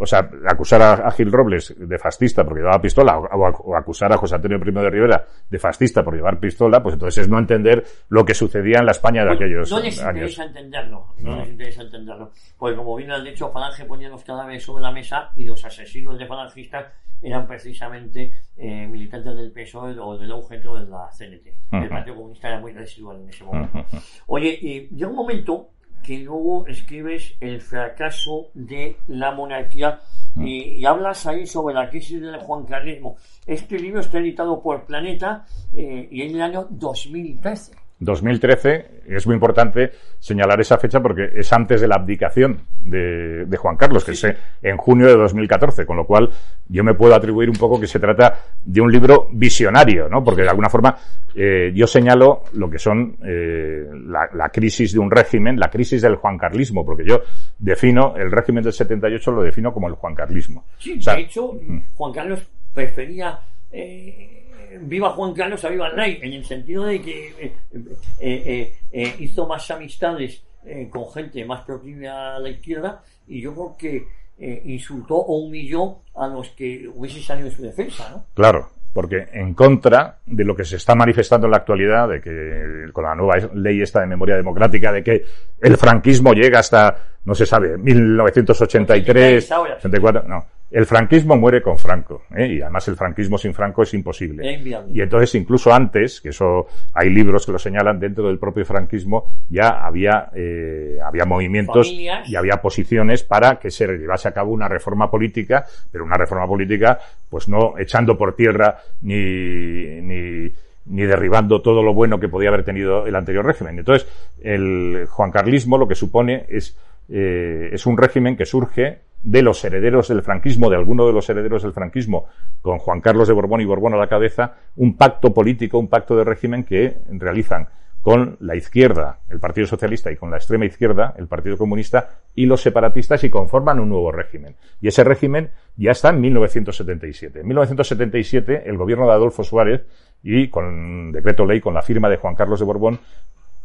o 0.00 0.06
sea, 0.06 0.30
acusar 0.48 0.80
a, 0.80 0.92
a, 1.06 1.10
Gil 1.10 1.30
Robles 1.30 1.74
de 1.76 1.98
fascista 1.98 2.44
porque 2.44 2.60
llevaba 2.60 2.80
pistola 2.80 3.18
o, 3.18 3.76
acusar 3.76 4.10
a 4.10 4.16
José 4.16 4.36
Antonio 4.36 4.58
Primo 4.58 4.80
de 4.80 4.88
Rivera 4.88 5.26
de 5.50 5.58
fascista 5.58 6.02
por 6.02 6.14
llevar 6.14 6.40
pistola, 6.40 6.82
pues 6.82 6.94
entonces 6.94 7.24
es 7.24 7.28
no 7.28 7.38
entender 7.38 7.84
lo 8.08 8.24
que 8.24 8.32
sucedía 8.32 8.78
en 8.78 8.86
la 8.86 8.92
España 8.92 9.22
de 9.22 9.28
pues, 9.28 9.40
aquellos 9.40 9.70
no 9.70 9.80
les 9.80 10.00
años. 10.00 10.30
interesa 10.30 10.44
entenderlo, 10.44 11.06
no, 11.18 11.30
no, 11.30 11.40
les 11.40 11.50
interesa 11.50 11.82
entenderlo. 11.82 12.30
Porque 12.56 12.76
como 12.76 12.96
bien 12.96 13.12
has 13.12 13.22
dicho, 13.22 13.50
Falange 13.50 13.84
ponía 13.84 14.08
los 14.08 14.24
cadáveres 14.24 14.62
sobre 14.62 14.82
la 14.82 14.92
mesa 14.92 15.30
y 15.36 15.44
los 15.44 15.62
asesinos 15.62 16.18
de 16.18 16.26
falangistas 16.26 16.86
eran 17.20 17.46
precisamente 17.46 18.32
eh, 18.56 18.86
militantes 18.86 19.34
del 19.34 19.52
PSOE 19.52 19.98
o 19.98 20.18
del 20.18 20.32
UGT 20.32 20.66
o 20.66 20.78
de 20.78 20.86
la 20.90 21.08
CNT. 21.10 21.46
Uh 21.46 21.76
-huh. 21.76 21.82
El 21.82 21.88
Partido 21.88 22.16
Comunista 22.16 22.48
era 22.48 22.60
muy 22.60 22.72
residual 22.72 23.20
en 23.20 23.28
ese 23.28 23.44
momento. 23.44 23.78
Uh 23.78 23.82
-huh. 23.82 24.22
Oye, 24.26 24.58
y 24.60 24.88
llega 24.88 25.08
un 25.08 25.16
momento 25.16 25.70
que 26.02 26.18
luego 26.18 26.66
escribes 26.66 27.34
el 27.40 27.60
fracaso 27.60 28.50
de 28.54 28.96
la 29.06 29.32
monarquía 29.32 30.00
y, 30.36 30.80
y 30.80 30.84
hablas 30.84 31.26
ahí 31.26 31.46
sobre 31.46 31.74
la 31.74 31.88
crisis 31.88 32.20
del 32.20 32.38
juancarlismo. 32.38 33.16
Este 33.46 33.78
libro 33.78 34.00
está 34.00 34.18
editado 34.18 34.60
por 34.60 34.84
Planeta 34.84 35.46
eh, 35.74 36.08
y 36.10 36.22
en 36.22 36.34
el 36.34 36.42
año 36.42 36.66
2013. 36.70 37.81
2013 38.04 39.02
es 39.08 39.26
muy 39.26 39.34
importante 39.34 39.90
señalar 40.18 40.60
esa 40.60 40.78
fecha 40.78 41.00
porque 41.00 41.30
es 41.34 41.52
antes 41.52 41.80
de 41.80 41.88
la 41.88 41.96
abdicación 41.96 42.62
de, 42.82 43.44
de 43.46 43.56
Juan 43.56 43.76
Carlos, 43.76 44.04
que 44.04 44.14
Sí, 44.14 44.26
es 44.26 44.36
en 44.62 44.76
junio 44.76 45.06
de 45.06 45.16
2014, 45.16 45.86
con 45.86 45.96
lo 45.96 46.06
cual 46.06 46.30
yo 46.68 46.84
me 46.84 46.94
puedo 46.94 47.14
atribuir 47.14 47.48
un 47.48 47.56
poco 47.56 47.80
que 47.80 47.86
se 47.86 47.98
trata 47.98 48.38
de 48.64 48.80
un 48.80 48.90
libro 48.90 49.28
visionario, 49.32 50.08
¿no? 50.08 50.22
Porque 50.22 50.42
de 50.42 50.48
alguna 50.48 50.68
forma 50.68 50.96
eh, 51.34 51.72
yo 51.74 51.86
señalo 51.86 52.44
lo 52.52 52.70
que 52.70 52.78
son 52.78 53.16
eh, 53.24 53.86
la, 54.06 54.28
la 54.34 54.48
crisis 54.50 54.92
de 54.92 54.98
un 54.98 55.10
régimen, 55.10 55.58
la 55.58 55.70
crisis 55.70 56.02
del 56.02 56.16
juancarlismo, 56.16 56.84
porque 56.84 57.04
yo 57.04 57.22
defino 57.58 58.14
el 58.16 58.30
régimen 58.30 58.62
del 58.62 58.72
78 58.72 59.30
lo 59.32 59.42
defino 59.42 59.72
como 59.72 59.88
el 59.88 59.94
juancarlismo. 59.94 60.64
Sí, 60.78 60.96
O 60.98 61.02
sea, 61.02 61.14
mm. 61.14 61.16
de 61.16 61.22
hecho, 61.22 61.60
Juan 61.96 62.12
Carlos 62.12 62.48
prefería 62.74 63.38
eh, 63.70 64.41
viva 64.80 65.10
Juan 65.10 65.34
Carlos 65.34 65.64
a 65.64 65.68
viva 65.68 65.88
el 65.88 65.96
rey, 65.96 66.18
en 66.22 66.32
el 66.32 66.44
sentido 66.44 66.84
de 66.84 67.00
que 67.00 67.28
eh, 67.28 67.52
eh, 67.72 67.98
eh, 68.20 68.74
eh, 68.92 69.16
hizo 69.18 69.46
más 69.46 69.70
amistades 69.70 70.42
eh, 70.64 70.88
con 70.90 71.10
gente 71.12 71.44
más 71.44 71.64
proclive 71.64 72.08
a 72.08 72.38
la 72.38 72.48
izquierda 72.48 73.02
y 73.26 73.40
yo 73.40 73.52
creo 73.52 73.76
que 73.76 74.22
insultó 74.64 75.14
o 75.14 75.36
humilló 75.36 75.98
a 76.16 76.26
los 76.26 76.48
que 76.50 76.88
hubiese 76.92 77.22
salido 77.22 77.46
en 77.46 77.54
su 77.54 77.62
defensa, 77.62 78.10
¿no? 78.10 78.24
Claro, 78.34 78.70
porque 78.92 79.28
en 79.32 79.54
contra 79.54 80.18
de 80.26 80.44
lo 80.44 80.56
que 80.56 80.64
se 80.64 80.76
está 80.76 80.96
manifestando 80.96 81.46
en 81.46 81.52
la 81.52 81.58
actualidad, 81.58 82.08
de 82.08 82.20
que 82.20 82.92
con 82.92 83.04
la 83.04 83.14
nueva 83.14 83.36
ley 83.54 83.80
esta 83.80 84.00
de 84.00 84.06
memoria 84.06 84.34
democrática, 84.34 84.90
de 84.90 85.04
que 85.04 85.24
el 85.60 85.76
franquismo 85.76 86.32
llega 86.32 86.58
hasta, 86.58 86.96
no 87.24 87.34
se 87.36 87.46
sabe, 87.46 87.78
1983, 87.78 89.52
ahora. 89.52 89.76
84, 89.76 90.24
no. 90.26 90.44
El 90.72 90.86
franquismo 90.86 91.36
muere 91.36 91.60
con 91.60 91.76
Franco, 91.76 92.22
¿eh? 92.34 92.46
y 92.46 92.62
además 92.62 92.88
el 92.88 92.96
franquismo 92.96 93.36
sin 93.36 93.52
Franco 93.52 93.82
es 93.82 93.92
imposible. 93.92 94.58
Y 94.90 95.02
entonces 95.02 95.34
incluso 95.34 95.70
antes, 95.70 96.22
que 96.22 96.30
eso 96.30 96.66
hay 96.94 97.10
libros 97.10 97.44
que 97.44 97.52
lo 97.52 97.58
señalan 97.58 98.00
dentro 98.00 98.26
del 98.26 98.38
propio 98.38 98.64
franquismo, 98.64 99.26
ya 99.50 99.84
había 99.84 100.30
eh, 100.34 100.98
había 101.04 101.26
movimientos 101.26 101.88
Familias. 101.88 102.26
y 102.26 102.36
había 102.36 102.62
posiciones 102.62 103.22
para 103.22 103.56
que 103.56 103.70
se 103.70 103.86
llevase 103.86 104.28
a 104.28 104.32
cabo 104.32 104.52
una 104.52 104.66
reforma 104.66 105.10
política, 105.10 105.66
pero 105.90 106.04
una 106.04 106.16
reforma 106.16 106.46
política, 106.46 106.98
pues 107.28 107.48
no 107.48 107.74
echando 107.78 108.16
por 108.16 108.34
tierra 108.34 108.78
ni, 109.02 110.00
ni, 110.00 110.50
ni 110.86 111.02
derribando 111.02 111.60
todo 111.60 111.82
lo 111.82 111.92
bueno 111.92 112.18
que 112.18 112.30
podía 112.30 112.48
haber 112.48 112.64
tenido 112.64 113.06
el 113.06 113.14
anterior 113.14 113.44
régimen. 113.44 113.78
Entonces, 113.78 114.08
el 114.42 115.06
juancarlismo 115.06 115.76
lo 115.76 115.86
que 115.86 115.96
supone 115.96 116.46
es, 116.48 116.78
eh, 117.10 117.68
es 117.72 117.84
un 117.84 117.98
régimen 117.98 118.38
que 118.38 118.46
surge 118.46 119.11
de 119.22 119.42
los 119.42 119.64
herederos 119.64 120.08
del 120.08 120.22
franquismo, 120.22 120.68
de 120.68 120.76
alguno 120.76 121.06
de 121.06 121.12
los 121.12 121.28
herederos 121.28 121.62
del 121.62 121.72
franquismo, 121.72 122.26
con 122.60 122.78
Juan 122.78 123.00
Carlos 123.00 123.28
de 123.28 123.34
Borbón 123.34 123.60
y 123.60 123.64
Borbón 123.64 123.94
a 123.94 123.98
la 123.98 124.08
cabeza, 124.08 124.54
un 124.76 124.96
pacto 124.96 125.32
político, 125.32 125.78
un 125.78 125.88
pacto 125.88 126.16
de 126.16 126.24
régimen 126.24 126.64
que 126.64 126.98
realizan 127.10 127.68
con 128.02 128.36
la 128.40 128.56
izquierda, 128.56 129.20
el 129.28 129.38
Partido 129.38 129.68
Socialista, 129.68 130.10
y 130.10 130.16
con 130.16 130.28
la 130.28 130.36
extrema 130.36 130.64
izquierda, 130.64 131.14
el 131.16 131.28
Partido 131.28 131.56
Comunista, 131.56 132.10
y 132.34 132.46
los 132.46 132.60
separatistas, 132.60 133.22
y 133.22 133.30
conforman 133.30 133.78
un 133.78 133.88
nuevo 133.88 134.10
régimen. 134.10 134.56
Y 134.80 134.88
ese 134.88 135.04
régimen 135.04 135.50
ya 135.76 135.92
está 135.92 136.10
en 136.10 136.20
1977. 136.20 137.40
En 137.40 137.46
1977, 137.46 138.64
el 138.66 138.76
gobierno 138.76 139.06
de 139.06 139.12
Adolfo 139.12 139.44
Suárez, 139.44 139.82
y 140.24 140.48
con 140.48 141.12
decreto 141.12 141.46
ley, 141.46 141.60
con 141.60 141.74
la 141.74 141.82
firma 141.82 142.08
de 142.08 142.16
Juan 142.16 142.34
Carlos 142.34 142.58
de 142.58 142.66
Borbón, 142.66 142.98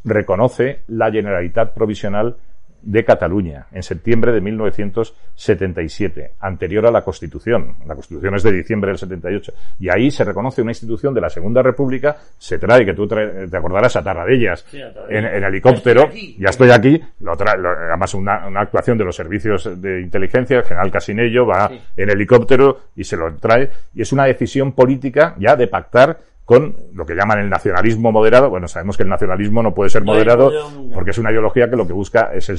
reconoce 0.03 0.81
la 0.87 1.11
Generalitat 1.11 1.73
Provisional 1.73 2.37
de 2.81 3.03
Cataluña 3.03 3.67
en 3.71 3.83
septiembre 3.83 4.31
de 4.31 4.41
1977, 4.41 6.31
anterior 6.39 6.85
a 6.87 6.91
la 6.91 7.01
Constitución. 7.01 7.75
La 7.85 7.95
Constitución 7.95 8.35
es 8.35 8.43
de 8.43 8.51
diciembre 8.51 8.89
del 8.91 8.97
78. 8.97 9.53
Y 9.79 9.89
ahí 9.89 10.11
se 10.11 10.23
reconoce 10.23 10.61
una 10.61 10.71
institución 10.71 11.13
de 11.13 11.21
la 11.21 11.29
Segunda 11.29 11.61
República, 11.61 12.15
se 12.37 12.57
trae, 12.59 12.85
que 12.85 12.93
tú 12.93 13.07
trae- 13.07 13.47
te 13.49 13.57
acordarás, 13.57 13.95
a 13.95 14.03
Tarradellas 14.03 14.65
Sí, 14.69 14.81
a 14.81 14.91
en, 15.09 15.25
en 15.25 15.43
helicóptero. 15.43 16.01
Ya 16.01 16.07
estoy 16.07 16.19
aquí. 16.19 16.37
Ya 16.39 16.49
estoy 16.49 16.71
aquí. 16.71 17.01
Lo 17.21 17.35
trae- 17.35 17.57
lo- 17.57 17.69
además, 17.69 18.13
una, 18.13 18.47
una 18.47 18.61
actuación 18.61 18.97
de 18.97 19.05
los 19.05 19.15
servicios 19.15 19.81
de 19.81 20.01
inteligencia, 20.01 20.57
el 20.59 20.63
general 20.63 20.91
Casinello 20.91 21.45
va 21.45 21.69
Sí. 21.69 21.79
en 21.97 22.09
helicóptero 22.09 22.81
y 22.95 23.03
se 23.03 23.17
lo 23.17 23.33
trae. 23.35 23.69
Y 23.93 24.01
es 24.01 24.11
una 24.11 24.25
decisión 24.25 24.71
política 24.73 25.35
ya 25.39 25.55
de 25.55 25.67
pactar 25.67 26.17
con 26.47 26.73
lo 26.93 27.05
que 27.05 27.13
llaman 27.13 27.39
el 27.39 27.49
nacionalismo 27.49 28.09
moderado. 28.13 28.49
Bueno, 28.49 28.69
sabemos 28.69 28.95
que 28.95 29.03
el 29.03 29.09
nacionalismo 29.09 29.61
no 29.61 29.73
puede 29.73 29.89
ser 29.89 30.01
es 30.03 30.05
moderado 30.05 30.49
porque 30.93 31.11
es 31.11 31.17
una 31.17 31.29
ideología 31.29 31.69
que 31.69 31.75
lo 31.75 31.85
que 31.85 31.91
busca 31.91 32.31
es, 32.33 32.47
el- 32.47 32.57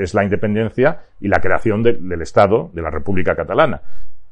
eh, 0.00 0.02
es 0.02 0.14
la 0.14 0.24
independencia 0.24 0.98
y 1.20 1.28
la 1.28 1.38
creación 1.38 1.82
de- 1.82 1.92
del 1.92 2.22
Estado, 2.22 2.70
de 2.72 2.80
la 2.80 2.88
República 2.88 3.36
Catalana. 3.36 3.82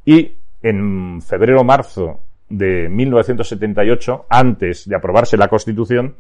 Y 0.07 0.33
en 0.63 1.21
febrero-marzo 1.21 2.21
de 2.49 2.89
1978, 2.89 4.25
antes 4.31 4.89
de 4.89 4.97
aprobarse 4.97 5.37
la 5.37 5.49
Constitución, 5.49 6.15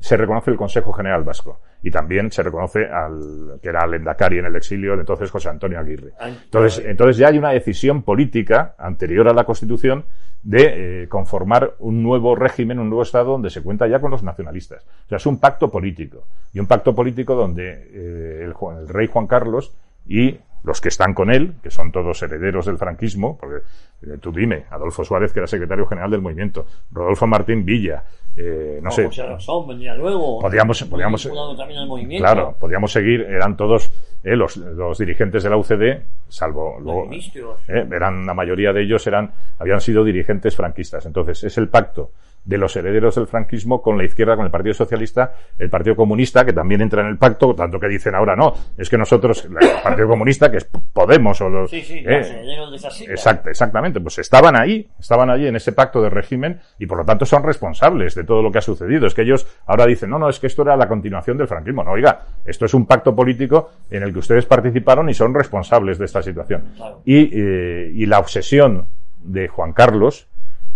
se 0.00 0.16
reconoce 0.16 0.50
el 0.50 0.56
Consejo 0.56 0.90
General 0.92 1.22
Vasco. 1.24 1.60
Y 1.82 1.90
también 1.90 2.30
se 2.32 2.42
reconoce 2.42 2.86
al, 2.86 3.58
que 3.62 3.68
era 3.68 3.84
el 3.84 3.94
Endacari 3.94 4.38
en 4.38 4.46
el 4.46 4.56
exilio, 4.56 4.94
entonces 4.94 5.30
José 5.30 5.50
Antonio 5.50 5.78
Aguirre. 5.78 6.12
Entonces, 6.44 6.82
entonces 6.86 7.18
ya 7.18 7.28
hay 7.28 7.36
una 7.36 7.50
decisión 7.50 8.02
política 8.02 8.74
anterior 8.78 9.28
a 9.28 9.34
la 9.34 9.44
Constitución 9.44 10.04
de 10.42 11.02
eh, 11.02 11.08
conformar 11.08 11.74
un 11.78 12.02
nuevo 12.02 12.34
régimen, 12.34 12.78
un 12.78 12.88
nuevo 12.88 13.02
Estado 13.02 13.32
donde 13.32 13.50
se 13.50 13.62
cuenta 13.62 13.86
ya 13.86 14.00
con 14.00 14.10
los 14.10 14.22
nacionalistas. 14.22 14.84
O 15.06 15.08
sea, 15.08 15.16
es 15.16 15.26
un 15.26 15.38
pacto 15.38 15.70
político. 15.70 16.24
Y 16.52 16.60
un 16.60 16.66
pacto 16.66 16.94
político 16.94 17.34
donde 17.34 17.70
eh, 17.70 18.44
el, 18.44 18.54
el 18.78 18.88
rey 18.88 19.06
Juan 19.06 19.26
Carlos 19.26 19.72
y 20.06 20.36
los 20.64 20.80
que 20.80 20.88
están 20.88 21.14
con 21.14 21.30
él, 21.30 21.54
que 21.62 21.70
son 21.70 21.90
todos 21.90 22.22
herederos 22.22 22.66
del 22.66 22.78
franquismo, 22.78 23.36
porque 23.38 23.64
eh, 24.02 24.18
tú 24.20 24.32
dime, 24.32 24.64
Adolfo 24.70 25.04
Suárez, 25.04 25.32
que 25.32 25.40
era 25.40 25.46
secretario 25.46 25.86
general 25.86 26.10
del 26.10 26.20
movimiento, 26.20 26.66
Rodolfo 26.90 27.26
Martín 27.26 27.64
Villa, 27.64 28.04
eh, 28.36 28.80
no 28.82 28.90
sé, 28.90 29.04
José 29.06 29.26
Razón 29.26 29.68
vendría 29.68 29.94
luego. 29.94 30.40
Podríamos- 30.40 30.82
podríamos-. 30.84 31.26
Claro, 32.20 32.56
podríamos 32.58 32.90
seguir, 32.92 33.20
eran 33.22 33.56
todos 33.56 33.90
eh, 34.24 34.36
los, 34.36 34.56
los 34.56 34.96
dirigentes 34.98 35.42
de 35.42 35.50
la 35.50 35.56
UCD, 35.56 36.02
salvo 36.28 36.78
luego, 36.80 37.06
eh, 37.68 37.86
eran 37.92 38.24
la 38.24 38.34
mayoría 38.34 38.72
de 38.72 38.82
ellos 38.82 39.06
eran 39.06 39.30
habían 39.58 39.80
sido 39.80 40.02
dirigentes 40.04 40.56
franquistas. 40.56 41.04
Entonces 41.06 41.44
es 41.44 41.58
el 41.58 41.68
pacto 41.68 42.10
de 42.44 42.58
los 42.58 42.74
herederos 42.76 43.14
del 43.14 43.26
franquismo 43.26 43.80
con 43.80 43.96
la 43.96 44.04
izquierda, 44.04 44.36
con 44.36 44.44
el 44.44 44.50
Partido 44.50 44.74
Socialista, 44.74 45.34
el 45.58 45.70
Partido 45.70 45.94
Comunista, 45.94 46.44
que 46.44 46.52
también 46.52 46.82
entra 46.82 47.02
en 47.02 47.08
el 47.08 47.18
pacto, 47.18 47.54
tanto 47.54 47.78
que 47.78 47.88
dicen 47.88 48.14
ahora 48.14 48.34
no, 48.34 48.52
es 48.76 48.90
que 48.90 48.98
nosotros, 48.98 49.44
el 49.44 49.82
Partido 49.82 50.08
Comunista, 50.08 50.50
que 50.50 50.58
es 50.58 50.68
Podemos 50.92 51.40
o 51.40 51.48
los... 51.48 51.70
Sí, 51.70 51.80
sí, 51.80 51.98
eh, 51.98 52.18
los 52.18 52.26
herederos 52.28 52.70
de 52.70 52.76
esa 52.76 52.90
sigla. 52.90 53.14
Exacto, 53.14 53.48
exactamente. 53.48 54.00
Pues 54.00 54.18
estaban 54.18 54.56
ahí, 54.56 54.90
estaban 54.98 55.30
allí 55.30 55.46
en 55.46 55.56
ese 55.56 55.72
pacto 55.72 56.02
de 56.02 56.10
régimen 56.10 56.60
y 56.78 56.86
por 56.86 56.98
lo 56.98 57.04
tanto 57.04 57.24
son 57.24 57.42
responsables 57.42 58.14
de 58.14 58.24
todo 58.24 58.42
lo 58.42 58.52
que 58.52 58.58
ha 58.58 58.62
sucedido. 58.62 59.06
Es 59.06 59.14
que 59.14 59.22
ellos 59.22 59.46
ahora 59.66 59.86
dicen, 59.86 60.10
no, 60.10 60.18
no, 60.18 60.28
es 60.28 60.38
que 60.38 60.48
esto 60.48 60.62
era 60.62 60.76
la 60.76 60.88
continuación 60.88 61.38
del 61.38 61.48
franquismo. 61.48 61.82
No, 61.82 61.92
oiga, 61.92 62.26
esto 62.44 62.66
es 62.66 62.74
un 62.74 62.86
pacto 62.86 63.16
político 63.16 63.70
en 63.90 64.02
el 64.02 64.12
que 64.12 64.18
ustedes 64.18 64.44
participaron 64.44 65.08
y 65.08 65.14
son 65.14 65.32
responsables 65.32 65.98
de 65.98 66.04
esta 66.04 66.22
situación. 66.22 66.72
Claro. 66.76 67.00
Y, 67.06 67.30
eh, 67.32 67.90
y 67.94 68.04
la 68.04 68.18
obsesión 68.18 68.86
de 69.22 69.48
Juan 69.48 69.72
Carlos 69.72 70.28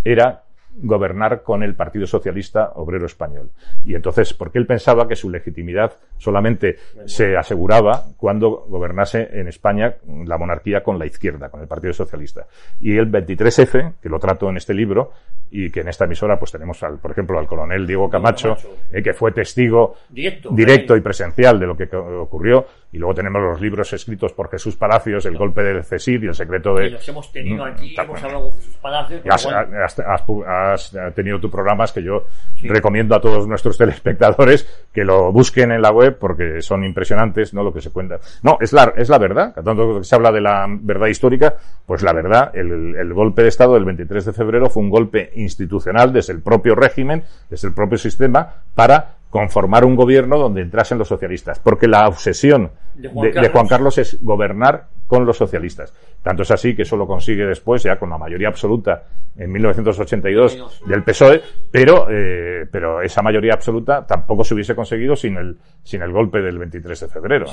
era 0.02 0.45
gobernar 0.82 1.42
con 1.42 1.62
el 1.62 1.74
Partido 1.74 2.06
Socialista 2.06 2.72
Obrero 2.74 3.06
Español. 3.06 3.50
Y 3.84 3.94
entonces, 3.94 4.34
porque 4.34 4.58
él 4.58 4.66
pensaba 4.66 5.08
que 5.08 5.16
su 5.16 5.30
legitimidad 5.30 5.94
solamente 6.18 6.76
se 7.06 7.36
aseguraba 7.36 8.04
cuando 8.16 8.66
gobernase 8.68 9.28
en 9.32 9.48
España 9.48 9.94
la 10.26 10.38
monarquía 10.38 10.82
con 10.82 10.98
la 10.98 11.06
izquierda, 11.06 11.48
con 11.48 11.60
el 11.60 11.68
Partido 11.68 11.92
Socialista. 11.92 12.46
Y 12.80 12.96
el 12.96 13.10
23F, 13.10 13.94
que 14.00 14.08
lo 14.08 14.18
trato 14.18 14.48
en 14.48 14.56
este 14.56 14.74
libro, 14.74 15.12
y 15.50 15.70
que 15.70 15.80
en 15.80 15.88
esta 15.88 16.04
emisora 16.04 16.38
pues 16.38 16.50
tenemos, 16.52 16.82
al, 16.82 16.98
por 16.98 17.12
ejemplo, 17.12 17.38
al 17.38 17.46
coronel 17.46 17.86
Diego 17.86 18.10
Camacho, 18.10 18.56
eh, 18.92 19.02
que 19.02 19.12
fue 19.12 19.32
testigo 19.32 19.94
Directo. 20.08 20.50
directo 20.50 20.96
y 20.96 21.00
presencial 21.00 21.58
de 21.58 21.66
lo 21.66 21.76
que 21.76 21.88
ocurrió. 21.96 22.66
Y 22.92 22.98
luego 22.98 23.14
tenemos 23.14 23.42
los 23.42 23.60
libros 23.60 23.92
escritos 23.92 24.32
por 24.32 24.48
Jesús 24.48 24.76
Palacios, 24.76 25.26
El 25.26 25.36
golpe 25.36 25.62
del 25.62 25.84
CECID 25.84 26.22
y 26.22 26.26
El 26.28 26.34
secreto 26.34 26.74
de... 26.74 26.86
Y 26.86 26.90
los 26.90 27.08
hemos 27.08 27.30
tenido 27.32 27.64
Mm, 27.64 27.68
aquí, 27.68 27.94
hemos 27.98 28.22
hablado 28.22 28.42
con 28.48 28.52
Jesús 28.52 28.76
Palacios. 28.80 29.20
Has, 29.28 29.46
has- 29.46 29.98
has 30.00 30.26
pu- 30.26 30.44
has 30.46 30.96
tenido 31.14 31.38
tus 31.40 31.50
programas 31.50 31.92
que 31.92 32.02
yo 32.02 32.24
Sí. 32.60 32.68
recomiendo 32.68 33.14
a 33.14 33.20
todos 33.20 33.46
nuestros 33.46 33.76
telespectadores 33.78 34.86
que 34.92 35.04
lo 35.04 35.30
busquen 35.32 35.72
en 35.72 35.82
la 35.82 35.90
web 35.90 36.16
porque 36.18 36.62
son 36.62 36.84
impresionantes, 36.84 37.52
¿no? 37.52 37.62
Lo 37.62 37.72
que 37.72 37.80
se 37.80 37.90
cuenta. 37.90 38.18
No, 38.42 38.56
es 38.60 38.72
la, 38.72 38.92
es 38.96 39.08
la 39.08 39.18
verdad. 39.18 39.52
Tanto 39.54 39.98
que 39.98 40.04
se 40.04 40.14
habla 40.14 40.32
de 40.32 40.40
la 40.40 40.66
verdad 40.68 41.08
histórica, 41.08 41.54
pues 41.84 42.02
la 42.02 42.12
verdad, 42.12 42.50
el, 42.54 42.94
el 42.96 43.12
golpe 43.12 43.42
de 43.42 43.48
Estado 43.48 43.74
del 43.74 43.84
23 43.84 44.24
de 44.26 44.32
febrero 44.32 44.70
fue 44.70 44.82
un 44.82 44.90
golpe 44.90 45.30
institucional 45.34 46.12
desde 46.12 46.32
el 46.32 46.40
propio 46.40 46.74
régimen, 46.74 47.24
desde 47.50 47.68
el 47.68 47.74
propio 47.74 47.98
sistema, 47.98 48.48
para 48.74 49.15
conformar 49.30 49.84
un 49.84 49.96
gobierno 49.96 50.38
donde 50.38 50.62
entrasen 50.62 50.98
los 50.98 51.08
socialistas. 51.08 51.58
Porque 51.58 51.88
la 51.88 52.08
obsesión 52.08 52.70
De 52.94 53.08
Juan 53.08 53.30
de 53.30 53.48
Juan 53.48 53.66
Carlos. 53.66 53.68
Carlos 53.68 53.98
es 53.98 54.22
gobernar 54.22 54.86
con 55.06 55.24
los 55.24 55.36
socialistas. 55.36 55.92
Tanto 56.22 56.42
es 56.42 56.50
así 56.50 56.74
que 56.74 56.82
eso 56.82 56.96
lo 56.96 57.06
consigue 57.06 57.44
después, 57.44 57.82
ya 57.82 57.98
con 57.98 58.10
la 58.10 58.18
mayoría 58.18 58.48
absoluta 58.48 59.04
en 59.36 59.52
1982 59.52 60.82
del 60.86 61.04
PSOE, 61.04 61.42
pero, 61.70 62.08
eh, 62.10 62.66
pero 62.70 63.02
esa 63.02 63.22
mayoría 63.22 63.52
absoluta 63.52 64.04
tampoco 64.06 64.42
se 64.42 64.54
hubiese 64.54 64.74
conseguido 64.74 65.14
sin 65.14 65.36
el, 65.36 65.58
sin 65.84 66.02
el 66.02 66.10
golpe 66.10 66.40
del 66.40 66.58
23 66.58 67.00
de 67.00 67.08
febrero. 67.08 67.46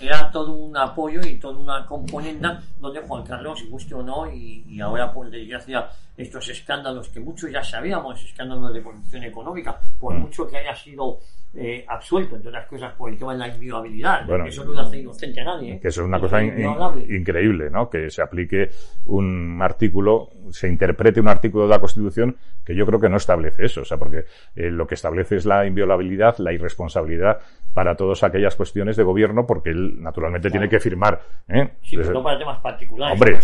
Era 0.00 0.30
todo 0.30 0.52
un 0.52 0.76
apoyo 0.76 1.20
y 1.22 1.36
toda 1.36 1.58
una 1.58 1.86
componenda 1.86 2.60
donde 2.78 3.00
Juan 3.00 3.24
Carlos, 3.24 3.64
guste 3.70 3.94
o 3.94 4.02
no, 4.02 4.30
y, 4.30 4.64
y 4.68 4.80
ahora 4.80 5.10
por 5.12 5.30
desgracia 5.30 5.88
estos 6.22 6.48
escándalos 6.48 7.08
que 7.08 7.20
muchos 7.20 7.50
ya 7.50 7.62
sabíamos, 7.62 8.22
escándalos 8.24 8.72
de 8.72 8.82
corrupción 8.82 9.24
económica, 9.24 9.78
por 9.98 10.14
mm. 10.14 10.20
mucho 10.20 10.48
que 10.48 10.58
haya 10.58 10.74
sido 10.74 11.18
eh, 11.52 11.84
absuelto, 11.88 12.36
entre 12.36 12.48
otras 12.48 12.66
cosas, 12.66 12.92
por 12.92 13.10
el 13.10 13.18
tema 13.18 13.32
de 13.32 13.40
la 13.40 13.48
inviolabilidad, 13.48 14.24
que 14.24 14.48
eso 14.48 14.64
no 14.64 14.78
hace 14.78 14.98
inocente 14.98 15.40
a 15.40 15.44
nadie. 15.44 15.74
¿eh? 15.74 15.80
Que 15.80 15.88
eso 15.88 16.02
es 16.02 16.06
una 16.06 16.20
cosa 16.20 16.42
increíble, 16.42 17.70
¿no? 17.70 17.90
Que 17.90 18.08
se 18.08 18.22
aplique 18.22 18.70
un 19.06 19.58
artículo, 19.60 20.30
se 20.50 20.68
interprete 20.68 21.20
un 21.20 21.28
artículo 21.28 21.64
de 21.64 21.70
la 21.70 21.80
Constitución 21.80 22.36
que 22.64 22.76
yo 22.76 22.86
creo 22.86 23.00
que 23.00 23.08
no 23.08 23.16
establece 23.16 23.64
eso, 23.64 23.80
o 23.80 23.84
sea, 23.84 23.98
porque 23.98 24.26
eh, 24.54 24.70
lo 24.70 24.86
que 24.86 24.94
establece 24.94 25.36
es 25.36 25.46
la 25.46 25.66
inviolabilidad, 25.66 26.36
la 26.38 26.52
irresponsabilidad 26.52 27.38
para 27.74 27.96
todas 27.96 28.22
aquellas 28.22 28.54
cuestiones 28.54 28.96
de 28.96 29.02
gobierno, 29.02 29.44
porque 29.46 29.70
él 29.70 30.00
naturalmente 30.00 30.50
tiene 30.50 30.68
que 30.68 30.78
firmar. 30.78 31.20
¿eh? 31.48 31.68
Sí, 31.82 31.96
pero 31.96 32.12
no 32.12 32.22
para 32.22 32.38
temas 32.38 32.60
particulares, 32.60 33.12
hombre, 33.14 33.38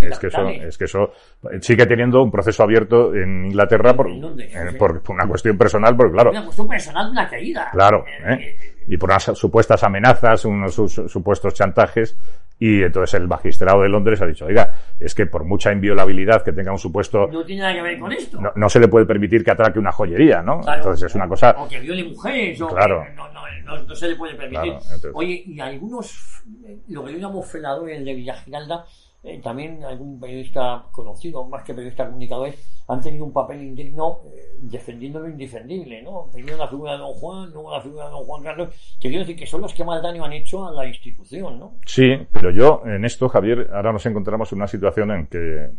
es, 0.00 0.18
que 0.18 0.26
eso, 0.28 0.48
es 0.48 0.78
que 0.78 0.84
eso 0.84 1.12
sigue 1.72 1.86
teniendo 1.86 2.22
un 2.22 2.30
proceso 2.30 2.62
abierto 2.62 3.14
en 3.14 3.46
Inglaterra 3.46 3.94
por, 3.94 4.08
por, 4.78 5.02
una 5.08 5.26
cuestión 5.26 5.56
personal, 5.56 5.96
porque 5.96 6.12
claro. 6.12 6.30
Una 6.30 6.44
cuestión 6.44 6.68
personal 6.68 7.06
de 7.06 7.12
una 7.12 7.28
caída. 7.28 7.68
Claro, 7.72 8.04
¿eh? 8.28 8.56
y 8.86 8.96
por 8.96 9.10
unas 9.10 9.24
supuestas 9.34 9.82
amenazas, 9.84 10.44
unos 10.44 10.74
supuestos 10.74 11.54
chantajes, 11.54 12.18
y 12.58 12.82
entonces 12.82 13.14
el 13.14 13.26
magistrado 13.26 13.82
de 13.82 13.88
Londres 13.88 14.20
ha 14.20 14.26
dicho, 14.26 14.44
oiga, 14.44 14.70
es 15.00 15.14
que 15.14 15.26
por 15.26 15.44
mucha 15.44 15.72
inviolabilidad 15.72 16.44
que 16.44 16.52
tenga 16.52 16.72
un 16.72 16.78
supuesto... 16.78 17.26
No 17.28 17.44
tiene 17.44 17.62
nada 17.62 17.74
que 17.74 17.82
ver 17.82 17.98
con 17.98 18.12
esto. 18.12 18.38
No, 18.54 18.68
se 18.68 18.80
le 18.80 18.88
puede 18.88 19.06
permitir 19.06 19.42
que 19.42 19.50
atraque 19.50 19.78
una 19.78 19.92
joyería, 19.92 20.42
¿no? 20.42 20.60
entonces 20.60 21.10
es 21.10 21.14
una 21.14 21.26
cosa... 21.26 21.54
O 21.58 21.68
que 21.68 21.80
viole 21.80 22.04
mujeres, 22.04 22.60
o 22.60 22.68
claro. 22.68 23.04
no, 23.16 23.32
no, 23.32 23.82
no, 23.82 23.94
se 23.94 24.08
le 24.08 24.16
puede 24.16 24.34
permitir. 24.34 24.74
Oye, 25.14 25.42
y 25.46 25.58
algunos, 25.60 26.42
lo 26.88 27.04
que 27.04 27.12
yo 27.14 27.18
llamo 27.18 27.42
feladores 27.42 28.04
de 28.04 28.14
Villa 28.14 28.34
Giralda, 28.34 28.84
eh, 29.24 29.40
también 29.40 29.84
algún 29.84 30.18
periodista 30.18 30.84
conocido, 30.90 31.44
más 31.46 31.62
que 31.62 31.74
periodista 31.74 32.06
comunicadores, 32.06 32.56
han 32.88 33.00
tenido 33.00 33.24
un 33.24 33.32
papel 33.32 33.62
indigno 33.62 34.20
eh, 34.26 34.56
defendiendo 34.60 35.20
lo 35.20 35.28
indefendible, 35.28 36.02
¿no? 36.02 36.28
Primero 36.32 36.56
la 36.56 36.66
figura 36.66 36.92
de 36.92 36.98
Don 36.98 37.14
Juan, 37.14 37.50
luego 37.52 37.70
la 37.70 37.80
figura 37.80 38.06
de 38.06 38.10
Don 38.10 38.24
Juan 38.24 38.42
Carlos, 38.42 38.68
que 39.00 39.08
quiero 39.08 39.20
decir 39.20 39.36
que 39.36 39.46
son 39.46 39.60
los 39.60 39.72
que 39.72 39.84
más 39.84 40.02
daño 40.02 40.24
han 40.24 40.32
hecho 40.32 40.66
a 40.66 40.72
la 40.72 40.86
institución, 40.86 41.58
¿no? 41.58 41.74
Sí, 41.86 42.16
pero 42.32 42.50
yo 42.50 42.82
en 42.84 43.04
esto, 43.04 43.28
Javier, 43.28 43.70
ahora 43.72 43.92
nos 43.92 44.04
encontramos 44.06 44.50
en 44.52 44.58
una 44.58 44.66
situación 44.66 45.10
en 45.12 45.26
que 45.28 45.70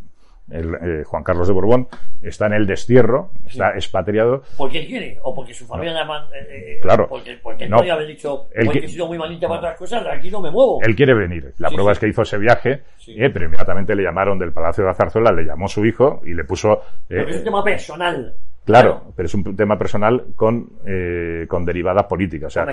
el, 0.50 0.76
eh, 0.76 1.04
Juan 1.06 1.24
Carlos 1.24 1.48
de 1.48 1.54
Borbón 1.54 1.88
está 2.22 2.48
en 2.48 2.54
el 2.54 2.66
destierro, 2.66 3.32
está 3.46 3.72
expatriado. 3.72 4.44
¿Por 4.58 4.72
qué 4.72 4.86
quiere? 4.86 5.20
¿O 5.24 5.34
porque 5.34 5.54
su 5.54 5.66
familia 5.66 5.94
nada 5.94 6.28
eh, 6.34 6.48
eh, 6.50 6.80
Claro. 6.82 7.08
Porque, 7.08 7.38
porque 7.41 7.68
no, 7.68 7.78
haber 7.80 8.08
dicho, 8.08 8.48
porque 8.66 8.80
he 8.80 8.88
sido 8.88 9.08
muy 9.08 9.18
malita 9.18 9.48
para 9.48 9.60
otras 9.60 9.78
cosas, 9.78 10.06
aquí 10.08 10.30
no 10.30 10.41
me 10.41 10.52
muevo. 10.52 10.80
Él 10.84 10.96
quiere 10.96 11.14
venir. 11.14 11.54
La 11.58 11.70
prueba 11.70 11.91
es 11.91 12.00
que 12.00 12.08
hizo 12.08 12.22
ese 12.24 12.38
viaje, 12.38 12.84
pero 13.06 13.46
inmediatamente 13.46 13.96
le 13.96 14.04
llamaron 14.04 14.38
del 14.38 14.52
Palacio 14.52 14.84
de 14.84 14.89
la 14.89 14.96
Zarzuela, 14.96 15.32
le 15.32 15.44
llamó 15.44 15.68
su 15.68 15.86
hijo 15.86 16.22
y 16.26 16.34
le 16.34 16.44
puso. 16.44 16.82
es 17.10 17.38
un 17.38 17.44
tema 17.44 17.64
personal. 17.64 18.36
Claro, 18.66 19.14
pero 19.16 19.26
es 19.26 19.34
un 19.34 19.55
tema 19.55 19.78
personal 19.78 20.28
con, 20.36 20.70
eh, 20.86 21.45
con 21.49 21.66
derivada 21.66 22.07
política. 22.07 22.47
O 22.47 22.49
sea, 22.49 22.66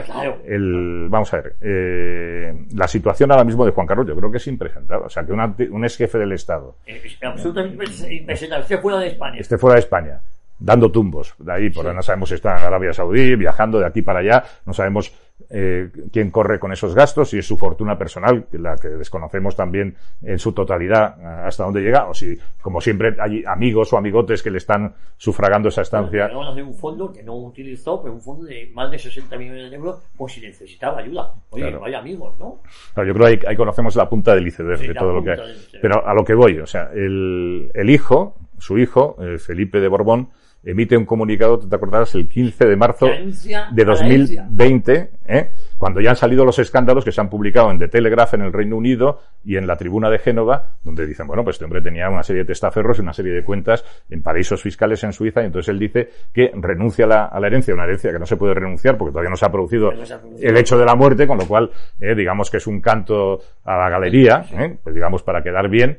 el, 0.46 1.08
vamos 1.08 1.32
a 1.34 1.40
ver, 1.40 1.56
eh, 1.60 2.66
la 2.74 2.86
situación 2.86 3.32
ahora 3.32 3.44
mismo 3.44 3.66
de 3.66 3.72
Juan 3.72 3.86
Carlos 3.86 4.06
yo 4.06 4.14
creo 4.14 4.30
que 4.30 4.36
es 4.36 4.46
impresentable. 4.46 5.06
O 5.06 5.10
sea, 5.10 5.24
que 5.24 5.32
un 5.32 5.84
ex 5.84 5.96
jefe 5.96 6.18
del 6.18 6.32
Estado. 6.32 6.76
absolutamente 7.22 8.14
impresentable. 8.14 8.62
Esté 8.62 8.78
fuera 8.78 8.98
de 8.98 9.08
España. 9.08 9.40
Esté 9.40 9.58
fuera 9.58 9.74
de 9.74 9.80
España. 9.80 10.20
Dando 10.58 10.92
tumbos. 10.92 11.34
De 11.38 11.52
ahí, 11.52 11.70
porque 11.70 11.92
no 11.92 12.02
sabemos 12.02 12.28
si 12.28 12.36
está 12.36 12.58
en 12.58 12.64
Arabia 12.64 12.92
Saudí, 12.92 13.34
viajando 13.34 13.80
de 13.80 13.86
aquí 13.86 14.02
para 14.02 14.20
allá. 14.20 14.44
No 14.66 14.72
sabemos 14.72 15.12
eh, 15.50 15.90
quién 16.12 16.30
corre 16.30 16.60
con 16.60 16.72
esos 16.72 16.94
gastos, 16.94 17.30
si 17.30 17.38
es 17.38 17.46
su 17.46 17.56
fortuna 17.56 17.98
personal, 17.98 18.46
la 18.52 18.76
que 18.76 18.88
desconocemos 18.88 19.56
también 19.56 19.96
en 20.22 20.38
su 20.38 20.52
totalidad 20.52 21.16
eh, 21.20 21.46
hasta 21.46 21.64
dónde 21.64 21.80
llega, 21.80 22.08
o 22.08 22.14
si, 22.14 22.38
como 22.62 22.80
siempre, 22.80 23.16
hay 23.18 23.42
amigos 23.44 23.92
o 23.92 23.98
amigotes 23.98 24.42
que 24.42 24.50
le 24.50 24.58
están 24.58 24.94
sufragando 25.16 25.68
esa 25.68 25.82
estancia. 25.82 26.28
Vamos 26.28 26.46
a 26.46 26.50
hacer 26.52 26.62
un 26.62 26.74
fondo 26.74 27.12
que 27.12 27.22
no 27.22 27.34
utilizó, 27.34 28.00
pero 28.00 28.14
un 28.14 28.20
fondo 28.20 28.44
de 28.44 28.70
más 28.74 28.90
de 28.90 28.98
60 28.98 29.36
millones 29.36 29.70
de 29.70 29.76
euros, 29.76 30.00
por 30.16 30.30
si 30.30 30.40
necesitaba 30.40 31.00
ayuda. 31.00 31.34
Oye, 31.50 31.70
no 31.70 31.84
hay 31.84 31.94
amigos, 31.94 32.38
¿no? 32.38 32.60
yo 32.96 33.14
creo 33.14 33.38
que 33.38 33.48
ahí, 33.48 33.56
conocemos 33.56 33.96
la 33.96 34.08
punta 34.08 34.34
del 34.34 34.46
iceberg 34.46 34.80
de 34.80 34.94
todo 34.94 35.12
lo 35.12 35.24
que 35.24 35.32
hay. 35.32 35.38
Pero 35.82 36.06
a 36.06 36.14
lo 36.14 36.24
que 36.24 36.34
voy, 36.34 36.58
o 36.58 36.66
sea, 36.66 36.90
el, 36.94 37.70
el 37.74 37.90
hijo, 37.90 38.36
su 38.58 38.78
hijo, 38.78 39.16
eh, 39.20 39.38
Felipe 39.38 39.80
de 39.80 39.88
Borbón, 39.88 40.28
emite 40.62 40.96
un 40.96 41.06
comunicado, 41.06 41.58
te 41.58 41.74
acordarás, 41.74 42.14
el 42.14 42.28
15 42.28 42.66
de 42.66 42.76
marzo 42.76 43.06
de 43.06 43.84
2020, 43.84 45.10
¿eh? 45.26 45.50
cuando 45.78 46.00
ya 46.00 46.10
han 46.10 46.16
salido 46.16 46.44
los 46.44 46.58
escándalos 46.58 47.04
que 47.04 47.12
se 47.12 47.20
han 47.20 47.30
publicado 47.30 47.70
en 47.70 47.78
The 47.78 47.88
Telegraph 47.88 48.34
en 48.34 48.42
el 48.42 48.52
Reino 48.52 48.76
Unido 48.76 49.20
y 49.44 49.56
en 49.56 49.66
la 49.66 49.76
Tribuna 49.76 50.10
de 50.10 50.18
Génova, 50.18 50.74
donde 50.84 51.06
dicen, 51.06 51.26
bueno, 51.26 51.42
pues 51.44 51.56
este 51.56 51.64
hombre 51.64 51.80
tenía 51.80 52.10
una 52.10 52.22
serie 52.22 52.42
de 52.42 52.48
testaferros 52.48 52.98
y 52.98 53.00
una 53.00 53.12
serie 53.12 53.32
de 53.32 53.42
cuentas 53.42 53.84
en 54.10 54.22
paraísos 54.22 54.62
fiscales 54.62 55.02
en 55.04 55.12
Suiza, 55.12 55.42
y 55.42 55.46
entonces 55.46 55.70
él 55.70 55.78
dice 55.78 56.10
que 56.32 56.50
renuncia 56.54 57.06
a 57.06 57.08
la, 57.08 57.24
a 57.26 57.40
la 57.40 57.46
herencia, 57.46 57.72
una 57.72 57.84
herencia 57.84 58.12
que 58.12 58.18
no 58.18 58.26
se 58.26 58.36
puede 58.36 58.54
renunciar 58.54 58.98
porque 58.98 59.12
todavía 59.12 59.30
no 59.30 59.36
se 59.36 59.46
ha 59.46 59.52
producido 59.52 59.92
el 59.92 60.56
hecho 60.56 60.76
de 60.76 60.84
la 60.84 60.94
muerte, 60.94 61.26
con 61.26 61.38
lo 61.38 61.46
cual, 61.46 61.70
eh, 61.98 62.14
digamos 62.14 62.50
que 62.50 62.58
es 62.58 62.66
un 62.66 62.80
canto 62.80 63.40
a 63.64 63.76
la 63.76 63.88
galería, 63.88 64.44
¿eh? 64.52 64.76
pues 64.82 64.94
digamos 64.94 65.22
para 65.22 65.42
quedar 65.42 65.68
bien, 65.68 65.98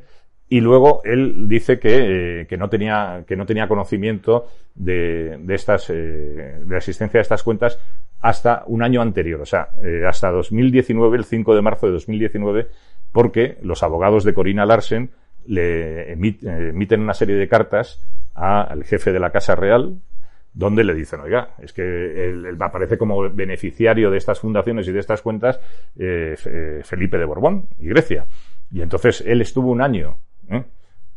y 0.52 0.60
luego 0.60 1.00
él 1.02 1.48
dice 1.48 1.78
que, 1.78 2.40
eh, 2.40 2.46
que, 2.46 2.58
no 2.58 2.68
tenía 2.68 3.24
que 3.26 3.36
no 3.36 3.46
tenía 3.46 3.66
conocimiento 3.66 4.48
de, 4.74 5.38
de 5.38 5.54
estas 5.54 5.88
eh, 5.88 5.94
de 5.94 6.66
la 6.68 6.76
existencia 6.76 7.16
de 7.16 7.22
estas 7.22 7.42
cuentas 7.42 7.78
hasta 8.20 8.62
un 8.66 8.82
año 8.82 9.00
anterior, 9.00 9.40
o 9.40 9.46
sea, 9.46 9.70
eh, 9.82 10.04
hasta 10.06 10.30
2019, 10.30 11.16
el 11.16 11.24
5 11.24 11.54
de 11.54 11.62
marzo 11.62 11.86
de 11.86 11.92
2019, 11.92 12.66
porque 13.12 13.56
los 13.62 13.82
abogados 13.82 14.24
de 14.24 14.34
Corina 14.34 14.66
Larsen 14.66 15.12
le 15.46 16.12
emiten 16.12 17.00
una 17.00 17.14
serie 17.14 17.36
de 17.36 17.48
cartas 17.48 18.04
al 18.34 18.84
jefe 18.84 19.10
de 19.10 19.20
la 19.20 19.30
Casa 19.30 19.54
Real, 19.54 20.02
donde 20.52 20.84
le 20.84 20.92
dicen, 20.92 21.20
oiga, 21.20 21.54
es 21.62 21.72
que 21.72 21.82
él, 21.82 22.58
aparece 22.60 22.98
como 22.98 23.22
beneficiario 23.30 24.10
de 24.10 24.18
estas 24.18 24.38
fundaciones 24.38 24.86
y 24.86 24.92
de 24.92 25.00
estas 25.00 25.22
cuentas 25.22 25.58
Felipe 25.96 27.16
de 27.16 27.24
Borbón 27.24 27.68
y 27.78 27.88
Grecia. 27.88 28.26
Y 28.70 28.82
entonces 28.82 29.24
él 29.26 29.40
estuvo 29.40 29.70
un 29.70 29.80
año 29.80 30.18
¿eh? 30.54 30.64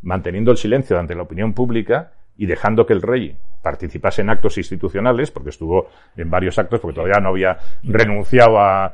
manteniendo 0.02 0.52
el 0.52 0.58
silencio 0.58 1.00
ante 1.00 1.16
la 1.16 1.24
opinión 1.24 1.54
pública 1.54 2.12
y 2.38 2.46
dejando 2.46 2.86
que 2.86 2.94
el 2.94 3.02
rey 3.02 3.38
participase 3.62 4.22
en 4.22 4.30
actos 4.30 4.60
institucionales, 4.60 5.32
porque 5.32 5.50
estuvo 5.50 5.90
en 6.16 6.30
varios 6.30 6.60
actos, 6.60 6.80
porque 6.80 6.94
todavía 6.94 7.20
no 7.20 7.30
había 7.30 7.58
renunciado 7.82 8.60
a, 8.60 8.94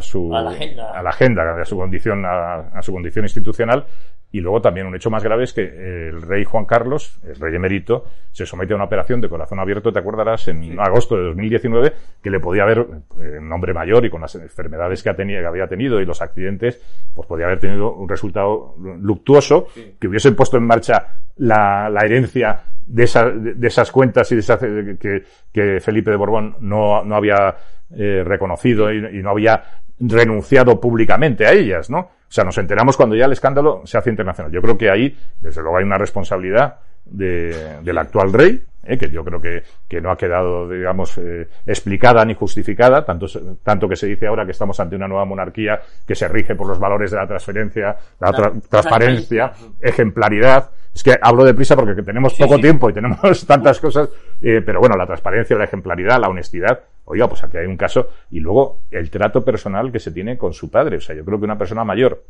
su 0.00 0.34
a 0.36 0.42
la 0.42 0.50
agenda, 0.50 0.90
a, 0.92 1.02
la 1.02 1.10
agenda, 1.10 1.62
a 1.62 1.64
su 1.64 1.76
condición, 1.78 2.24
a, 2.26 2.82
su 2.82 2.92
condición 2.92 3.24
institucional, 3.24 3.86
y 4.32 4.40
luego 4.40 4.60
también 4.60 4.86
un 4.86 4.94
hecho 4.94 5.08
más 5.08 5.22
grave 5.22 5.44
es 5.44 5.52
que 5.52 5.62
el 5.62 6.20
rey 6.20 6.44
Juan 6.44 6.64
Carlos, 6.64 7.18
el 7.24 7.36
rey 7.36 7.54
emérito, 7.54 8.04
se 8.32 8.44
somete 8.44 8.72
a 8.72 8.76
una 8.76 8.84
operación 8.84 9.20
de 9.20 9.28
corazón 9.28 9.60
abierto, 9.60 9.92
te 9.92 9.98
acordarás, 9.98 10.48
en 10.48 10.78
agosto 10.78 11.16
de 11.16 11.24
2019, 11.24 11.92
que 12.22 12.30
le 12.30 12.40
podía 12.40 12.64
haber, 12.64 12.86
eh, 13.20 13.38
un 13.38 13.52
hombre 13.52 13.72
mayor 13.72 14.04
y 14.04 14.10
con 14.10 14.20
las 14.20 14.34
enfermedades 14.34 15.02
que, 15.02 15.10
había 15.10 15.68
tenido 15.68 16.00
y 16.00 16.04
los 16.04 16.20
accidentes, 16.20 16.82
pues 17.14 17.26
podía 17.26 17.46
haber 17.46 17.60
tenido 17.60 17.94
un 17.94 18.08
resultado 18.08 18.74
luctuoso, 19.00 19.68
que 19.98 20.08
hubiese 20.08 20.32
puesto 20.32 20.56
en 20.56 20.64
marcha 20.64 21.20
la, 21.36 21.88
herencia 22.04 22.60
de, 22.84 23.04
esas 23.04 23.92
cuentas 23.92 24.30
y 24.32 24.34
de 24.34 24.40
esas, 24.40 24.58
que, 24.58 25.22
que, 25.52 25.80
Felipe 25.80 26.10
de 26.10 26.16
Borbón 26.16 26.56
no, 26.60 27.04
no 27.04 27.14
había 27.14 27.56
eh, 27.90 28.22
reconocido 28.24 28.92
y, 28.92 29.18
y 29.18 29.22
no 29.22 29.30
había 29.30 29.62
renunciado 29.98 30.80
públicamente 30.80 31.46
a 31.46 31.52
ellas, 31.52 31.88
¿no? 31.88 32.10
O 32.28 32.32
sea, 32.32 32.44
nos 32.44 32.58
enteramos 32.58 32.96
cuando 32.96 33.14
ya 33.14 33.26
el 33.26 33.32
escándalo 33.32 33.82
se 33.84 33.98
hace 33.98 34.10
internacional. 34.10 34.50
Yo 34.52 34.60
creo 34.60 34.76
que 34.76 34.90
ahí, 34.90 35.16
desde 35.40 35.62
luego, 35.62 35.78
hay 35.78 35.84
una 35.84 35.98
responsabilidad 35.98 36.76
de, 37.04 37.80
del 37.82 37.98
actual 37.98 38.32
rey, 38.32 38.62
eh, 38.84 38.98
que 38.98 39.10
yo 39.10 39.24
creo 39.24 39.40
que, 39.40 39.62
que, 39.88 40.00
no 40.00 40.10
ha 40.10 40.16
quedado, 40.16 40.68
digamos, 40.68 41.18
eh, 41.18 41.48
explicada 41.66 42.24
ni 42.24 42.34
justificada, 42.34 43.04
tanto, 43.04 43.26
tanto 43.62 43.88
que 43.88 43.96
se 43.96 44.06
dice 44.06 44.26
ahora 44.26 44.44
que 44.44 44.52
estamos 44.52 44.78
ante 44.80 44.96
una 44.96 45.08
nueva 45.08 45.24
monarquía 45.24 45.80
que 46.06 46.14
se 46.14 46.28
rige 46.28 46.54
por 46.54 46.68
los 46.68 46.78
valores 46.78 47.10
de 47.10 47.16
la 47.16 47.26
transferencia, 47.26 47.96
la, 48.20 48.32
transparencia, 48.68 49.52
ejemplaridad. 49.80 50.70
Es 50.94 51.02
que 51.02 51.16
hablo 51.20 51.44
deprisa 51.44 51.76
porque 51.76 52.00
tenemos 52.02 52.34
poco 52.34 52.58
tiempo 52.58 52.88
y 52.88 52.92
tenemos 52.92 53.46
tantas 53.46 53.80
cosas, 53.80 54.08
eh, 54.40 54.62
pero 54.64 54.80
bueno, 54.80 54.96
la 54.96 55.06
transparencia, 55.06 55.56
la 55.56 55.64
ejemplaridad, 55.64 56.20
la 56.20 56.28
honestidad, 56.28 56.80
oiga, 57.06 57.28
pues 57.28 57.42
aquí 57.42 57.56
hay 57.56 57.66
un 57.66 57.76
caso. 57.76 58.08
Y 58.30 58.40
luego 58.40 58.82
el 58.90 59.10
trato 59.10 59.44
personal 59.44 59.90
que 59.90 59.98
se 59.98 60.10
tiene 60.12 60.36
con 60.38 60.52
su 60.52 60.70
padre. 60.70 60.98
O 60.98 61.00
sea, 61.00 61.16
yo 61.16 61.24
creo 61.24 61.38
que 61.38 61.44
una 61.44 61.58
persona 61.58 61.84
mayor 61.84 62.22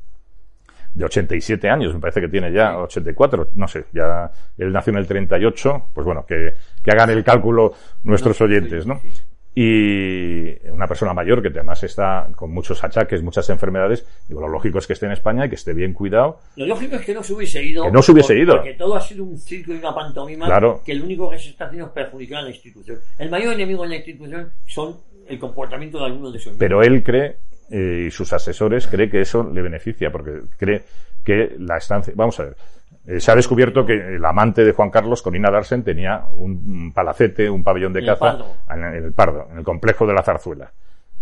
de 0.94 1.04
87 1.04 1.68
años, 1.68 1.92
me 1.92 2.00
parece 2.00 2.22
que 2.22 2.28
tiene 2.28 2.50
ya 2.50 2.78
84, 2.78 3.48
no 3.54 3.68
sé, 3.68 3.84
ya 3.92 4.30
él 4.56 4.72
nació 4.72 4.92
en 4.92 4.98
el 4.98 5.06
38, 5.06 5.88
pues 5.92 6.06
bueno, 6.06 6.24
que, 6.24 6.54
que 6.82 6.90
hagan 6.90 7.10
el 7.10 7.22
cálculo 7.22 7.74
nuestros 8.04 8.40
oyentes, 8.40 8.86
¿no? 8.86 9.00
Y 9.58 10.68
una 10.68 10.86
persona 10.86 11.14
mayor 11.14 11.40
que 11.40 11.48
además 11.48 11.82
está 11.82 12.28
con 12.36 12.52
muchos 12.52 12.84
achaques, 12.84 13.22
muchas 13.22 13.48
enfermedades, 13.48 14.04
digo, 14.28 14.42
lo 14.42 14.48
lógico 14.48 14.78
es 14.78 14.86
que 14.86 14.92
esté 14.92 15.06
en 15.06 15.12
España 15.12 15.46
y 15.46 15.48
que 15.48 15.54
esté 15.54 15.72
bien 15.72 15.94
cuidado. 15.94 16.40
Lo 16.56 16.66
lógico 16.66 16.96
es 16.96 17.06
que 17.06 17.14
no 17.14 17.22
se 17.22 17.32
hubiese 17.32 17.64
ido. 17.64 17.84
Que 17.84 17.90
no 17.90 18.02
se 18.02 18.12
hubiese 18.12 18.38
ido. 18.38 18.56
Porque 18.56 18.74
todo 18.74 18.96
ha 18.96 19.00
sido 19.00 19.24
un 19.24 19.38
circo 19.38 19.72
y 19.72 19.78
una 19.78 19.94
pantomima 19.94 20.44
Claro. 20.44 20.82
que 20.84 20.94
lo 20.94 21.06
único 21.06 21.30
que 21.30 21.38
se 21.38 21.48
está 21.48 21.64
haciendo 21.64 21.86
es 21.86 21.92
perjudicar 21.92 22.40
a 22.40 22.42
la 22.42 22.50
institución. 22.50 22.98
El 23.18 23.30
mayor 23.30 23.54
enemigo 23.54 23.82
de 23.84 23.88
la 23.88 23.96
institución 23.96 24.52
son 24.66 24.96
el 25.26 25.38
comportamiento 25.38 26.00
de 26.00 26.04
algunos 26.04 26.34
de 26.34 26.38
sus 26.38 26.52
miembros. 26.52 26.68
Pero 26.68 26.82
él 26.82 27.02
cree, 27.02 27.36
eh, 27.70 28.04
y 28.08 28.10
sus 28.10 28.30
asesores, 28.34 28.86
cree 28.86 29.08
que 29.08 29.22
eso 29.22 29.42
le 29.42 29.62
beneficia, 29.62 30.10
porque 30.12 30.32
cree 30.58 30.82
que 31.24 31.56
la 31.58 31.78
estancia. 31.78 32.12
Vamos 32.14 32.38
a 32.40 32.44
ver. 32.44 32.56
Eh, 33.06 33.20
se 33.20 33.30
ha 33.30 33.36
descubierto 33.36 33.86
que 33.86 34.16
el 34.16 34.24
amante 34.24 34.64
de 34.64 34.72
Juan 34.72 34.90
Carlos, 34.90 35.22
Corina 35.22 35.50
Darsen, 35.50 35.82
tenía 35.82 36.24
un, 36.32 36.92
palacete, 36.92 37.48
un 37.48 37.62
pabellón 37.62 37.92
de 37.92 38.00
el 38.00 38.06
caza 38.06 38.38
en, 38.70 38.84
en 38.84 39.04
el 39.04 39.12
Pardo, 39.12 39.48
en 39.50 39.58
el 39.58 39.64
complejo 39.64 40.06
de 40.06 40.14
la 40.14 40.22
Zarzuela. 40.22 40.72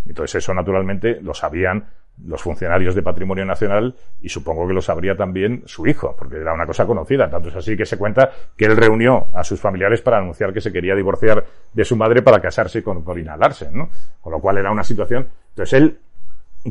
Entonces 0.06 0.42
eso 0.42 0.52
naturalmente 0.52 1.20
lo 1.20 1.34
sabían 1.34 1.86
los 2.22 2.42
funcionarios 2.42 2.94
de 2.94 3.02
Patrimonio 3.02 3.44
Nacional 3.44 3.94
y 4.20 4.28
supongo 4.28 4.68
que 4.68 4.74
lo 4.74 4.80
sabría 4.80 5.16
también 5.16 5.62
su 5.66 5.86
hijo, 5.86 6.14
porque 6.16 6.36
era 6.36 6.52
una 6.52 6.66
cosa 6.66 6.86
conocida. 6.86 7.28
Tanto 7.28 7.48
es 7.48 7.56
así 7.56 7.76
que 7.76 7.86
se 7.86 7.98
cuenta 7.98 8.30
que 8.56 8.66
él 8.66 8.76
reunió 8.76 9.28
a 9.34 9.42
sus 9.42 9.60
familiares 9.60 10.00
para 10.00 10.18
anunciar 10.18 10.52
que 10.52 10.60
se 10.60 10.72
quería 10.72 10.94
divorciar 10.94 11.44
de 11.72 11.84
su 11.84 11.96
madre 11.96 12.22
para 12.22 12.40
casarse 12.40 12.82
con 12.82 13.02
Corina 13.02 13.36
Larsen, 13.36 13.76
¿no? 13.76 13.90
Con 14.20 14.32
lo 14.32 14.40
cual 14.40 14.58
era 14.58 14.70
una 14.70 14.84
situación. 14.84 15.28
Entonces 15.50 15.72
él, 15.72 15.98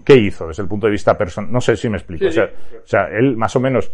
¿qué 0.05 0.16
hizo 0.16 0.47
desde 0.47 0.64
el 0.64 0.70
punto 0.70 0.88
de 0.88 0.91
vista 0.91 1.18
personal? 1.18 1.51
No 1.51 1.59
sé 1.59 1.76
si 1.76 1.89
me 1.89 1.97
explico. 1.97 2.24
Sí, 2.24 2.30
o, 2.30 2.32
sea, 2.32 2.47
sí. 2.47 2.76
o 2.78 2.88
sea, 2.88 3.07
él 3.09 3.36
más 3.36 3.55
o 3.55 3.59
menos, 3.59 3.91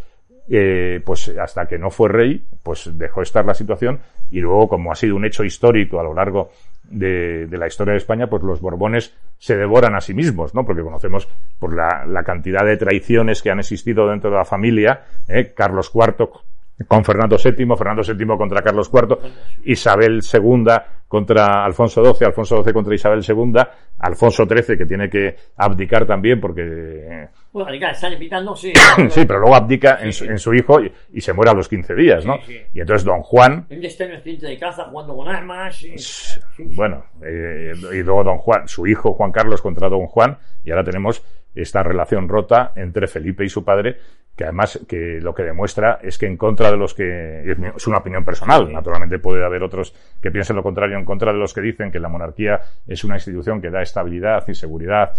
eh, 0.49 1.01
pues 1.05 1.29
hasta 1.37 1.67
que 1.67 1.77
no 1.77 1.89
fue 1.89 2.09
rey, 2.09 2.43
pues 2.63 2.97
dejó 2.97 3.21
estar 3.21 3.45
la 3.45 3.53
situación 3.53 3.99
y 4.31 4.39
luego, 4.39 4.67
como 4.67 4.91
ha 4.91 4.95
sido 4.95 5.15
un 5.15 5.25
hecho 5.25 5.43
histórico 5.43 5.99
a 5.99 6.03
lo 6.03 6.13
largo 6.13 6.51
de, 6.83 7.47
la 7.51 7.67
historia 7.67 7.93
de 7.93 7.99
España, 7.99 8.27
pues 8.27 8.43
los 8.43 8.61
Borbones 8.61 9.15
se 9.37 9.55
devoran 9.55 9.95
a 9.95 10.01
sí 10.01 10.13
mismos, 10.13 10.55
¿no? 10.55 10.65
Porque 10.65 10.81
conocemos 10.81 11.27
por 11.59 11.75
la, 11.75 12.05
la 12.05 12.23
cantidad 12.23 12.65
de 12.65 12.77
traiciones 12.77 13.41
que 13.41 13.51
han 13.51 13.59
existido 13.59 14.07
dentro 14.07 14.31
de 14.31 14.37
la 14.37 14.45
familia, 14.45 15.03
¿eh? 15.27 15.53
Carlos 15.55 15.91
IV 15.93 16.29
con 16.87 17.03
Fernando 17.03 17.37
VII, 17.37 17.75
Fernando 17.75 18.01
VII 18.03 18.37
contra 18.37 18.61
Carlos 18.61 18.89
IV, 18.93 19.17
Isabel 19.65 20.21
II 20.21 20.65
contra 21.07 21.65
Alfonso 21.65 22.03
XII, 22.03 22.27
Alfonso 22.27 22.63
XII 22.63 22.73
contra 22.73 22.95
Isabel 22.95 23.23
II, 23.27 23.53
Alfonso 23.99 24.45
XIII 24.45 24.77
que 24.77 24.85
tiene 24.85 25.09
que 25.09 25.35
abdicar 25.57 26.05
también 26.05 26.39
porque 26.39 26.61
eh, 26.63 27.27
Bueno, 27.51 27.71
invitando, 27.73 28.55
sí. 28.55 28.71
sí, 29.09 29.25
pero 29.25 29.39
luego 29.39 29.55
abdica 29.55 29.99
en, 30.01 30.13
su, 30.13 30.25
sí. 30.25 30.29
en 30.29 30.37
su 30.37 30.53
hijo 30.53 30.81
y, 30.81 30.91
y 31.13 31.21
se 31.21 31.33
muere 31.33 31.51
a 31.51 31.55
los 31.55 31.67
15 31.67 31.95
días, 31.95 32.25
¿no? 32.25 32.37
Sí. 32.45 32.59
Y 32.73 32.79
entonces 32.79 33.03
don 33.03 33.21
Juan, 33.21 33.65
Él 33.69 33.83
está 33.83 34.03
en 34.05 34.11
el 34.11 34.17
accidente 34.17 34.47
de 34.47 34.57
caza 34.59 34.83
jugando 34.85 35.15
con 35.15 35.27
armas. 35.27 35.81
y- 35.83 35.95
bueno, 36.75 37.05
eh, 37.23 37.73
y 37.93 38.03
luego 38.03 38.23
don 38.23 38.37
Juan, 38.37 38.67
su 38.67 38.85
hijo 38.85 39.13
Juan 39.13 39.31
Carlos 39.31 39.61
contra 39.61 39.89
don 39.89 40.05
Juan, 40.05 40.37
y 40.63 40.71
ahora 40.71 40.83
tenemos 40.83 41.23
esta 41.55 41.81
relación 41.81 42.29
rota 42.29 42.71
entre 42.75 43.07
Felipe 43.07 43.43
y 43.43 43.49
su 43.49 43.63
padre, 43.63 43.97
que 44.35 44.43
además 44.45 44.79
que 44.87 45.19
lo 45.19 45.33
que 45.33 45.43
demuestra 45.43 45.99
es 46.01 46.17
que 46.17 46.25
en 46.27 46.37
contra 46.37 46.71
de 46.71 46.77
los 46.77 46.93
que, 46.93 47.51
es 47.75 47.87
una 47.87 47.97
opinión 47.97 48.23
personal, 48.23 48.71
naturalmente 48.71 49.19
puede 49.19 49.43
haber 49.43 49.63
otros 49.63 49.93
que 50.21 50.31
piensen 50.31 50.55
lo 50.55 50.63
contrario, 50.63 50.97
en 50.97 51.03
contra 51.03 51.33
de 51.33 51.39
los 51.39 51.53
que 51.53 51.61
dicen 51.61 51.91
que 51.91 51.99
la 51.99 52.07
monarquía 52.07 52.61
es 52.87 53.03
una 53.03 53.15
institución 53.15 53.59
que 53.59 53.69
da 53.69 53.81
estabilidad 53.81 54.47
y 54.47 54.53
seguridad 54.53 55.11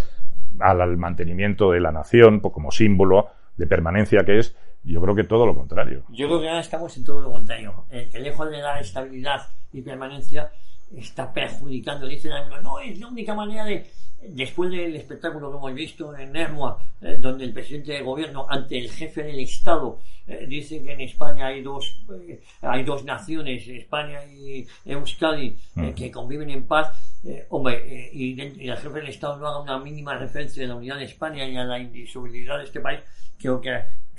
al, 0.58 0.96
mantenimiento 0.96 1.72
de 1.72 1.80
la 1.80 1.92
nación, 1.92 2.40
pues 2.40 2.52
como 2.52 2.70
símbolo 2.70 3.28
de 3.56 3.66
permanencia 3.66 4.24
que 4.24 4.38
es, 4.38 4.56
yo 4.82 5.00
creo 5.00 5.14
que 5.14 5.24
todo 5.24 5.46
lo 5.46 5.54
contrario. 5.54 6.04
Yo 6.08 6.26
creo 6.26 6.40
que 6.40 6.48
ahora 6.48 6.60
estamos 6.60 6.96
en 6.96 7.04
todo 7.04 7.20
lo 7.20 7.30
contrario. 7.30 7.84
Que 7.90 8.18
lejos 8.18 8.50
de 8.50 8.60
dar 8.60 8.80
estabilidad 8.80 9.48
y 9.72 9.82
permanencia 9.82 10.50
está 10.96 11.32
perjudicando. 11.32 12.06
Dicen 12.06 12.32
algunos, 12.32 12.62
no, 12.62 12.78
es 12.80 12.98
la 12.98 13.08
única 13.08 13.34
manera 13.34 13.64
de. 13.64 13.86
Después 14.22 14.70
del 14.70 14.94
espectáculo 14.96 15.50
que 15.50 15.56
hemos 15.56 15.74
visto 15.74 16.14
en 16.14 16.32
Nermoa, 16.32 16.82
eh, 17.00 17.16
donde 17.18 17.44
el 17.46 17.54
presidente 17.54 17.92
de 17.92 18.02
gobierno, 18.02 18.44
ante 18.50 18.76
el 18.76 18.90
jefe 18.90 19.22
del 19.22 19.38
Estado, 19.40 19.98
eh, 20.26 20.44
dice 20.46 20.82
que 20.82 20.92
en 20.92 21.00
España 21.00 21.46
hay 21.46 21.62
dos, 21.62 22.02
eh, 22.28 22.38
hay 22.60 22.84
dos 22.84 23.02
naciones, 23.02 23.66
España 23.66 24.22
y 24.26 24.66
Euskadi, 24.84 25.56
eh, 25.76 25.94
que 25.96 26.10
conviven 26.10 26.50
en 26.50 26.66
paz. 26.66 26.88
eh, 27.24 27.46
hombre, 27.48 27.76
eh, 27.86 28.10
y, 28.12 28.34
y 28.62 28.68
el 28.68 28.76
jefe 28.76 29.00
del 29.00 29.08
Estado 29.08 29.38
no 29.38 29.46
haga 29.46 29.60
una 29.60 29.78
mínima 29.78 30.14
referencia 30.18 30.64
a 30.66 30.68
la 30.68 30.74
unidad 30.74 30.98
de 30.98 31.04
España 31.04 31.48
y 31.48 31.56
a 31.56 31.64
la 31.64 31.78
indisolubilidad 31.78 32.58
de 32.58 32.64
este 32.64 32.80
país, 32.80 33.00
creo 33.38 33.58
que 33.58 33.70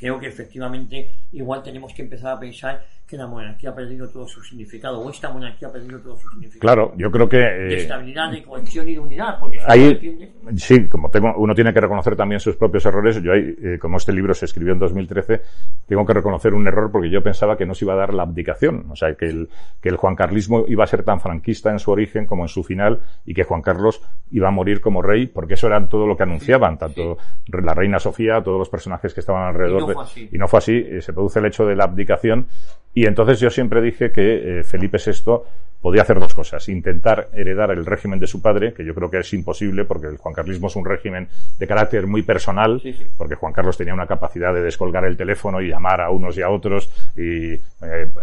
creo 0.02 0.20
que 0.20 0.26
efectivamente 0.28 1.12
igual 1.32 1.62
tenemos 1.62 1.94
que 1.94 2.02
empezar 2.02 2.36
a 2.36 2.40
pensar 2.40 2.84
que 3.12 3.18
la 3.18 3.28
monarquía 3.28 3.72
ha 3.72 3.76
perdido 3.76 4.08
todo 4.08 4.26
su 4.26 4.42
significado, 4.42 5.02
o 5.02 5.10
esta 5.10 5.30
monarquía 5.34 5.68
ha 5.68 5.72
perdido 5.74 6.00
todo 6.00 6.18
su 6.18 6.30
significado. 6.30 6.62
Claro, 6.62 6.94
yo 6.96 7.12
creo 7.12 7.28
que... 7.28 7.38
De 7.38 7.74
eh, 7.74 7.78
estabilidad, 7.80 8.32
de 8.32 8.42
cohesión 8.42 8.88
y 8.88 8.94
de 8.94 9.00
unidad, 9.00 9.38
porque 9.38 9.58
no 9.58 9.64
Ahí, 9.68 10.34
sí, 10.56 10.88
como 10.88 11.10
tengo, 11.10 11.34
uno 11.36 11.54
tiene 11.54 11.74
que 11.74 11.82
reconocer 11.82 12.16
también 12.16 12.40
sus 12.40 12.56
propios 12.56 12.86
errores. 12.86 13.22
Yo 13.22 13.34
ahí, 13.34 13.54
eh, 13.62 13.78
como 13.82 13.98
este 13.98 14.14
libro 14.14 14.34
se 14.34 14.46
escribió 14.46 14.72
en 14.72 14.80
2013, 14.80 15.42
tengo 15.86 16.06
que 16.06 16.14
reconocer 16.14 16.54
un 16.54 16.66
error 16.66 16.90
porque 16.90 17.10
yo 17.10 17.22
pensaba 17.22 17.58
que 17.58 17.66
no 17.66 17.76
se 17.76 17.84
iba 17.84 17.96
a 17.96 17.98
dar 17.98 18.14
la 18.14 18.24
abdicación. 18.24 18.86
O 18.90 18.96
sea, 18.96 19.14
que 19.16 19.26
el, 19.26 19.50
que 19.82 19.90
el 19.90 19.98
Juan 19.98 20.16
Carlismo 20.16 20.64
iba 20.70 20.86
a 20.86 20.88
ser 20.88 21.04
tan 21.04 21.20
franquista 21.20 21.70
en 21.70 21.80
su 21.80 21.92
origen 21.92 22.26
como 22.26 22.44
en 22.44 22.48
su 22.48 22.64
final 22.64 23.02
y 23.26 23.34
que 23.34 23.44
Juan 23.44 23.62
Carlos 23.62 24.02
iba 24.32 24.48
a 24.48 24.52
morir 24.52 24.80
como 24.80 25.02
rey, 25.02 25.28
porque 25.28 25.56
eso 25.56 25.68
era 25.68 25.86
todo 25.90 26.08
lo 26.08 26.16
que 26.16 26.24
anunciaban, 26.24 26.78
tanto 26.78 27.18
la 27.48 27.74
reina 27.74 28.00
Sofía, 28.00 28.42
todos 28.42 28.58
los 28.58 28.70
personajes 28.70 29.14
que 29.14 29.20
estaban 29.20 29.50
alrededor. 29.50 29.82
no 29.82 29.88
de- 29.88 29.94
fue 29.96 30.04
así. 30.04 30.30
y 30.32 30.38
no 30.38 30.48
fue 30.48 30.60
así, 30.60 30.78
eh, 30.78 31.02
se 31.02 31.12
produce 31.12 31.40
el 31.40 31.46
hecho 31.48 31.66
de 31.66 31.76
la 31.76 31.84
abdicación 31.84 32.48
y 32.94 33.06
entonces 33.06 33.40
yo 33.40 33.50
siempre 33.50 33.82
dije 33.82 34.12
que 34.12 34.60
eh, 34.60 34.64
Felipe 34.64 34.98
VI 34.98 35.40
podía 35.82 36.04
hacer 36.04 36.20
dos 36.20 36.34
cosas, 36.36 36.68
intentar 36.70 37.30
heredar 37.34 37.72
el 37.72 37.86
régimen 37.86 38.20
de 38.20 38.28
su 38.28 38.42
padre, 38.42 38.74
que 38.74 38.86
yo 38.86 38.94
creo 38.94 39.10
que 39.10 39.18
es 39.20 39.34
imposible 39.34 39.84
porque 39.86 40.08
el 40.08 40.18
juancarlismo 40.18 40.68
es 40.68 40.76
un 40.76 40.86
régimen 40.86 41.28
de 41.58 41.68
carácter 41.68 42.06
muy 42.08 42.22
personal, 42.22 42.80
Sí, 42.82 42.94
sí. 42.94 43.06
porque 43.18 43.36
Juan 43.36 43.52
Carlos 43.54 43.78
tenía 43.78 43.94
una 43.94 44.06
capacidad 44.06 44.54
de 44.54 44.62
descolgar 44.62 45.06
el 45.06 45.18
teléfono 45.18 45.60
y 45.62 45.70
llamar 45.70 46.02
a 46.02 46.10
unos 46.12 46.38
y 46.38 46.42
a 46.44 46.50
otros 46.50 46.90
y 47.18 47.54
eh, 47.54 47.60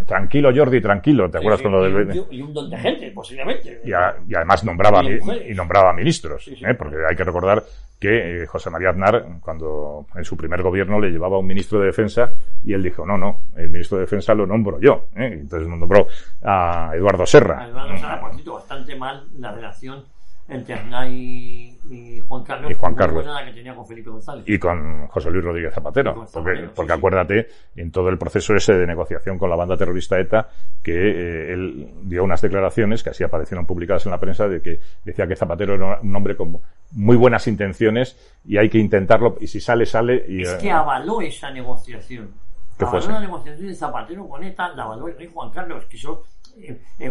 tranquilo 0.07 0.51
Jordi, 0.55 0.81
tranquilo, 0.81 1.29
¿te 1.31 1.39
acuerdas 1.39 1.63
con 1.63 1.73
lo 1.73 1.89
y, 1.89 1.93
del... 2.07 2.25
y 2.31 2.43
un 2.43 2.55
don 2.55 2.71
de 2.71 2.77
gente, 2.79 3.11
posiblemente. 3.11 3.81
Y, 3.85 3.93
a- 3.93 4.15
y 4.29 4.35
además 4.35 4.63
nombraba, 4.65 5.03
Y 5.03 5.51
y 5.51 5.55
nombraba 5.55 5.93
ministros. 5.93 6.47
¿eh? 6.49 6.75
porque 6.75 6.97
hay 7.09 7.17
que 7.17 7.25
recordar 7.25 7.63
que 7.99 8.43
eh, 8.43 8.47
José 8.47 8.71
María 8.71 8.91
Aznar, 8.91 9.25
cuando 9.41 10.07
en 10.15 10.25
su 10.25 10.37
primer 10.37 10.63
gobierno 10.63 11.01
le 11.01 11.11
llevaba 11.11 11.37
un 11.39 11.47
ministro 11.49 11.81
de 11.81 11.87
Defensa, 11.87 12.33
y 12.65 12.73
él 12.73 12.81
dijo, 12.83 13.05
no, 13.05 13.19
no, 13.19 13.41
el 13.57 13.71
ministro 13.71 13.99
de 13.99 14.03
Defensa 14.05 14.35
lo 14.35 14.47
nombro 14.47 14.79
yo. 14.81 15.07
Entonces 15.17 15.67
nombró 15.69 16.07
a 16.45 16.93
Eduardo 16.95 17.27
Serra. 17.27 17.48
Además, 17.57 17.89
nos 17.89 18.35
cierto, 18.35 18.55
bastante 18.55 18.97
mal 18.97 19.27
la 19.39 19.53
relación 19.53 20.05
entre 20.49 20.75
Aznar 20.75 21.09
y, 21.09 21.79
y 21.91 22.21
Juan 22.27 22.43
Carlos. 22.43 22.71
Y 22.71 22.75
Juan 22.75 22.95
Carlos. 22.95 23.25
la 23.27 23.45
que 23.45 23.53
tenía 23.53 23.75
con 23.75 23.87
Felipe 23.87 24.09
González. 24.09 24.45
y 24.47 24.59
con 24.59 25.07
José 25.09 25.31
Luis 25.31 25.45
Rodríguez 25.45 25.75
Zapatero. 25.75 26.11
Y 26.11 26.15
con 26.15 26.25
Porque, 26.25 26.33
Zapatero, 26.33 26.67
sí, 26.69 26.73
porque 26.75 26.93
sí. 26.93 26.99
acuérdate, 26.99 27.49
en 27.77 27.93
todo 27.93 28.09
el 28.09 28.17
proceso 28.19 28.55
ese 28.55 28.73
de 28.73 28.87
negociación 28.87 29.39
con 29.39 29.51
la 29.51 29.57
banda 29.57 29.77
terrorista 29.77 30.19
ETA, 30.19 30.49
que 30.83 30.93
eh, 30.93 31.53
él 31.53 31.91
dio 32.03 32.25
unas 32.25 32.41
declaraciones 32.41 33.03
que 33.03 33.11
así 33.11 33.25
aparecieron 33.25 33.67
publicadas 33.67 34.07
en 34.07 34.13
la 34.13 34.19
prensa 34.19 34.49
de 34.49 34.63
que 34.63 34.81
decía 35.05 35.27
que 35.27 35.37
Zapatero 35.37 35.75
era 35.75 36.01
un 36.01 36.17
hombre 36.17 36.35
con 36.35 36.59
muy 36.93 37.17
buenas 37.17 37.47
intenciones 37.47 38.17
y 38.47 38.57
hay 38.57 38.71
que 38.71 38.79
intentarlo 38.79 39.37
y 39.41 39.47
si 39.49 39.61
sale, 39.61 39.85
sale. 39.85 40.25
Y, 40.29 40.43
es 40.43 40.55
eh, 40.55 40.59
que 40.63 40.71
avaló 40.71 41.21
esa 41.21 41.51
negociación. 41.51 42.31
¿Qué 42.79 42.87
fue 42.87 42.99
Avaló 43.01 43.05
eso? 43.05 43.13
la 43.13 43.21
negociación 43.21 43.69
de 43.69 43.75
Zapatero 43.75 44.27
con 44.27 44.43
ETA, 44.43 44.69
la 44.71 44.85
avaló 44.85 45.09
el 45.09 45.19
rey 45.19 45.29
Juan 45.31 45.51
Carlos, 45.51 45.85
que 45.87 45.99
eh, 45.99 46.01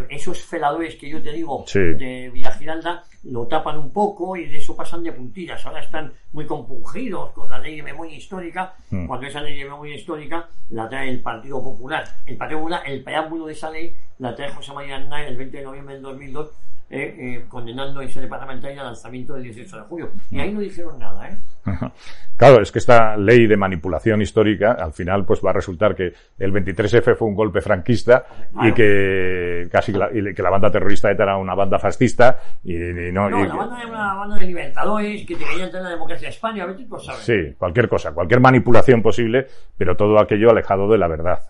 esos 0.09 0.43
feladores 0.43 0.95
que 0.95 1.09
yo 1.09 1.21
te 1.21 1.31
digo 1.31 1.63
Sí. 1.67 1.79
de 1.79 2.29
Villa 2.33 2.51
Giralda 2.51 3.03
lo 3.31 3.45
tapan 3.47 3.77
un 3.77 3.91
poco 3.91 4.35
y 4.35 4.45
de 4.45 4.57
eso 4.57 4.75
pasan 4.75 5.03
de 5.03 5.11
puntillas. 5.11 5.65
Ahora 5.65 5.81
están 5.81 6.11
muy 6.31 6.45
compungidos 6.45 7.31
con 7.31 7.49
la 7.49 7.59
ley 7.59 7.77
de 7.77 7.83
memoria 7.83 8.15
histórica, 8.15 8.73
Mm. 8.89 9.05
cuando 9.07 9.27
esa 9.27 9.41
ley 9.41 9.57
de 9.57 9.65
memoria 9.65 9.95
histórica 9.95 10.47
la 10.69 10.87
trae 10.87 11.09
el 11.09 11.21
Partido 11.21 11.61
Popular. 11.63 12.03
El 12.25 12.37
Partido 12.37 12.59
Popular, 12.59 12.81
el 12.85 13.03
preámbulo 13.03 13.47
de 13.47 13.53
esa 13.53 13.69
ley, 13.69 13.93
la 14.19 14.35
trae 14.35 14.49
José 14.51 14.73
María 14.73 14.97
Aznar 14.97 15.25
el 15.25 15.37
20 15.37 15.57
de 15.57 15.63
noviembre 15.63 15.95
del 15.95 16.03
2002, 16.03 16.49
eh, 16.89 17.15
eh, 17.19 17.45
condenando 17.49 17.99
ese 17.99 18.25
parlamentario 18.27 18.79
al 18.79 18.87
lanzamiento 18.87 19.33
del 19.33 19.43
18 19.43 19.75
de 19.75 19.81
julio. 19.83 20.09
Y 20.31 20.39
ahí 20.39 20.53
no 20.53 20.61
dijeron 20.61 20.97
nada, 20.97 21.29
¿eh? 21.29 21.37
Claro, 22.37 22.61
es 22.61 22.71
que 22.71 22.77
esta 22.79 23.17
ley 23.17 23.47
de 23.47 23.57
manipulación 23.57 24.21
histórica, 24.21 24.73
al 24.73 24.93
final, 24.93 25.25
pues 25.25 25.41
va 25.43 25.49
a 25.49 25.53
resultar 25.53 25.95
que 25.95 26.13
el 26.37 26.53
23F 26.53 27.15
fue 27.15 27.27
un 27.27 27.33
golpe 27.35 27.61
franquista 27.61 28.25
y 28.61 28.71
que 28.73 29.67
casi 29.71 29.91
la, 29.91 30.09
y 30.13 30.33
que 30.35 30.43
la 30.43 30.51
banda 30.51 30.69
terrorista 30.71 31.11
ETA 31.11 31.23
era 31.23 31.37
una 31.37 31.55
banda 31.55 31.79
fascista 31.79 32.39
y, 32.63 32.75
y 32.75 33.11
no, 33.17 33.29
No, 33.29 33.43
y 33.43 33.47
la 33.47 33.55
banda 33.55 33.79
era 33.79 33.89
una 33.89 34.13
banda 34.13 34.35
de 34.37 34.45
libertadores 34.45 35.25
que 35.25 35.35
te 35.35 35.43
querían 35.43 35.69
tener 35.69 35.83
la 35.83 35.89
democracia 35.91 36.27
de 36.27 36.33
España, 36.33 36.63
a 36.63 36.67
ver 36.67 36.77
tú 36.77 36.99
sabes. 36.99 37.23
Sí, 37.23 37.55
cualquier 37.57 37.89
cosa, 37.89 38.13
cualquier 38.13 38.39
manipulación 38.39 39.01
posible, 39.01 39.47
pero 39.77 39.95
todo 39.95 40.19
aquello 40.19 40.51
alejado 40.51 40.87
de 40.87 40.97
la 40.97 41.07
verdad. 41.07 41.41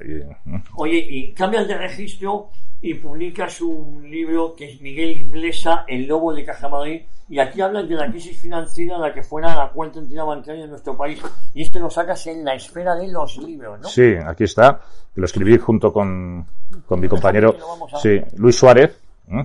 Oye, 0.75 0.97
y 0.97 1.33
cambias 1.33 1.67
de 1.67 1.77
registro 1.77 2.49
y 2.81 2.93
publicas 2.93 3.59
un 3.61 4.09
libro 4.09 4.53
que 4.55 4.71
es 4.71 4.81
Miguel 4.81 5.11
Inglesa, 5.11 5.83
El 5.87 6.07
Lobo 6.07 6.33
de 6.33 6.43
Caja 6.43 6.69
Madrid, 6.69 7.01
y 7.29 7.39
aquí 7.39 7.59
hablas 7.59 7.89
de 7.89 7.95
la 7.95 8.09
crisis 8.09 8.39
financiera 8.39 8.95
en 8.95 9.01
la 9.01 9.13
que 9.13 9.21
fuera 9.21 9.55
la 9.55 9.69
cuarta 9.69 9.99
entidad 9.99 10.25
bancaria 10.25 10.61
de 10.61 10.69
nuestro 10.69 10.95
país. 10.95 11.21
Y 11.53 11.63
esto 11.63 11.79
lo 11.79 11.89
sacas 11.89 12.25
en 12.27 12.45
la 12.45 12.53
esfera 12.55 12.95
de 12.95 13.09
los 13.11 13.37
libros, 13.37 13.79
¿no? 13.81 13.87
Sí, 13.87 14.13
aquí 14.25 14.45
está. 14.45 14.79
Lo 15.15 15.25
escribí 15.25 15.57
junto 15.57 15.91
con, 15.91 16.45
con 16.85 16.99
mi 16.99 17.07
compañero 17.07 17.55
sí, 18.01 18.21
Luis 18.37 18.55
Suárez. 18.55 18.97
¿eh? 19.29 19.43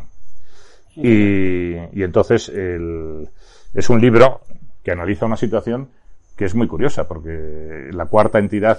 Y, 0.97 1.75
y 1.93 2.03
entonces 2.03 2.49
el, 2.49 3.29
es 3.75 3.91
un 3.91 4.01
libro 4.01 4.41
que 4.83 4.93
analiza 4.93 5.27
una 5.27 5.37
situación 5.37 5.89
que 6.37 6.45
es 6.45 6.55
muy 6.55 6.67
curiosa, 6.67 7.07
porque 7.07 7.89
la 7.93 8.07
cuarta 8.07 8.39
entidad 8.39 8.79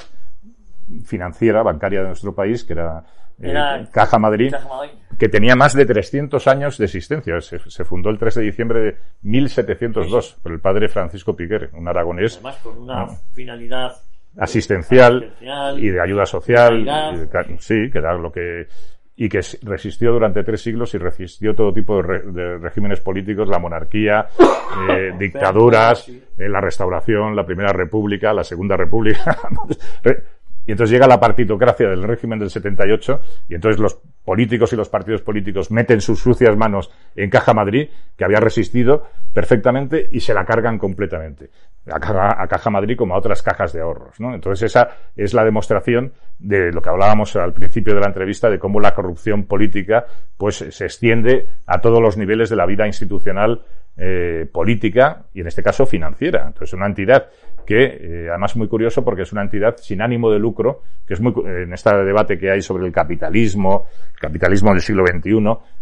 financiera, 1.05 1.63
bancaria 1.63 2.01
de 2.01 2.07
nuestro 2.07 2.33
país, 2.33 2.63
que 2.63 2.73
era, 2.73 3.03
eh, 3.39 3.49
Era 3.49 3.87
Caja, 3.91 4.19
Madrid, 4.19 4.51
Caja 4.51 4.67
Madrid. 4.67 4.91
que 5.17 5.29
tenía 5.29 5.55
más 5.55 5.73
de 5.73 5.85
300 5.85 6.45
años 6.47 6.77
de 6.77 6.85
existencia. 6.85 7.39
Se, 7.41 7.59
se 7.59 7.85
fundó 7.85 8.09
el 8.09 8.17
3 8.17 8.35
de 8.35 8.41
diciembre 8.41 8.79
de 8.81 8.97
1702 9.21 10.39
por 10.41 10.51
el 10.51 10.59
padre 10.59 10.89
Francisco 10.89 11.35
Piquer, 11.35 11.69
un 11.73 11.87
aragonés 11.87 12.35
Además, 12.35 12.57
con 12.57 12.77
una 12.77 13.07
finalidad 13.33 13.93
asistencial 14.37 15.33
asistencial, 15.35 15.79
y 15.79 15.89
de 15.89 16.01
ayuda 16.01 16.25
social, 16.25 16.81
y 16.81 17.17
de 17.17 17.57
sí, 17.59 17.89
que 17.91 17.97
era 17.99 18.15
lo 18.15 18.31
que 18.31 18.67
y 19.15 19.29
que 19.29 19.41
resistió 19.61 20.11
durante 20.11 20.43
tres 20.43 20.61
siglos 20.61 20.93
y 20.95 20.97
resistió 20.97 21.53
todo 21.53 21.73
tipo 21.73 21.97
de, 21.97 22.01
re- 22.01 22.31
de 22.31 22.57
regímenes 22.57 22.99
políticos, 22.99 23.47
la 23.47 23.59
monarquía, 23.59 24.27
eh, 24.89 25.13
dictaduras, 25.19 26.07
eh, 26.09 26.49
la 26.49 26.59
restauración, 26.61 27.35
la 27.35 27.45
primera 27.45 27.71
república, 27.71 28.33
la 28.33 28.43
segunda 28.43 28.75
república. 28.75 29.37
Re- 30.03 30.23
y 30.65 30.71
entonces 30.71 30.93
llega 30.93 31.07
la 31.07 31.19
partitocracia 31.19 31.89
del 31.89 32.03
régimen 32.03 32.39
del 32.39 32.49
78 32.49 33.19
y 33.49 33.55
entonces 33.55 33.79
los 33.81 33.99
políticos 34.23 34.71
y 34.73 34.75
los 34.75 34.89
partidos 34.89 35.21
políticos 35.21 35.71
meten 35.71 36.01
sus 36.01 36.19
sucias 36.19 36.55
manos 36.55 36.91
en 37.15 37.29
Caja 37.29 37.53
Madrid, 37.53 37.89
que 38.17 38.25
había 38.25 38.39
resistido 38.39 39.07
perfectamente 39.33 40.07
y 40.11 40.19
se 40.19 40.33
la 40.33 40.45
cargan 40.45 40.77
completamente. 40.77 41.49
A 41.91 41.99
Caja, 42.47 42.69
Madrid 42.69 42.95
como 42.95 43.13
a 43.13 43.17
otras 43.17 43.41
cajas 43.41 43.73
de 43.73 43.81
ahorros. 43.81 44.17
¿no? 44.19 44.33
Entonces 44.33 44.71
esa 44.71 44.89
es 45.17 45.33
la 45.33 45.43
demostración 45.43 46.13
de 46.39 46.71
lo 46.71 46.81
que 46.81 46.89
hablábamos 46.89 47.35
al 47.35 47.53
principio 47.53 47.93
de 47.93 47.99
la 47.99 48.07
entrevista, 48.07 48.49
de 48.49 48.59
cómo 48.59 48.79
la 48.79 48.93
corrupción 48.93 49.43
política 49.43 50.05
pues 50.37 50.63
se 50.69 50.85
extiende 50.85 51.47
a 51.65 51.81
todos 51.81 52.01
los 52.01 52.15
niveles 52.15 52.49
de 52.49 52.55
la 52.55 52.65
vida 52.65 52.87
institucional 52.87 53.63
eh, 53.97 54.47
política 54.51 55.23
y 55.33 55.41
en 55.41 55.47
este 55.47 55.61
caso 55.61 55.85
financiera. 55.85 56.45
Entonces 56.47 56.73
una 56.73 56.87
entidad 56.87 57.27
que 57.65 57.83
eh, 57.83 58.27
además 58.29 58.55
muy 58.55 58.67
curioso 58.67 59.03
porque 59.03 59.23
es 59.23 59.31
una 59.31 59.41
entidad 59.41 59.75
sin 59.77 60.01
ánimo 60.01 60.31
de 60.31 60.39
lucro, 60.39 60.81
que 61.07 61.13
es 61.13 61.21
muy 61.21 61.33
en 61.45 61.73
este 61.73 61.95
debate 62.03 62.37
que 62.37 62.51
hay 62.51 62.61
sobre 62.61 62.85
el 62.85 62.91
capitalismo, 62.91 63.85
capitalismo 64.19 64.71
del 64.71 64.81
siglo 64.81 65.05
XXI, 65.05 65.33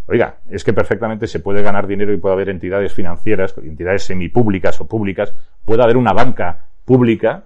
oiga, 0.07 0.37
es 0.49 0.63
que 0.63 0.73
perfectamente 0.73 1.27
se 1.27 1.39
puede 1.39 1.61
ganar 1.61 1.87
dinero 1.87 2.13
y 2.13 2.17
puede 2.17 2.35
haber 2.35 2.49
entidades 2.49 2.93
financieras, 2.93 3.55
entidades 3.57 4.03
semipúblicas 4.03 4.79
o 4.81 4.87
públicas, 4.87 5.33
puede 5.65 5.83
haber 5.83 5.97
una 5.97 6.13
banca 6.13 6.65
pública 6.85 7.43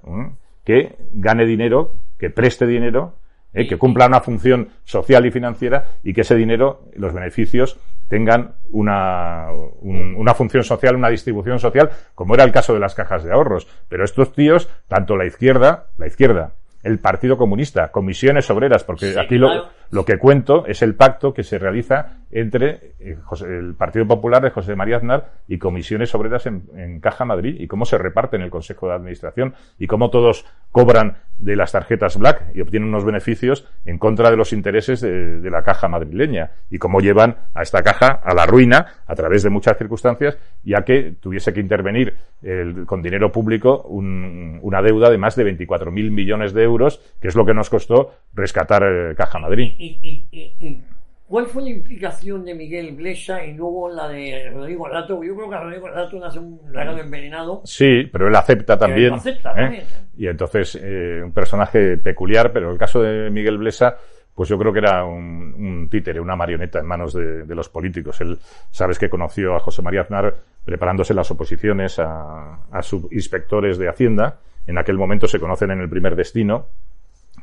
que 0.63 0.95
gane 1.13 1.45
dinero, 1.45 1.93
que 2.17 2.29
preste 2.29 2.65
dinero 2.65 3.15
¿eh? 3.55 3.67
que 3.67 3.77
cumpla 3.77 4.05
una 4.05 4.19
función 4.19 4.69
social 4.83 5.25
y 5.25 5.31
financiera 5.31 5.86
y 6.03 6.13
que 6.13 6.21
ese 6.21 6.36
dinero, 6.36 6.83
los 6.95 7.13
beneficios, 7.13 7.79
tengan 8.08 8.56
una, 8.72 9.47
un- 9.82 10.16
una 10.16 10.34
función 10.34 10.64
social, 10.64 10.95
una 10.95 11.10
distribución 11.10 11.60
social, 11.60 11.89
como 12.14 12.34
era 12.36 12.43
el 12.43 12.51
caso 12.51 12.74
de 12.74 12.80
las 12.80 12.95
cajas 12.95 13.24
de 13.24 13.32
ahorros. 13.32 13.68
Pero 13.89 14.03
estos 14.03 14.32
tíos, 14.34 14.70
tanto 14.88 15.16
la 15.18 15.26
izquierda, 15.26 15.88
la 15.97 16.08
izquierda, 16.08 16.53
el 16.84 16.99
Partido 16.99 17.36
Comunista, 17.36 17.88
comisiones 17.91 18.47
obreras, 18.51 18.84
porque 18.84 19.12
Sí, 19.14 19.18
aquí 19.20 19.39
lo, 19.39 19.47
claro. 19.47 19.70
lo 19.89 20.06
que 20.06 20.20
cuento 20.20 20.68
es 20.68 20.84
el 20.84 20.93
pacto 20.93 21.34
que 21.34 21.41
se 21.41 21.58
realiza 21.58 22.20
entre 22.30 22.93
eh, 22.99 23.18
José- 23.24 23.47
el 23.47 23.74
Partido 23.74 24.06
Popular 24.08 24.43
de 24.43 24.51
José 24.51 24.76
María 24.76 24.97
Aznar 24.97 25.32
y 25.47 25.58
comisiones 25.58 26.14
obreras 26.14 26.45
en, 26.45 26.66
en 26.76 26.99
Caja 26.99 27.26
Madrid 27.26 27.56
y 27.60 27.66
cómo 27.66 27.86
se 27.86 27.97
reparten 27.97 28.41
el 28.41 28.51
Consejo 28.51 28.88
de 28.88 28.93
Administración 28.93 29.56
y 29.80 29.88
cómo 29.88 30.12
todos 30.12 30.45
cobran 30.72 31.18
de 31.38 31.55
las 31.55 31.71
tarjetas 31.71 32.17
Black 32.17 32.43
y 32.55 32.61
obtienen 32.61 32.89
unos 32.89 33.03
beneficios 33.05 33.67
en 33.86 33.97
contra 33.97 34.31
de 34.31 34.38
los 34.38 34.53
intereses 34.53 35.01
de, 35.01 35.49
la 35.49 35.63
caja 35.63 35.88
madrileña 35.88 36.51
y 36.69 36.77
cómo 36.77 37.01
llevan 37.01 37.36
a 37.53 37.61
esta 37.61 37.83
caja 37.83 38.07
a 38.23 38.33
la 38.33 38.45
ruina 38.45 38.86
a 39.05 39.15
través 39.15 39.43
de 39.43 39.49
muchas 39.49 39.77
circunstancias 39.77 40.38
ya 40.63 40.83
que 40.83 41.13
tuviese 41.19 41.53
que 41.53 41.59
intervenir 41.59 42.15
el- 42.41 42.86
con 42.86 43.01
dinero 43.01 43.31
público 43.31 43.81
un- 43.83 44.59
una 44.61 44.81
deuda 44.81 45.09
de 45.09 45.17
más 45.17 45.36
de 45.36 45.43
24.000 45.43 46.09
millones 46.11 46.53
de 46.53 46.63
euros 46.63 47.01
que 47.21 47.27
es 47.27 47.36
lo 47.36 47.45
que 47.45 47.53
nos 47.53 47.69
costó 47.69 48.13
rescatar 48.33 48.83
eh, 48.83 49.15
Caja 49.15 49.39
Madrid. 49.39 49.73
¿Y, 49.77 49.99
y, 50.01 50.27
y, 50.31 50.53
y 50.65 50.83
cuál 51.28 51.47
fue 51.47 51.63
la 51.63 51.69
implicación 51.69 52.45
de 52.45 52.53
Miguel 52.53 52.95
Blesa 52.95 53.43
y 53.43 53.53
luego 53.53 53.89
la 53.89 54.07
de 54.07 54.49
Rodrigo 54.53 54.88
Rato? 54.88 55.23
Yo 55.23 55.36
creo 55.36 55.49
que 55.49 55.57
Rodrigo 55.57 55.88
Rato 55.88 56.19
nace 56.19 56.39
un 56.39 56.59
dragón 56.71 56.99
envenenado. 56.99 57.61
Sí, 57.65 58.07
pero 58.11 58.28
él 58.28 58.36
acepta 58.36 58.78
también. 58.78 59.13
acepta 59.13 59.51
¿eh? 59.51 59.55
también. 59.55 59.84
Y 60.17 60.28
entonces, 60.28 60.80
eh, 60.82 61.21
un 61.23 61.32
personaje 61.32 61.97
peculiar, 61.97 62.51
pero 62.53 62.71
el 62.71 62.78
caso 62.78 63.01
de 63.01 63.30
Miguel 63.30 63.57
Blesa, 63.57 63.97
pues 64.34 64.49
yo 64.49 64.57
creo 64.57 64.73
que 64.73 64.80
era 64.80 65.05
un, 65.05 65.53
un 65.57 65.89
títere, 65.89 66.19
una 66.19 66.36
marioneta 66.36 66.80
en 66.80 66.86
manos 66.86 67.13
de, 67.13 67.43
de 67.43 67.55
los 67.55 67.69
políticos. 67.69 68.19
Él, 68.21 68.38
sabes 68.69 68.99
que 68.99 69.09
conoció 69.09 69.55
a 69.55 69.59
José 69.59 69.82
María 69.82 70.01
Aznar 70.01 70.36
preparándose 70.63 71.13
las 71.13 71.32
oposiciones 71.32 71.99
a, 71.99 72.65
a 72.69 72.82
subinspectores 72.82 73.78
de 73.78 73.88
Hacienda. 73.88 74.39
En 74.67 74.78
aquel 74.78 74.97
momento 74.97 75.28
se 75.28 75.39
conocen 75.39 75.71
en 75.71 75.80
el 75.80 75.89
primer 75.89 76.15
destino, 76.15 76.67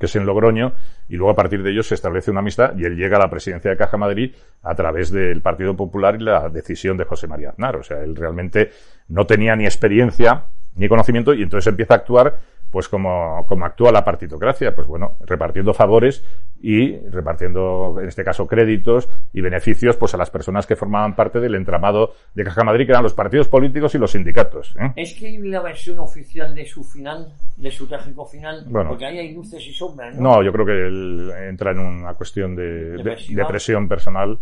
que 0.02 0.06
es 0.06 0.16
en 0.16 0.26
Logroño, 0.26 0.72
y 1.08 1.14
luego 1.14 1.30
a 1.30 1.36
partir 1.36 1.62
de 1.62 1.70
ellos 1.70 1.86
se 1.86 1.94
establece 1.94 2.32
una 2.32 2.40
amistad 2.40 2.76
y 2.76 2.84
él 2.84 2.96
llega 2.96 3.18
a 3.18 3.20
la 3.20 3.30
presidencia 3.30 3.70
de 3.70 3.76
Caja 3.76 3.96
Madrid 3.96 4.34
a 4.64 4.74
través 4.74 5.12
del 5.12 5.40
Partido 5.42 5.76
Popular 5.76 6.16
y 6.16 6.24
la 6.24 6.48
decisión 6.48 6.96
de 6.96 7.04
José 7.04 7.28
María 7.28 7.50
Aznar. 7.50 7.76
O 7.76 7.84
sea, 7.84 8.02
él 8.02 8.16
realmente 8.16 8.72
no 9.06 9.24
tenía 9.26 9.54
ni 9.54 9.64
experiencia 9.64 10.46
ni 10.74 10.88
conocimiento 10.88 11.32
y 11.34 11.44
entonces 11.44 11.68
empieza 11.68 11.94
a 11.94 11.98
actuar 11.98 12.34
pues 12.72 12.88
como, 12.88 13.44
como 13.46 13.66
actúa 13.66 13.92
la 13.92 14.02
partitocracia, 14.04 14.74
pues 14.74 14.88
bueno, 14.88 15.18
repartiendo 15.20 15.72
favores 15.74 16.24
y 16.60 16.96
repartiendo, 17.10 17.96
en 18.00 18.08
este 18.08 18.24
caso, 18.24 18.46
créditos 18.48 19.08
y 19.34 19.42
beneficios 19.42 19.96
pues 19.96 20.14
a 20.14 20.16
las 20.16 20.30
personas 20.30 20.66
que 20.66 20.74
formaban 20.74 21.14
parte 21.14 21.38
del 21.38 21.54
entramado 21.54 22.14
de 22.34 22.44
Caja 22.44 22.64
Madrid, 22.64 22.86
que 22.86 22.92
eran 22.92 23.02
los 23.02 23.12
partidos 23.12 23.46
políticos 23.48 23.94
y 23.94 23.98
los 23.98 24.12
sindicatos. 24.12 24.74
¿eh? 24.80 24.90
Es 24.96 25.12
que 25.12 25.26
hay 25.26 25.38
la 25.38 25.60
versión 25.60 25.98
oficial 25.98 26.54
de 26.54 26.64
su 26.64 26.82
final, 26.82 27.30
de 27.58 27.70
su 27.70 27.86
trágico 27.86 28.24
final, 28.24 28.64
Bueno. 28.66 28.88
porque 28.90 29.04
ahí 29.04 29.18
hay 29.18 29.34
luces 29.34 29.64
y 29.66 29.72
sombras, 29.74 30.16
¿no? 30.16 30.36
No, 30.36 30.42
yo 30.42 30.50
creo 30.50 30.64
que 30.64 30.72
él 30.86 31.30
entra 31.48 31.72
en 31.72 31.78
una 31.78 32.14
cuestión 32.14 32.56
de, 32.56 32.62
de- 32.62 32.96
Depresiva. 32.96 33.42
depresión 33.42 33.86
personal 33.86 34.38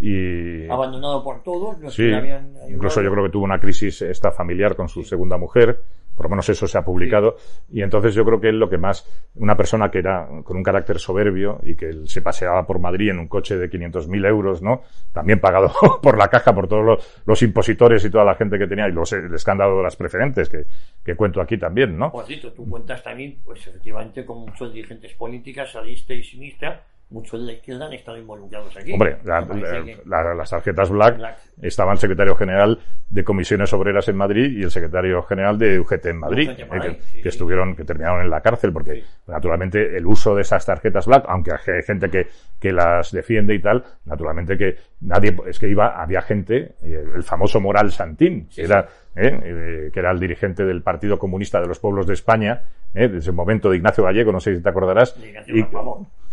y 0.00 0.68
Abandonado 0.68 1.22
por 1.22 1.42
todos 1.42 1.78
los 1.78 1.94
sí, 1.94 2.08
que 2.08 2.14
habían 2.14 2.52
incluso 2.68 3.02
yo 3.02 3.10
creo 3.10 3.24
que 3.24 3.30
tuvo 3.30 3.44
una 3.44 3.60
crisis 3.60 4.02
esta 4.02 4.32
familiar 4.32 4.74
con 4.74 4.88
su 4.88 5.02
segunda 5.04 5.36
mujer, 5.36 5.80
por 6.22 6.30
lo 6.30 6.36
menos 6.36 6.48
eso 6.48 6.66
se 6.66 6.78
ha 6.78 6.84
publicado 6.84 7.36
y 7.70 7.82
entonces 7.82 8.14
yo 8.14 8.24
creo 8.24 8.40
que 8.40 8.48
él 8.48 8.58
lo 8.58 8.70
que 8.70 8.78
más 8.78 9.06
una 9.34 9.56
persona 9.56 9.90
que 9.90 9.98
era 9.98 10.28
con 10.44 10.56
un 10.56 10.62
carácter 10.62 10.98
soberbio 10.98 11.60
y 11.64 11.74
que 11.74 12.06
se 12.06 12.22
paseaba 12.22 12.66
por 12.66 12.78
Madrid 12.78 13.10
en 13.10 13.18
un 13.18 13.28
coche 13.28 13.56
de 13.56 13.68
500.000 13.70 14.26
euros, 14.26 14.62
¿no? 14.62 14.82
También 15.12 15.40
pagado 15.40 15.72
por 16.02 16.16
la 16.16 16.28
caja 16.28 16.54
por 16.54 16.68
todos 16.68 16.84
los, 16.84 17.22
los 17.26 17.42
impositores 17.42 18.04
y 18.04 18.10
toda 18.10 18.24
la 18.24 18.34
gente 18.34 18.58
que 18.58 18.66
tenía 18.66 18.88
y 18.88 18.92
los, 18.92 19.12
el 19.12 19.34
escándalo 19.34 19.78
de 19.78 19.82
las 19.82 19.96
preferentes 19.96 20.48
que, 20.48 20.64
que 21.04 21.14
cuento 21.14 21.40
aquí 21.40 21.58
también, 21.58 21.98
¿no? 21.98 22.12
Cierto, 22.26 22.52
tú 22.52 22.68
cuentas 22.68 23.02
también, 23.02 23.38
pues 23.44 23.66
efectivamente, 23.66 24.24
con 24.24 24.40
muchos 24.40 24.72
dirigentes 24.72 25.12
políticos, 25.14 25.74
a 25.76 25.82
diestra 25.82 26.14
y 26.14 26.22
sinistra, 26.22 26.82
muchos 27.12 27.40
de 27.40 27.46
la 27.46 27.52
izquierda 27.52 27.86
han 27.86 27.92
estado 27.92 28.18
involucrados 28.18 28.76
aquí. 28.76 28.92
Hombre, 28.92 29.18
la- 29.24 29.40
Me 29.42 29.46
parece 29.46 29.78
la- 29.78 29.84
que- 29.84 29.98
la- 30.06 30.34
las 30.34 30.50
tarjetas 30.50 30.90
Black, 30.90 31.16
Black. 31.18 31.38
estaba 31.62 31.92
el 31.92 31.98
secretario 31.98 32.34
general 32.34 32.78
de 33.10 33.24
comisiones 33.24 33.72
obreras 33.72 34.08
en 34.08 34.16
Madrid 34.16 34.56
y 34.58 34.62
el 34.62 34.70
secretario 34.70 35.22
general 35.22 35.58
de 35.58 35.78
UGT 35.78 36.06
en 36.10 36.18
Madrid, 36.18 36.48
UGT 36.50 36.60
eh, 36.62 36.66
Madrid, 36.66 36.90
que, 36.96 37.02
sí, 37.02 37.16
que 37.18 37.22
sí. 37.22 37.28
estuvieron, 37.28 37.76
que 37.76 37.84
terminaron 37.84 38.22
en 38.22 38.30
la 38.30 38.40
cárcel, 38.40 38.72
porque 38.72 38.94
Sí. 38.94 39.04
naturalmente 39.26 39.96
el 39.96 40.06
uso 40.06 40.34
de 40.34 40.42
esas 40.42 40.64
tarjetas 40.64 41.06
Black, 41.06 41.24
aunque 41.28 41.52
hay 41.52 41.82
gente 41.82 42.08
que, 42.10 42.26
que 42.58 42.72
las 42.72 43.12
defiende 43.12 43.54
y 43.54 43.60
tal, 43.60 43.84
naturalmente 44.06 44.56
que 44.56 44.76
nadie, 45.02 45.36
es 45.46 45.58
que 45.58 45.68
iba, 45.68 46.00
había 46.02 46.22
gente, 46.22 46.74
eh, 46.82 47.04
el 47.14 47.22
famoso 47.22 47.60
Moral 47.60 47.92
Santín, 47.92 48.48
que 48.54 48.62
era, 48.62 48.88
eh, 49.14 49.40
eh, 49.44 49.90
que 49.92 50.00
era 50.00 50.10
el 50.10 50.18
dirigente 50.18 50.64
del 50.64 50.82
Partido 50.82 51.18
Comunista 51.18 51.60
de 51.60 51.66
los 51.66 51.78
Pueblos 51.78 52.06
de 52.06 52.14
España, 52.14 52.62
eh, 52.94 53.08
desde 53.08 53.30
el 53.30 53.36
momento 53.36 53.70
de 53.70 53.76
Ignacio 53.76 54.04
Gallego, 54.04 54.32
no 54.32 54.40
sé 54.40 54.56
si 54.56 54.62
te 54.62 54.68
acordarás, 54.68 55.16
y, 55.46 55.64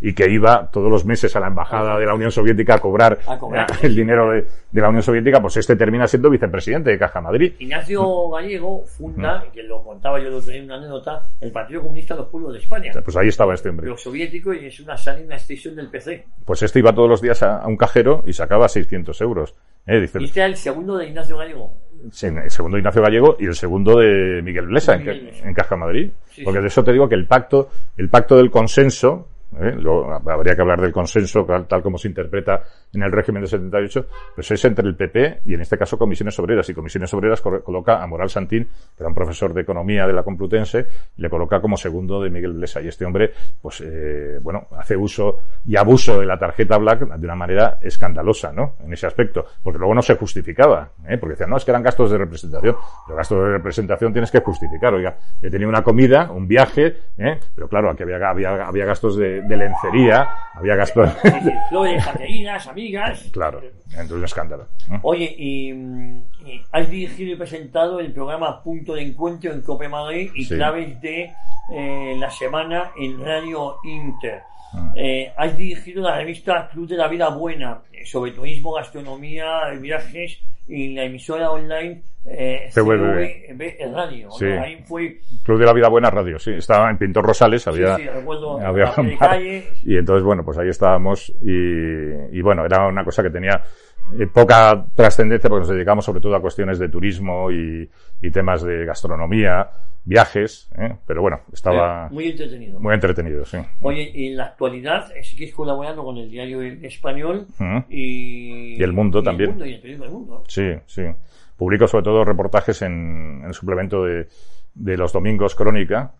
y 0.01 0.13
que 0.13 0.29
iba 0.29 0.69
todos 0.71 0.89
los 0.89 1.05
meses 1.05 1.35
a 1.35 1.39
la 1.41 1.47
embajada 1.47 1.97
de 1.99 2.05
la 2.05 2.13
Unión 2.15 2.31
Soviética 2.31 2.75
a 2.75 2.79
cobrar, 2.79 3.19
A 3.27 3.37
cobrar. 3.37 3.69
eh, 3.71 3.75
el 3.83 3.95
dinero 3.95 4.31
de, 4.31 4.45
de 4.71 4.81
la 4.81 4.87
Unión 4.89 5.03
Soviética, 5.03 5.41
pues 5.41 5.57
este 5.57 5.75
termina 5.75 6.07
siendo 6.07 6.29
vicepresidente 6.29 6.89
de 6.91 6.97
Caja 6.97 7.19
Madrid. 7.21 7.53
Ignacio 7.59 8.29
Gallego 8.29 8.83
funda, 8.85 9.43
que 9.53 9.63
lo 9.63 9.83
contaba 9.83 10.19
yo 10.21 10.29
lo 10.29 10.41
tenía 10.41 10.63
una 10.63 10.75
anécdota, 10.75 11.23
el 11.41 11.51
Partido 11.51 11.81
Comunista 11.81 12.13
de 12.13 12.21
los 12.21 12.29
Pueblos 12.29 12.53
de 12.53 12.59
España. 12.59 12.91
Pues 13.03 13.15
ahí 13.17 13.27
estaba 13.27 13.53
este 13.53 13.69
hombre. 13.69 13.87
Lo 13.89 13.97
soviético 13.97 14.53
y 14.53 14.65
es 14.67 14.79
una 14.79 14.95
salida, 14.97 15.25
una 15.25 15.35
extensión 15.35 15.75
del 15.75 15.89
PC. 15.89 16.25
Pues 16.45 16.61
este 16.63 16.79
iba 16.79 16.93
todos 16.93 17.09
los 17.09 17.21
días 17.21 17.43
a, 17.43 17.57
a 17.59 17.67
un 17.67 17.75
cajero 17.77 18.23
y 18.25 18.33
sacaba 18.33 18.69
600 18.69 19.19
euros. 19.21 19.55
Eh, 19.85 19.99
dice, 20.01 20.19
Y 20.21 20.25
este 20.25 20.39
era 20.39 20.47
el 20.47 20.55
segundo 20.55 20.97
de 20.97 21.07
Ignacio 21.07 21.37
Gallego. 21.37 21.73
Sí, 22.11 22.27
el 22.27 22.49
segundo 22.49 22.75
de 22.75 22.79
Ignacio 22.81 23.01
Gallego 23.01 23.37
y 23.39 23.45
el 23.45 23.55
segundo 23.55 23.99
de 23.99 24.41
Miguel 24.41 24.67
Blesa 24.67 24.95
en, 24.95 25.29
en 25.43 25.53
Caja 25.53 25.75
Madrid. 25.75 26.11
Sí, 26.31 26.43
Porque 26.43 26.61
de 26.61 26.67
eso 26.67 26.83
te 26.83 26.91
digo 26.91 27.07
que 27.09 27.15
el 27.15 27.27
pacto, 27.27 27.69
el 27.97 28.09
pacto 28.09 28.37
del 28.37 28.49
consenso, 28.49 29.27
¿eh? 29.57 29.75
Luego, 29.79 30.11
habría 30.11 30.55
que 30.55 30.61
hablar 30.61 30.81
del 30.81 30.91
consenso, 30.91 31.45
tal, 31.67 31.81
como 31.81 31.97
se 31.97 32.07
interpreta 32.07 32.61
en 32.93 33.03
el 33.03 33.11
régimen 33.11 33.41
de 33.41 33.47
78, 33.47 34.05
pues 34.35 34.51
es 34.51 34.65
entre 34.65 34.87
el 34.87 34.95
PP 34.95 35.41
y 35.45 35.53
en 35.53 35.61
este 35.61 35.77
caso 35.77 35.97
Comisiones 35.97 36.37
Obreras. 36.39 36.69
Y 36.69 36.73
Comisiones 36.73 37.13
Obreras 37.13 37.41
coloca 37.41 38.01
a 38.01 38.07
Moral 38.07 38.29
Santín, 38.29 38.65
que 38.65 39.03
era 39.03 39.09
un 39.09 39.15
profesor 39.15 39.53
de 39.53 39.61
economía 39.61 40.05
de 40.07 40.13
la 40.13 40.23
Complutense, 40.23 40.87
le 41.17 41.29
coloca 41.29 41.61
como 41.61 41.77
segundo 41.77 42.21
de 42.21 42.29
Miguel 42.29 42.53
Blesa. 42.53 42.81
Y 42.81 42.87
este 42.87 43.05
hombre, 43.05 43.31
pues, 43.61 43.81
eh, 43.81 44.37
bueno, 44.41 44.67
hace 44.77 44.95
uso 44.95 45.39
y 45.65 45.75
abuso 45.75 46.19
de 46.19 46.25
la 46.25 46.37
tarjeta 46.37 46.77
Black 46.77 46.99
de 47.01 47.25
una 47.25 47.35
manera 47.35 47.79
escandalosa, 47.81 48.51
¿no? 48.51 48.75
En 48.83 48.93
ese 48.93 49.07
aspecto. 49.07 49.45
Porque 49.63 49.79
luego 49.79 49.93
no 49.93 50.01
se 50.01 50.15
justificaba, 50.15 50.91
¿eh? 51.07 51.17
Porque 51.17 51.33
decían, 51.33 51.49
no, 51.49 51.57
es 51.57 51.65
que 51.65 51.71
eran 51.71 51.83
gastos 51.83 52.11
de 52.11 52.17
representación. 52.17 52.75
Los 53.07 53.17
gastos 53.17 53.43
de 53.43 53.51
representación 53.51 54.11
tienes 54.13 54.31
que 54.31 54.39
justificar. 54.39 54.93
Oiga, 54.93 55.17
he 55.41 55.49
tenido 55.49 55.69
una 55.69 55.83
comida, 55.83 56.31
un 56.31 56.47
viaje, 56.47 56.97
¿eh? 57.17 57.39
Pero 57.55 57.67
claro, 57.67 57.89
aquí 57.89 58.03
había, 58.03 58.29
había, 58.29 58.67
había 58.67 58.85
gastos 58.85 59.17
de, 59.17 59.38
de 59.41 59.57
lencería, 59.57 60.29
había 60.53 60.75
gastos... 60.75 61.09
flores, 61.69 62.03
amigas... 62.67 63.29
Claro, 63.31 63.61
entonces 63.91 64.11
un 64.11 64.23
escándalo. 64.23 64.67
Oye, 65.03 65.33
y, 65.37 65.73
has 66.71 66.89
dirigido 66.89 67.33
y 67.33 67.35
presentado 67.35 67.99
el 67.99 68.11
programa 68.11 68.61
Punto 68.63 68.93
de 68.93 69.03
Encuentro 69.03 69.51
en 69.51 69.61
Cope 69.61 69.87
Madrid 69.87 70.31
y 70.35 70.47
claves 70.47 70.99
de 71.01 71.31
eh, 71.71 72.15
la 72.17 72.31
semana 72.31 72.91
en 72.97 73.23
Radio 73.23 73.77
Inter. 73.83 74.43
Ah. 74.73 74.91
Eh, 74.95 75.31
has 75.35 75.57
dirigido 75.57 76.03
la 76.03 76.17
revista 76.17 76.69
Club 76.69 76.87
de 76.87 76.97
la 76.97 77.07
Vida 77.07 77.29
Buena 77.29 77.81
sobre 78.05 78.31
turismo, 78.31 78.73
gastronomía, 78.73 79.69
viajes 79.79 80.39
y 80.67 80.93
la 80.93 81.05
emisora 81.05 81.49
online 81.51 82.03
eh, 82.25 82.69
CVB 82.71 83.93
Radio. 83.93 84.29
Sí. 84.31 84.45
Ahí 84.45 84.83
fue... 84.85 85.19
Club 85.43 85.59
de 85.59 85.65
la 85.65 85.73
Vida 85.73 85.89
Buena 85.89 86.11
Radio, 86.11 86.37
sí. 86.37 86.51
Estaba 86.51 86.89
en 86.89 86.97
Pintor 86.97 87.25
Rosales, 87.25 87.67
había, 87.67 87.95
sí, 87.95 88.03
sí, 88.03 88.09
recuerdo 88.09 88.59
había 88.59 88.93
calle. 89.17 89.69
y 89.83 89.97
entonces 89.97 90.23
bueno, 90.23 90.43
pues 90.45 90.57
ahí 90.59 90.69
estábamos 90.69 91.33
y, 91.41 92.37
y 92.37 92.41
bueno, 92.41 92.65
era 92.65 92.87
una 92.87 93.03
cosa 93.03 93.23
que 93.23 93.31
tenía 93.31 93.63
eh, 94.17 94.27
poca 94.27 94.85
trascendencia 94.95 95.49
porque 95.49 95.67
nos 95.67 95.69
dedicamos 95.69 96.05
sobre 96.05 96.19
todo 96.19 96.35
a 96.35 96.41
cuestiones 96.41 96.79
de 96.79 96.89
turismo 96.89 97.51
y, 97.51 97.89
y 98.21 98.31
temas 98.31 98.63
de 98.63 98.85
gastronomía, 98.85 99.69
viajes, 100.09 100.67
¿eh? 100.75 100.95
pero 101.05 101.21
bueno, 101.21 101.41
estaba 101.53 102.09
muy 102.09 102.29
entretenido. 102.29 102.79
Muy 102.79 102.95
entretenido, 102.95 103.45
sí. 103.45 103.59
Oye, 103.81 104.11
y 104.11 104.29
en 104.29 104.37
la 104.37 104.45
actualidad 104.45 105.15
eh, 105.15 105.23
sigues 105.23 105.53
colaborando 105.53 106.03
con 106.03 106.17
el 106.17 106.31
diario 106.31 106.63
español 106.63 107.45
y, 107.89 108.75
y, 108.79 108.83
el 108.83 108.91
mundo 108.91 109.21
también. 109.21 109.51
El 109.51 109.55
mundo 109.55 109.65
y 109.67 109.73
el 109.73 109.79
periódico 109.79 110.03
del 110.05 110.13
mundo. 110.13 110.43
Sí, 110.47 110.73
sí. 110.87 111.03
Publico 111.55 111.87
sobre 111.87 112.05
todo 112.05 112.25
reportajes 112.25 112.81
en, 112.81 113.41
en 113.41 113.45
el 113.45 113.53
suplemento 113.53 114.03
de, 114.03 114.27
de 114.73 114.97
los 114.97 115.13
domingos 115.13 115.53
Crónica, 115.53 116.15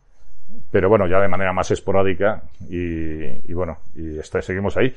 pero 0.72 0.90
bueno, 0.90 1.08
ya 1.08 1.20
de 1.20 1.28
manera 1.28 1.52
más 1.52 1.72
esporádica 1.72 2.44
y, 2.70 3.50
y 3.50 3.54
bueno, 3.54 3.80
y 3.96 4.20
está, 4.20 4.42
seguimos 4.42 4.78
ahí. 4.78 4.94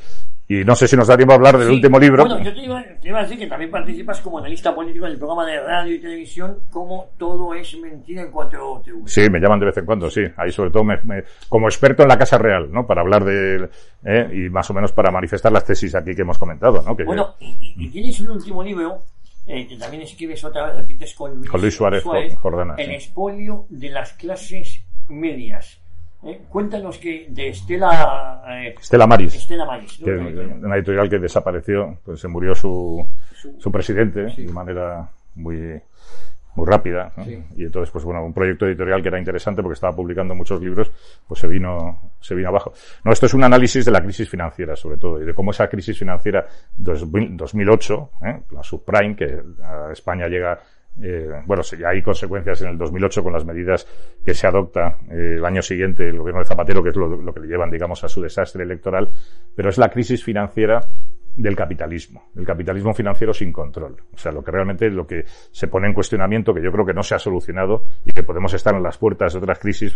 Y 0.48 0.64
no 0.64 0.74
sé 0.74 0.86
si 0.86 0.96
nos 0.96 1.08
da 1.08 1.16
tiempo 1.16 1.32
a 1.32 1.36
hablar 1.36 1.56
del 1.56 1.70
último 1.70 1.98
libro. 1.98 2.26
Bueno, 2.26 2.42
yo 2.42 2.52
te 2.52 2.60
iba, 2.60 2.82
te 3.00 3.08
iba, 3.08 3.20
a 3.20 3.22
decir 3.22 3.38
que 3.38 3.46
también 3.46 3.70
participas 3.70 4.20
como 4.20 4.38
analista 4.38 4.74
político 4.74 5.06
en 5.06 5.12
el 5.12 5.18
programa 5.18 5.46
de 5.46 5.60
radio 5.60 5.94
y 5.94 5.98
televisión 5.98 6.58
como 6.70 7.10
Todo 7.16 7.54
es 7.54 7.74
Mentira 7.78 8.22
en 8.22 8.32
4TV. 8.32 9.06
Sí, 9.06 9.30
me 9.30 9.40
llaman 9.40 9.60
de 9.60 9.66
vez 9.66 9.76
en 9.78 9.86
cuando, 9.86 10.10
sí. 10.10 10.22
Ahí 10.36 10.52
sobre 10.52 10.70
todo 10.70 10.84
me, 10.84 10.98
como 11.48 11.68
experto 11.68 12.02
en 12.02 12.08
la 12.08 12.18
Casa 12.18 12.36
Real, 12.36 12.70
¿no? 12.70 12.86
Para 12.86 13.00
hablar 13.00 13.24
de... 13.24 13.68
Eh, 14.04 14.30
y 14.32 14.50
más 14.50 14.68
o 14.68 14.74
menos 14.74 14.92
para 14.92 15.10
manifestar 15.10 15.52
las 15.52 15.64
tesis 15.64 15.94
aquí 15.94 16.14
que 16.14 16.22
hemos 16.22 16.36
comentado, 16.36 16.82
¿no? 16.82 16.94
Que 16.96 17.04
bueno, 17.04 17.34
y, 17.38 17.88
tienes 17.88 18.20
un 18.20 18.32
último 18.32 18.62
libro 18.62 19.04
eh, 19.46 19.66
que 19.66 19.76
también 19.76 20.02
escribes 20.02 20.44
otra 20.44 20.66
vez, 20.66 20.76
repites 20.76 21.14
con 21.14 21.34
Luis, 21.36 21.50
con 21.50 21.60
Luis 21.60 21.74
Suárez, 21.74 22.04
Jordana. 22.36 22.74
El 22.76 22.90
expolio 22.90 23.66
de 23.70 23.88
las 23.88 24.12
clases 24.14 24.84
medias. 25.08 25.80
Eh, 26.24 26.42
cuéntanos 26.48 26.98
que 26.98 27.26
de 27.30 27.48
Estela 27.48 28.44
eh, 28.48 28.74
Estela 28.80 29.08
Maris, 29.08 29.34
Estela 29.34 29.66
Maris 29.66 29.98
que, 29.98 30.12
una 30.12 30.76
editorial 30.76 31.10
que 31.10 31.18
desapareció, 31.18 31.98
pues 32.04 32.20
se 32.20 32.28
murió 32.28 32.54
su, 32.54 33.04
su, 33.58 33.72
presidente 33.72 34.26
de 34.26 34.52
manera 34.52 35.10
muy 35.34 35.80
muy 36.54 36.66
rápida 36.66 37.12
y 37.56 37.64
entonces 37.64 37.90
pues 37.90 38.04
bueno 38.04 38.24
un 38.24 38.34
proyecto 38.34 38.66
editorial 38.66 39.02
que 39.02 39.08
era 39.08 39.18
interesante 39.18 39.62
porque 39.62 39.74
estaba 39.74 39.96
publicando 39.96 40.34
muchos 40.34 40.60
libros 40.60 40.92
pues 41.26 41.40
se 41.40 41.48
vino 41.48 42.12
se 42.20 42.36
vino 42.36 42.50
abajo. 42.50 42.72
No 43.04 43.10
esto 43.10 43.26
es 43.26 43.34
un 43.34 43.42
análisis 43.42 43.84
de 43.84 43.90
la 43.90 44.00
crisis 44.00 44.28
financiera 44.28 44.76
sobre 44.76 44.98
todo 44.98 45.20
y 45.20 45.24
de 45.24 45.34
cómo 45.34 45.50
esa 45.50 45.68
crisis 45.68 45.98
financiera 45.98 46.46
2008 46.76 48.10
¿eh? 48.26 48.42
la 48.50 48.62
subprime 48.62 49.16
que 49.16 49.42
a 49.64 49.90
España 49.90 50.28
llega 50.28 50.60
eh, 51.00 51.28
bueno, 51.46 51.62
ya 51.62 51.88
hay 51.88 52.02
consecuencias 52.02 52.60
en 52.62 52.68
el 52.68 52.78
2008 52.78 53.22
con 53.22 53.32
las 53.32 53.44
medidas 53.44 53.86
que 54.24 54.34
se 54.34 54.46
adopta 54.46 54.98
eh, 55.10 55.36
el 55.36 55.44
año 55.44 55.62
siguiente 55.62 56.06
el 56.06 56.18
gobierno 56.18 56.40
de 56.40 56.46
Zapatero, 56.46 56.82
que 56.82 56.90
es 56.90 56.96
lo, 56.96 57.08
lo, 57.08 57.32
que 57.32 57.40
le 57.40 57.46
llevan, 57.46 57.70
digamos, 57.70 58.04
a 58.04 58.08
su 58.08 58.20
desastre 58.20 58.64
electoral, 58.64 59.08
pero 59.56 59.70
es 59.70 59.78
la 59.78 59.88
crisis 59.88 60.22
financiera 60.22 60.80
del 61.36 61.56
capitalismo, 61.56 62.24
del 62.34 62.44
capitalismo 62.44 62.92
financiero 62.92 63.32
sin 63.32 63.52
control. 63.52 63.96
O 64.14 64.18
sea, 64.18 64.32
lo 64.32 64.42
que 64.42 64.50
realmente 64.50 64.90
lo 64.90 65.06
que 65.06 65.24
se 65.26 65.68
pone 65.68 65.86
en 65.86 65.94
cuestionamiento, 65.94 66.52
que 66.52 66.62
yo 66.62 66.70
creo 66.70 66.84
que 66.84 66.92
no 66.92 67.02
se 67.02 67.14
ha 67.14 67.18
solucionado 67.18 67.84
y 68.04 68.12
que 68.12 68.22
podemos 68.22 68.52
estar 68.54 68.74
en 68.74 68.82
las 68.82 68.98
puertas 68.98 69.32
de 69.32 69.38
otras 69.38 69.58
crisis, 69.58 69.94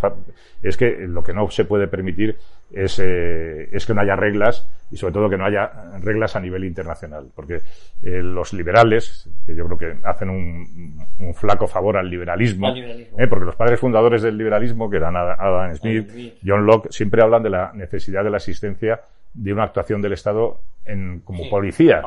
es 0.62 0.76
que 0.76 1.06
lo 1.06 1.22
que 1.22 1.32
no 1.32 1.50
se 1.50 1.64
puede 1.64 1.88
permitir 1.88 2.36
es, 2.72 2.98
eh, 2.98 3.68
es 3.70 3.84
que 3.86 3.94
no 3.94 4.00
haya 4.00 4.16
reglas 4.16 4.66
y 4.90 4.96
sobre 4.96 5.12
todo 5.12 5.28
que 5.28 5.36
no 5.36 5.44
haya 5.44 5.98
reglas 6.00 6.36
a 6.36 6.40
nivel 6.40 6.64
internacional. 6.64 7.28
Porque 7.34 7.56
eh, 8.02 8.22
los 8.22 8.52
liberales, 8.52 9.28
que 9.44 9.54
yo 9.54 9.66
creo 9.66 9.78
que 9.78 10.06
hacen 10.06 10.30
un, 10.30 10.98
un 11.20 11.34
flaco 11.34 11.66
favor 11.66 11.96
al 11.96 12.08
liberalismo, 12.08 12.74
eh, 12.74 13.26
porque 13.28 13.44
los 13.44 13.56
padres 13.56 13.78
fundadores 13.78 14.22
del 14.22 14.38
liberalismo, 14.38 14.88
que 14.88 14.96
eran 14.96 15.16
Adam 15.16 15.74
Smith, 15.74 16.38
John 16.44 16.64
Locke, 16.64 16.88
siempre 16.90 17.22
hablan 17.22 17.42
de 17.42 17.50
la 17.50 17.72
necesidad 17.74 18.24
de 18.24 18.30
la 18.30 18.38
existencia 18.38 19.00
de 19.34 19.52
una 19.52 19.64
actuación 19.64 20.00
del 20.00 20.14
Estado 20.14 20.60
en, 20.86 21.20
como 21.20 21.48
policía, 21.48 22.02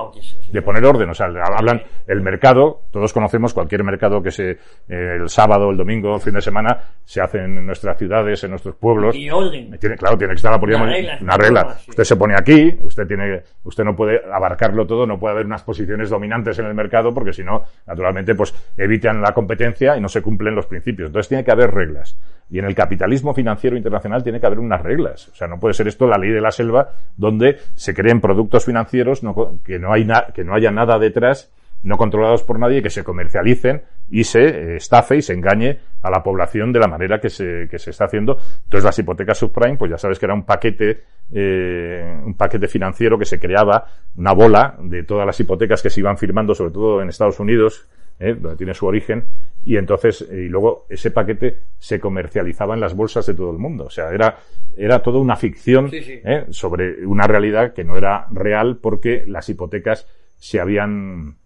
de 0.52 0.62
poner 0.62 0.86
orden. 0.86 1.10
O 1.10 1.14
sea, 1.14 1.28
hablan 1.28 1.82
el 2.08 2.22
mercado, 2.22 2.82
todos 2.92 3.14
conocemos 3.14 3.54
cualquier 3.54 3.84
mercado 3.84 4.22
que 4.22 4.32
se, 4.32 4.52
eh, 4.52 5.18
el 5.20 5.30
sábado, 5.30 5.70
el 5.70 5.78
domingo, 5.78 6.16
el 6.16 6.22
fin 6.22 6.34
de 6.34 6.42
semana, 6.42 6.78
se 7.04 7.22
hace 7.22 7.40
en 7.40 7.66
nuestras 7.66 7.98
ciudades, 7.98 8.44
en 8.44 8.52
nuestros 8.52 8.76
pueblos. 8.76 9.16
Y 9.16 9.30
orden. 9.30 9.78
Tiene, 9.80 9.96
claro, 9.96 10.18
tiene 10.18 10.34
que 10.34 10.38
estar 10.38 10.52
la 10.52 10.60
policía, 10.60 11.18
una 11.22 11.38
regla. 11.38 11.78
Usted 11.88 12.04
se 12.04 12.16
pone 12.16 12.36
aquí, 12.38 12.78
usted 12.84 13.06
tiene, 13.08 13.44
usted 13.64 13.84
no 13.84 13.96
puede 13.96 14.22
abarcarlo 14.32 14.86
todo, 14.86 15.06
no 15.06 15.20
puede 15.20 15.34
haber 15.34 15.46
unas 15.46 15.64
posiciones 15.64 16.10
dominantes 16.10 16.58
en 16.60 16.66
el 16.66 16.74
mercado, 16.74 17.14
porque 17.14 17.34
si 17.34 17.44
no, 17.44 17.64
naturalmente, 17.86 18.36
pues 18.36 18.54
evitan 18.78 19.22
la 19.22 19.34
competencia 19.34 19.98
y 19.98 20.02
no 20.02 20.10
se 20.10 20.22
cumplen 20.22 20.56
los 20.56 20.66
principios. 20.66 21.08
Entonces 21.08 21.28
tiene 21.28 21.44
que 21.44 21.52
haber 21.52 21.72
reglas. 21.72 22.18
Y 22.52 22.58
en 22.58 22.66
el 22.66 22.74
capitalismo 22.74 23.34
financiero 23.34 23.78
internacional 23.78 24.24
tiene 24.24 24.40
que 24.40 24.48
haber 24.48 24.60
unas 24.60 24.82
reglas. 24.82 25.28
O 25.30 25.36
sea, 25.36 25.48
no 25.48 25.60
puede 25.60 25.76
ser 25.76 25.88
esto 25.88 26.08
la 26.08 26.18
ley 26.18 26.32
de 26.32 26.42
la 26.42 26.52
selva 26.52 26.90
donde 27.16 27.60
se 27.76 27.94
creen 27.94 28.20
productos 28.20 28.66
financieros 28.70 29.22
que, 29.64 29.80
no 29.80 29.92
hay 29.92 30.08
que 30.36 30.44
no 30.44 30.54
haya 30.54 30.70
nada 30.70 31.00
detrás, 31.00 31.52
no 31.82 31.98
controlados 31.98 32.44
por 32.44 32.60
nadie, 32.60 32.84
que 32.84 32.92
se 32.92 33.04
comercialicen 33.04 33.82
y 34.12 34.24
se 34.24 34.44
eh, 34.46 34.76
estafe 34.78 35.18
y 35.18 35.22
se 35.24 35.34
engañe 35.34 35.80
a 36.04 36.12
la 36.12 36.22
población 36.22 36.72
de 36.72 36.80
la 36.80 36.88
manera 36.88 37.20
que 37.20 37.30
se, 37.30 37.68
que 37.70 37.80
se 37.80 37.90
está 37.90 38.06
haciendo. 38.06 38.38
Entonces 38.64 38.84
las 38.84 39.00
hipotecas 39.00 39.40
subprime, 39.40 39.78
pues 39.78 39.90
ya 39.90 39.98
sabes 39.98 40.20
que 40.20 40.26
era 40.26 40.36
un 40.36 40.44
paquete, 40.44 41.04
eh, 41.34 42.22
un 42.24 42.36
paquete 42.36 42.68
financiero 42.68 43.18
que 43.18 43.26
se 43.26 43.40
creaba, 43.40 43.86
una 44.18 44.34
bola 44.34 44.76
de 44.80 45.04
todas 45.04 45.26
las 45.26 45.40
hipotecas 45.40 45.82
que 45.82 45.90
se 45.90 46.02
iban 46.02 46.18
firmando, 46.18 46.54
sobre 46.54 46.72
todo 46.72 47.02
en 47.02 47.10
Estados 47.10 47.40
Unidos, 47.40 47.88
¿eh? 48.20 48.34
donde 48.34 48.58
tiene 48.58 48.74
su 48.74 48.86
origen, 48.86 49.26
y 49.64 49.78
entonces, 49.78 50.28
y 50.30 50.48
luego 50.48 50.86
ese 50.90 51.12
paquete 51.12 51.60
se 51.78 52.00
comercializaba 52.00 52.74
en 52.74 52.80
las 52.82 52.96
bolsas 52.96 53.26
de 53.26 53.34
todo 53.34 53.52
el 53.52 53.58
mundo. 53.58 53.86
O 53.86 53.90
sea, 53.90 54.12
era, 54.12 54.38
era 54.78 55.02
toda 55.02 55.20
una 55.20 55.36
ficción 55.36 55.90
¿eh? 55.92 56.46
sobre 56.50 57.06
una 57.06 57.28
realidad 57.28 57.74
que 57.74 57.84
no 57.84 57.98
era 57.98 58.28
real 58.32 58.78
porque 58.78 59.24
las 59.28 59.50
hipotecas 59.50 60.08
se 60.38 60.60
habían, 60.60 61.38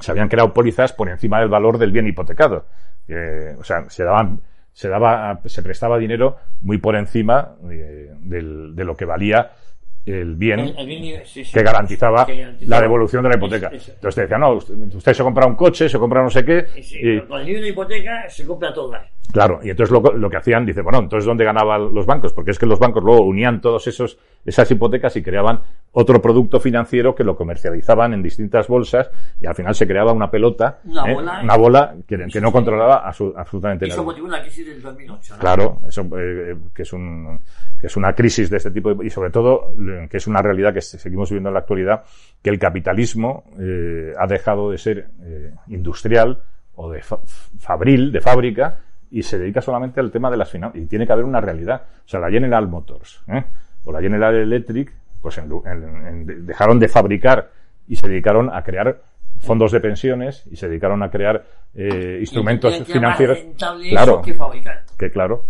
se 0.00 0.10
habían 0.10 0.28
creado 0.28 0.52
pólizas 0.52 0.92
por 0.92 1.08
encima 1.08 1.40
del 1.40 1.48
valor 1.48 1.78
del 1.78 1.92
bien 1.92 2.06
hipotecado. 2.06 2.66
o 3.58 3.64
sea, 3.64 3.88
se 3.88 4.04
daban, 4.04 4.40
se 4.72 4.88
daba, 4.88 5.40
se 5.46 5.62
prestaba 5.62 5.98
dinero 5.98 6.36
muy 6.60 6.78
por 6.78 6.96
encima 6.96 7.56
de, 7.62 8.10
de 8.20 8.84
lo 8.84 8.96
que 8.96 9.06
valía 9.06 9.52
el 10.06 10.36
bien, 10.36 10.72
que, 11.52 11.62
garantizaba 11.62 12.26
la 12.60 12.80
devolución 12.80 13.24
de 13.24 13.28
la 13.30 13.36
hipoteca. 13.36 13.70
Entonces 13.72 14.14
te 14.14 14.20
decían, 14.22 14.40
no, 14.40 14.52
usted, 14.52 15.12
se 15.12 15.22
compra 15.22 15.46
un 15.46 15.56
coche, 15.56 15.88
se 15.88 15.98
compra 15.98 16.22
no 16.22 16.30
sé 16.30 16.44
qué. 16.44 16.66
y, 16.76 17.20
con 17.22 17.40
el 17.40 17.46
de 17.46 17.68
hipoteca 17.68 18.28
se 18.28 18.46
compra 18.46 18.72
todas. 18.72 19.04
Claro, 19.32 19.60
y 19.62 19.70
entonces 19.70 19.92
lo, 19.92 20.00
lo, 20.16 20.30
que 20.30 20.36
hacían, 20.36 20.64
dice, 20.64 20.82
bueno, 20.82 21.00
entonces 21.00 21.26
¿dónde 21.26 21.44
ganaban 21.44 21.92
los 21.92 22.06
bancos? 22.06 22.32
Porque 22.32 22.52
es 22.52 22.58
que 22.58 22.66
los 22.66 22.78
bancos 22.78 23.02
luego 23.02 23.22
unían 23.22 23.60
esos, 23.84 24.18
esas 24.44 24.70
hipotecas 24.70 25.16
y 25.16 25.22
creaban 25.22 25.60
otro 25.92 26.22
producto 26.22 26.60
financiero 26.60 27.14
que 27.14 27.24
lo 27.24 27.36
comercializaban 27.36 28.14
en 28.14 28.22
distintas 28.22 28.68
bolsas 28.68 29.10
y 29.40 29.46
al 29.46 29.54
final 29.54 29.74
se 29.74 29.86
creaba 29.86 30.12
una 30.12 30.30
pelota, 30.30 30.78
una 30.84 31.10
¿eh? 31.10 31.14
bola, 31.14 31.40
una 31.42 31.56
bola 31.56 31.94
que, 32.06 32.26
que 32.32 32.40
no 32.40 32.52
controlaba 32.52 33.06
absolutamente 33.06 33.86
nada. 33.86 33.94
Eso 33.94 34.04
motivó 34.04 34.28
la 34.28 34.42
crisis 34.42 34.66
del 34.66 34.80
2008. 34.80 35.34
Claro, 35.38 35.78
eso, 35.88 36.02
eh, 36.18 36.56
que 36.74 36.82
es 36.82 36.92
un, 36.92 37.40
que 37.86 37.88
es 37.88 37.96
una 37.96 38.14
crisis 38.14 38.50
de 38.50 38.56
este 38.56 38.72
tipo 38.72 39.00
y 39.00 39.10
sobre 39.10 39.30
todo 39.30 39.70
que 40.10 40.16
es 40.16 40.26
una 40.26 40.42
realidad 40.42 40.74
que 40.74 40.80
seguimos 40.80 41.30
viviendo 41.30 41.50
en 41.50 41.54
la 41.54 41.60
actualidad, 41.60 42.02
que 42.42 42.50
el 42.50 42.58
capitalismo 42.58 43.44
eh, 43.60 44.12
ha 44.18 44.26
dejado 44.26 44.72
de 44.72 44.78
ser 44.78 45.10
eh, 45.22 45.52
industrial 45.68 46.42
o 46.74 46.90
de 46.90 47.00
fabril, 47.60 48.10
de 48.10 48.20
fábrica, 48.20 48.80
y 49.08 49.22
se 49.22 49.38
dedica 49.38 49.62
solamente 49.62 50.00
al 50.00 50.10
tema 50.10 50.32
de 50.32 50.36
las 50.36 50.50
finanzas. 50.50 50.82
Y 50.82 50.86
tiene 50.86 51.06
que 51.06 51.12
haber 51.12 51.24
una 51.24 51.40
realidad. 51.40 51.82
O 52.04 52.08
sea, 52.08 52.18
la 52.18 52.28
General 52.28 52.66
Motors, 52.66 53.22
¿eh? 53.28 53.44
o 53.84 53.92
la 53.92 54.00
General 54.00 54.34
Electric, 54.34 54.92
pues 55.22 55.40
dejaron 55.46 56.80
de 56.80 56.88
fabricar 56.88 57.52
y 57.86 57.94
se 57.94 58.08
dedicaron 58.08 58.50
a 58.52 58.64
crear 58.64 59.00
fondos 59.38 59.70
de 59.70 59.78
pensiones 59.78 60.44
y 60.50 60.56
se 60.56 60.66
dedicaron 60.66 61.04
a 61.04 61.10
crear 61.10 61.40
eh, 61.72 62.18
instrumentos 62.18 62.82
financieros. 62.84 63.38
Claro, 63.90 64.22
que, 64.22 64.36
que 64.98 65.10
claro. 65.12 65.44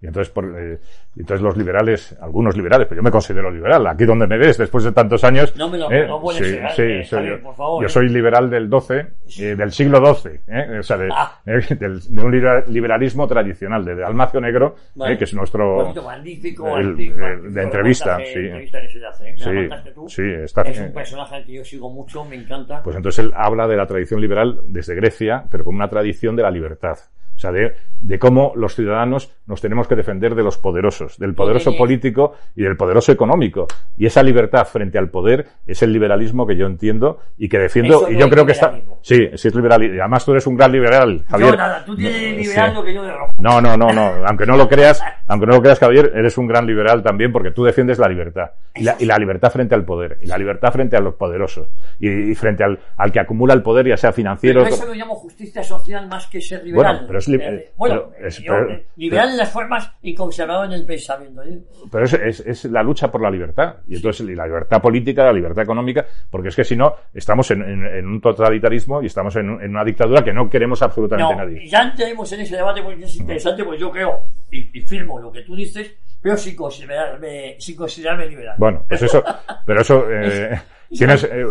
Y 0.00 0.06
entonces, 0.06 0.32
por, 0.32 0.44
eh, 0.44 0.78
entonces 1.16 1.42
los 1.42 1.56
liberales, 1.56 2.14
algunos 2.20 2.54
liberales, 2.54 2.86
pero 2.86 3.00
yo 3.00 3.02
me 3.02 3.10
considero 3.10 3.50
liberal, 3.50 3.86
aquí 3.86 4.04
donde 4.04 4.26
me 4.26 4.36
ves, 4.36 4.58
después 4.58 4.84
de 4.84 4.92
tantos 4.92 5.24
años. 5.24 5.56
No 5.56 5.70
me 5.70 5.78
lo 5.78 5.90
eh, 5.90 6.06
no 6.06 6.20
sí, 6.32 6.38
ser, 6.38 6.70
sí, 6.72 6.82
eh, 6.82 7.04
soy, 7.04 7.28
yo, 7.28 7.42
por 7.42 7.54
favor, 7.54 7.82
yo 7.82 7.88
soy 7.88 8.08
liberal 8.10 8.50
del 8.50 8.68
12, 8.68 9.06
eh, 9.38 9.56
del 9.56 9.72
siglo 9.72 10.14
XII, 10.14 10.40
eh, 10.48 10.78
o 10.80 10.82
sea, 10.82 10.98
de, 10.98 11.08
ah. 11.10 11.40
Eh, 11.46 11.74
del, 11.74 12.00
de, 12.00 12.22
un 12.22 12.64
liberalismo 12.66 13.26
tradicional, 13.26 13.84
de, 13.86 13.94
de 13.94 14.04
Almacio 14.04 14.38
Negro, 14.38 14.76
vale. 14.94 15.16
que 15.16 15.24
es 15.24 15.32
nuestro. 15.32 15.94
magnífico, 15.94 16.76
el, 16.76 16.88
el, 17.00 17.54
de 17.54 17.62
entrevista, 17.62 18.18
sí. 18.18 18.38
Entrevista 18.38 18.80
que 18.82 18.88
se 18.88 19.06
hace, 19.06 19.36
sí, 19.36 19.92
tú, 19.94 20.08
sí, 20.10 20.22
está, 20.22 20.60
es 20.62 20.78
un 20.78 20.92
personaje 20.92 21.42
que 21.44 21.52
yo 21.54 21.64
sigo 21.64 21.90
mucho, 21.90 22.22
me 22.26 22.36
encanta. 22.36 22.82
Pues 22.82 22.96
entonces 22.96 23.24
él 23.24 23.32
habla 23.34 23.66
de 23.66 23.76
la 23.76 23.86
tradición 23.86 24.20
liberal 24.20 24.60
desde 24.68 24.94
Grecia, 24.94 25.44
pero 25.50 25.64
como 25.64 25.76
una 25.76 25.88
tradición 25.88 26.36
de 26.36 26.42
la 26.42 26.50
libertad. 26.50 26.98
O 27.36 27.38
sea, 27.38 27.52
de, 27.52 27.74
de, 28.00 28.18
cómo 28.18 28.52
los 28.56 28.74
ciudadanos 28.74 29.32
nos 29.46 29.60
tenemos 29.60 29.86
que 29.88 29.94
defender 29.94 30.34
de 30.34 30.42
los 30.42 30.58
poderosos, 30.58 31.18
del 31.18 31.34
poderoso 31.34 31.76
político 31.76 32.34
y 32.54 32.62
del 32.62 32.76
poderoso 32.76 33.12
económico. 33.12 33.66
Y 33.96 34.06
esa 34.06 34.22
libertad 34.22 34.66
frente 34.66 34.98
al 34.98 35.08
poder 35.10 35.46
es 35.66 35.82
el 35.82 35.92
liberalismo 35.92 36.46
que 36.46 36.56
yo 36.56 36.66
entiendo 36.66 37.18
y 37.38 37.48
que 37.48 37.58
defiendo. 37.58 38.08
Y 38.10 38.14
no 38.14 38.20
yo 38.20 38.30
creo 38.30 38.46
que 38.46 38.52
está. 38.52 38.74
Sí, 39.02 39.28
sí 39.34 39.48
es 39.48 39.54
liberal. 39.54 39.82
Y 39.84 39.98
además 40.00 40.24
tú 40.24 40.32
eres 40.32 40.46
un 40.46 40.56
gran 40.56 40.72
liberal, 40.72 41.24
Javier. 41.28 41.50
Yo 41.50 41.56
nada, 41.56 41.84
tú 41.84 41.96
tienes 41.96 42.36
liberal 42.36 42.70
Sí. 42.70 42.74
lo 42.76 42.82
que 42.84 42.94
yo 42.94 43.02
de 43.02 43.12
rojo. 43.12 43.32
No, 43.38 43.60
no, 43.60 43.76
no, 43.76 43.92
no. 43.92 44.12
Aunque 44.26 44.46
no 44.46 44.56
lo 44.56 44.68
creas, 44.68 45.00
aunque 45.28 45.46
no 45.46 45.52
lo 45.56 45.62
creas, 45.62 45.78
Javier, 45.78 46.12
eres 46.14 46.36
un 46.38 46.46
gran 46.46 46.66
liberal 46.66 47.02
también 47.02 47.32
porque 47.32 47.50
tú 47.50 47.64
defiendes 47.64 47.98
la 47.98 48.08
libertad. 48.08 48.50
Y 48.74 48.82
la, 48.84 48.96
y 48.98 49.04
la 49.06 49.16
libertad 49.18 49.50
frente 49.50 49.74
al 49.74 49.84
poder. 49.84 50.18
Y 50.22 50.26
la 50.26 50.36
libertad 50.38 50.72
frente 50.72 50.96
a 50.96 51.00
los 51.00 51.14
poderosos. 51.14 51.68
Y, 52.00 52.30
y 52.30 52.34
frente 52.34 52.64
al, 52.64 52.78
al 52.96 53.12
que 53.12 53.20
acumula 53.20 53.54
el 53.54 53.62
poder, 53.62 53.86
ya 53.88 53.96
sea 53.96 54.12
financiero. 54.12 54.62
Pero 54.64 54.74
eso 54.74 54.86
lo 54.86 54.94
llamo 54.94 55.14
justicia 55.14 55.62
social 55.62 56.08
más 56.08 56.26
que 56.26 56.40
ser 56.40 56.64
liberal. 56.64 56.92
Bueno, 56.96 57.06
pero 57.06 57.18
es 57.18 57.28
li- 57.28 57.36
Eh, 57.40 57.72
bueno, 57.76 57.85
pero 57.88 58.12
es- 58.26 58.38
yo, 58.38 58.52
pero- 58.52 58.70
eh, 58.70 58.86
liberal 58.96 59.30
en 59.30 59.36
las 59.36 59.50
formas 59.50 59.92
y 60.02 60.14
conservador 60.14 60.66
en 60.66 60.72
el 60.72 60.84
pensamiento. 60.86 61.42
¿eh? 61.42 61.58
Pero 61.90 62.04
es, 62.04 62.12
es, 62.14 62.40
es 62.40 62.64
la 62.66 62.82
lucha 62.82 63.10
por 63.10 63.20
la 63.22 63.30
libertad. 63.30 63.76
Y 63.88 63.96
entonces 63.96 64.26
la 64.26 64.46
libertad 64.46 64.80
política, 64.82 65.24
la 65.24 65.32
libertad 65.32 65.62
económica, 65.62 66.04
porque 66.30 66.48
es 66.48 66.56
que 66.56 66.64
si 66.64 66.76
no, 66.76 66.94
estamos 67.14 67.50
en, 67.50 67.62
en- 67.62 67.84
en 67.86 68.06
un 68.06 68.20
totalitarismo 68.20 69.02
y 69.02 69.06
estamos 69.06 69.34
en, 69.36 69.50
en 69.60 69.70
una 69.70 69.84
dictadura 69.84 70.22
que 70.24 70.32
no 70.32 70.48
queremos 70.50 70.82
absolutamente 70.82 71.34
No, 71.34 71.40
nadie. 71.44 71.66
ya 71.68 71.82
entremos 71.82 72.30
en 72.32 72.40
ese 72.40 72.56
debate 72.56 72.82
porque 72.82 73.04
es 73.04 73.16
interesante, 73.16 73.64
porque 73.64 73.80
yo 73.80 73.90
creo 73.90 74.20
y, 74.50 74.78
y 74.78 74.80
firmo 74.82 75.18
lo 75.18 75.32
que 75.32 75.42
tú 75.42 75.54
dices, 75.56 75.94
pero 76.20 76.36
sin 76.36 76.56
considerarme, 76.56 77.56
sin 77.58 77.76
considerarme 77.76 78.26
liberal. 78.26 78.56
Bueno, 78.58 78.84
pues 78.88 79.02
eso, 79.02 79.22
pero 79.64 79.80
eso, 79.80 80.04
eh, 80.10 80.58
tienes 80.90 81.24
eh, 81.24 81.44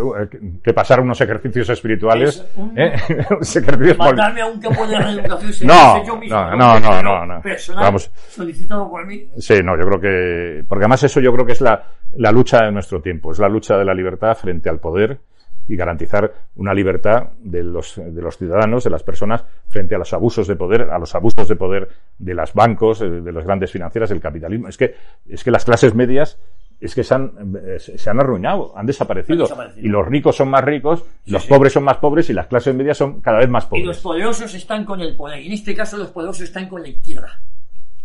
que 0.64 0.74
pasar 0.74 1.00
unos 1.02 1.20
ejercicios 1.22 1.70
espirituales, 1.70 2.38
Es 2.38 2.58
un- 2.58 2.78
¿eh? 2.80 2.94
Unos 3.30 3.56
ejercicios 3.56 3.98
Mandarme 3.98 4.42
a 4.42 4.46
un 4.48 4.60
campo 4.60 4.88
de 4.88 4.98
reeducación 5.00 5.68
No, 5.68 5.96
dice 5.96 6.08
yo 6.08 6.18
mismo, 6.18 6.36
no, 6.38 6.52
¿no? 6.56 6.80
no, 6.80 6.80
no, 6.80 7.02
no, 7.02 7.26
no. 7.26 7.42
Personal, 7.42 7.84
Vamos. 7.86 8.12
solicitado 8.30 8.90
por 8.90 9.06
mí. 9.06 9.28
Sí, 9.38 9.56
no, 9.64 9.76
yo 9.78 9.88
creo 9.88 10.00
que, 10.02 10.64
porque 10.68 10.84
además 10.84 11.04
eso 11.04 11.20
yo 11.20 11.32
creo 11.34 11.46
que 11.46 11.54
es 11.54 11.62
la, 11.62 11.84
la 12.18 12.32
lucha 12.32 12.64
de 12.66 12.72
nuestro 12.72 13.02
tiempo, 13.02 13.32
es 13.32 13.40
la 13.40 13.50
lucha 13.50 13.78
de 13.78 13.86
la 13.86 13.94
libertad 13.94 14.36
frente 14.36 14.70
al 14.70 14.80
poder 14.80 15.20
y 15.68 15.76
garantizar 15.76 16.32
una 16.56 16.74
libertad 16.74 17.30
de 17.40 17.64
los, 17.64 17.96
de 17.96 18.22
los 18.22 18.38
ciudadanos, 18.38 18.84
de 18.84 18.90
las 18.90 19.04
personas, 19.04 19.44
frente 19.68 19.96
a 19.96 19.98
los 19.98 20.14
abusos 20.14 20.48
de 20.48 20.56
poder, 20.56 20.84
a 20.84 21.00
los 21.00 21.16
abusos 21.16 21.48
de 21.48 21.56
poder 21.56 21.88
de 22.18 22.34
los 22.34 22.54
bancos, 22.54 23.02
eh, 23.02 23.10
de 23.10 23.32
las 23.32 23.46
grandes 23.46 23.72
financieras, 23.72 24.10
del 24.10 24.20
capitalismo. 24.22 24.68
Es 24.68 24.78
que, 24.78 24.96
es 25.28 25.44
que 25.44 25.52
las 25.52 25.66
clases 25.66 25.96
medias 25.96 26.40
es 26.80 26.94
que 26.94 27.04
se 27.04 27.16
han, 27.16 27.32
eh, 27.66 27.80
se 27.80 28.10
han 28.10 28.20
arruinado, 28.20 28.78
han 28.78 28.86
desaparecido. 28.86 29.44
Han 29.46 29.50
desaparecido. 29.50 29.86
Y 29.88 29.90
los 29.90 30.06
ricos 30.08 30.36
son 30.36 30.50
más 30.50 30.64
ricos, 30.64 31.04
Sí, 31.24 31.32
los 31.32 31.44
sí. 31.44 31.50
pobres 31.50 31.74
son 31.74 31.84
más 31.84 31.98
pobres 31.98 32.30
y 32.30 32.34
las 32.34 32.48
clases 32.48 32.76
medias 32.76 32.98
son 32.98 33.22
cada 33.22 33.40
vez 33.40 33.50
más 33.50 33.66
Y 33.66 33.70
pobres. 33.70 33.86
los 33.88 34.00
poderosos 34.02 34.54
están 34.54 34.84
con 34.86 35.00
el 35.02 35.16
poder. 35.16 35.40
Y 35.42 35.48
en 35.48 35.54
este 35.54 35.74
caso 35.74 35.98
los 35.98 36.10
poderosos 36.12 36.44
están 36.44 36.68
con 36.68 36.82
la 36.82 36.90
izquierda. 36.90 37.40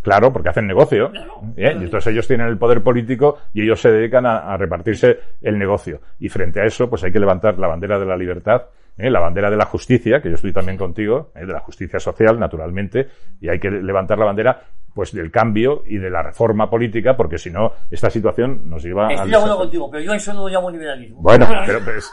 Claro, 0.01 0.33
porque 0.33 0.49
hacen 0.49 0.67
negocio. 0.67 1.11
¿eh? 1.55 1.75
Y 1.79 1.83
entonces 1.83 2.11
ellos 2.11 2.27
tienen 2.27 2.47
el 2.47 2.57
poder 2.57 2.81
político 2.81 3.37
y 3.53 3.61
ellos 3.63 3.79
se 3.79 3.91
dedican 3.91 4.25
a, 4.25 4.51
a 4.51 4.57
repartirse 4.57 5.19
el 5.41 5.57
negocio. 5.57 6.01
Y 6.19 6.29
frente 6.29 6.61
a 6.61 6.65
eso, 6.65 6.89
pues 6.89 7.03
hay 7.03 7.11
que 7.11 7.19
levantar 7.19 7.59
la 7.59 7.67
bandera 7.67 7.99
de 7.99 8.05
la 8.05 8.17
libertad, 8.17 8.63
¿eh? 8.97 9.09
la 9.09 9.19
bandera 9.19 9.49
de 9.49 9.57
la 9.57 9.65
justicia, 9.65 10.21
que 10.21 10.29
yo 10.29 10.35
estoy 10.35 10.53
también 10.53 10.77
contigo, 10.77 11.31
¿eh? 11.35 11.45
de 11.45 11.53
la 11.53 11.59
justicia 11.59 11.99
social, 11.99 12.39
naturalmente, 12.39 13.07
y 13.39 13.49
hay 13.49 13.59
que 13.59 13.69
levantar 13.69 14.17
la 14.17 14.25
bandera 14.25 14.61
pues 14.93 15.13
del 15.13 15.31
cambio 15.31 15.83
y 15.85 15.97
de 15.97 16.09
la 16.09 16.21
reforma 16.21 16.69
política, 16.69 17.15
porque 17.15 17.37
si 17.37 17.49
no, 17.49 17.71
esta 17.89 18.09
situación 18.09 18.69
nos 18.69 18.83
lleva 18.83 19.07
Estoy 19.13 19.29
de 19.29 19.37
acuerdo 19.37 19.57
contigo, 19.59 19.89
pero 19.89 20.03
yo 20.03 20.11
a 20.11 20.17
eso 20.17 20.33
no 20.33 20.41
lo 20.41 20.49
llamo 20.49 20.69
liberalismo. 20.69 21.21
Bueno, 21.21 21.47
pero 21.65 21.79
es, 21.97 22.11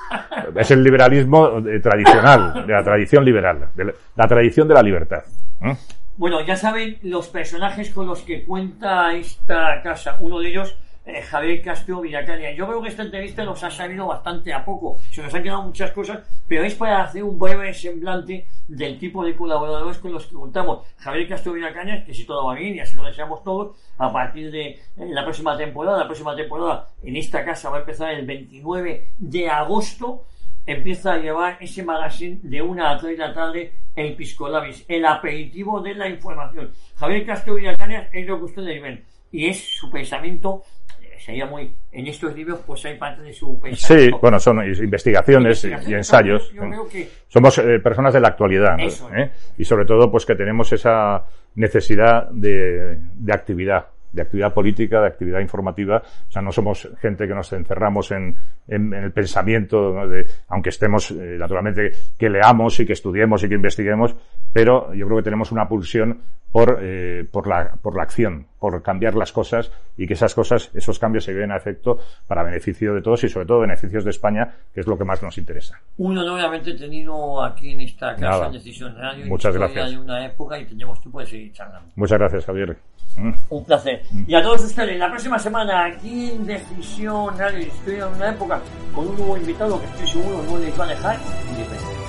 es 0.55 0.71
el 0.71 0.85
liberalismo 0.85 1.59
eh, 1.59 1.81
tradicional, 1.81 2.65
de 2.67 2.73
la 2.73 2.85
tradición 2.85 3.25
liberal, 3.25 3.71
de 3.75 3.85
la, 3.85 3.93
la 4.15 4.29
tradición 4.29 4.69
de 4.69 4.75
la 4.75 4.83
libertad. 4.83 5.25
¿eh? 5.63 5.77
Bueno, 6.19 6.45
ya 6.45 6.57
saben 6.57 6.99
los 7.03 7.29
personajes 7.29 7.91
con 7.91 8.09
los 8.09 8.23
que 8.23 8.45
cuenta 8.45 9.15
esta 9.15 9.81
casa. 9.85 10.17
Uno 10.19 10.41
de 10.41 10.49
ellos, 10.49 10.77
eh, 11.07 11.23
Javier 11.23 11.63
Castro 11.63 12.01
Villacaña. 12.01 12.51
Yo 12.51 12.67
creo 12.67 12.83
que 12.83 12.89
esta 12.89 13.05
entrevista 13.05 13.45
nos 13.45 13.63
ha 13.63 13.71
salido 13.71 14.09
bastante 14.09 14.53
a 14.53 14.65
poco. 14.65 14.97
Se 15.13 15.23
nos 15.23 15.33
han 15.33 15.45
quedado 15.45 15.63
muchas 15.63 15.93
cosas, 15.93 16.29
pero 16.49 16.65
es 16.65 16.75
para 16.75 17.05
hacer 17.05 17.23
un 17.23 17.39
breve 17.39 17.73
semblante 17.73 18.49
del 18.67 18.99
tipo 18.99 19.25
de 19.25 19.37
colaboradores 19.37 19.99
con 19.99 20.13
los 20.13 20.27
que 20.27 20.35
contamos. 20.35 20.85
Javier 20.97 21.29
Castro 21.29 21.53
Villacaña, 21.53 22.05
que 22.05 22.13
si 22.13 22.25
todo 22.25 22.47
va 22.47 22.55
bien 22.55 22.75
y 22.75 22.81
así 22.81 22.97
lo 22.97 23.05
deseamos 23.05 23.45
todos, 23.45 23.77
a 23.97 24.13
partir 24.13 24.51
de 24.51 24.71
eh, 24.71 24.81
la 24.97 25.23
próxima 25.23 25.57
temporada, 25.57 25.99
la 25.99 26.07
próxima 26.07 26.35
temporada 26.35 26.89
en 27.01 27.15
esta 27.15 27.45
casa 27.45 27.71
va 27.71 27.77
a 27.77 27.81
empezar 27.81 28.11
el 28.11 28.27
29 28.27 29.11
de 29.19 29.49
agosto 29.49 30.25
empieza 30.73 31.15
a 31.15 31.19
llevar 31.19 31.57
ese 31.61 31.83
magazine 31.83 32.39
de 32.43 32.61
una 32.63 32.91
a 32.91 32.99
tres 32.99 33.17
de 33.19 33.27
la 33.27 33.33
tarde 33.35 33.73
el 33.97 34.15
Pisco 34.15 34.49
Labis, 34.49 34.85
el 34.87 35.05
aperitivo 35.07 35.81
de 35.81 35.95
la 35.95 36.09
información. 36.09 36.71
Javier 36.97 37.27
Castro 37.27 37.55
Villacañas 37.55 38.09
es 38.13 38.27
lo 38.27 38.39
que 38.39 38.45
ustedes 38.45 38.81
ven 38.83 39.03
y 39.33 39.47
es 39.47 39.77
su 39.77 39.91
pensamiento, 39.91 40.63
eh, 41.03 41.15
sería 41.19 41.47
muy, 41.47 41.75
en 41.93 42.07
estos 42.07 42.35
libros 42.37 42.61
pues 42.67 42.85
hay 42.85 42.97
parte 42.97 43.23
de 43.23 43.33
su 43.33 43.55
Sí, 43.57 43.61
pensamiento. 43.63 44.19
bueno, 44.21 44.39
son 44.39 44.65
investigaciones 44.65 45.65
y- 45.65 45.95
ensayos. 45.95 46.53
Yo 46.53 46.63
creo 46.63 46.89
que 46.89 47.09
Somos 47.29 47.59
eh, 47.59 47.79
personas 47.81 48.15
de 48.15 48.21
la 48.21 48.29
actualidad, 48.29 48.77
¿no? 48.77 48.85
Eso. 48.85 49.11
¿Eh? 49.15 49.31
Y 49.59 49.65
sobre 49.65 49.85
todo, 49.85 50.11
pues 50.11 50.25
que 50.27 50.35
tenemos 50.35 50.73
esa 50.73 51.25
necesidad 51.57 52.29
de, 52.31 52.99
de 53.15 53.33
actividad, 53.33 53.87
de 54.13 54.23
actividad 54.23 54.53
política, 54.53 55.01
de 55.01 55.07
actividad 55.07 55.41
informativa. 55.41 56.03
O 56.29 56.31
sea, 56.31 56.43
no 56.43 56.53
somos 56.53 56.89
gente 57.01 57.27
que 57.27 57.35
nos 57.35 57.53
encerramos 57.53 58.11
en, 58.11 58.37
en, 58.67 58.93
el 58.95 59.13
pensamiento, 59.13 59.93
¿no? 59.93 60.09
de, 60.09 60.27
aunque 60.49 60.71
estemos, 60.71 61.11
eh, 61.11 61.37
naturalmente, 61.39 61.93
que 62.19 62.29
leamos 62.29 62.79
y 62.81 62.87
que 62.87 62.93
estudiemos 62.95 63.43
y 63.45 63.49
que 63.49 63.55
investiguemos, 63.55 64.15
pero 64.53 64.93
yo 64.95 65.07
creo 65.07 65.19
que 65.19 65.25
tenemos 65.25 65.53
una 65.53 65.69
pulsión 65.69 66.21
por, 66.53 66.79
eh, 66.81 67.27
por, 67.31 67.47
la, 67.47 67.73
por 67.83 67.95
la 67.97 68.03
acción, 68.03 68.47
por 68.59 68.83
cambiar 68.83 69.15
las 69.15 69.33
cosas 69.33 69.71
y 69.97 70.07
que 70.07 70.15
esas 70.15 70.35
cosas, 70.35 70.71
esos 70.75 70.99
cambios 70.99 71.25
se 71.25 71.33
lleven 71.33 71.53
a 71.53 71.57
efecto 71.57 71.99
para 72.27 72.43
beneficio 72.43 72.95
de 72.95 73.03
todos 73.03 73.23
y 73.25 73.29
sobre 73.29 73.47
todo 73.47 73.61
beneficios 73.61 74.05
de 74.05 74.11
España, 74.11 74.55
que 74.73 74.81
es 74.81 74.87
lo 74.87 74.97
que 74.97 75.05
más 75.05 75.23
nos 75.23 75.37
interesa. 75.39 75.81
un 75.99 76.17
honor 76.17 76.41
haberte 76.41 76.75
tenido 76.75 77.43
aquí 77.45 77.73
en 77.73 77.81
esta 77.83 78.15
casa 78.15 78.29
Nada. 78.29 78.47
en 78.47 78.53
Decisión 78.53 78.97
Radio, 78.97 79.27
Muchas 79.27 79.55
gracias. 79.55 79.91
de 79.91 79.99
una 79.99 80.25
época 80.27 80.59
y 80.59 80.65
tendremos 80.67 81.01
tiempo 81.01 81.21
de 81.21 81.27
seguir 81.27 81.53
charlando. 81.53 81.91
Muchas 81.97 82.19
gracias, 82.19 82.45
Javier. 82.47 82.77
Mm. 83.17 83.33
Un 83.51 83.65
placer. 83.65 84.03
Y 84.27 84.35
a 84.35 84.43
todos 84.43 84.65
ustedes, 84.65 84.99
la 84.99 85.09
próxima 85.11 85.39
semana 85.39 85.87
aquí 85.87 86.31
en 86.31 86.47
Decisión 86.47 87.37
Radio 87.39 87.59
Historia 87.61 88.07
de 88.07 88.13
una 88.15 88.31
época 88.31 88.61
con 88.95 89.09
un 89.09 89.17
nuevo 89.17 89.37
invitado 89.37 89.81
que 89.81 89.87
estoy 89.87 90.07
seguro 90.07 90.43
no 90.49 90.59
les 90.59 90.79
va 90.79 90.85
a 90.85 90.89
dejar 90.89 91.17
de 91.19 91.65
ver. 91.69 92.08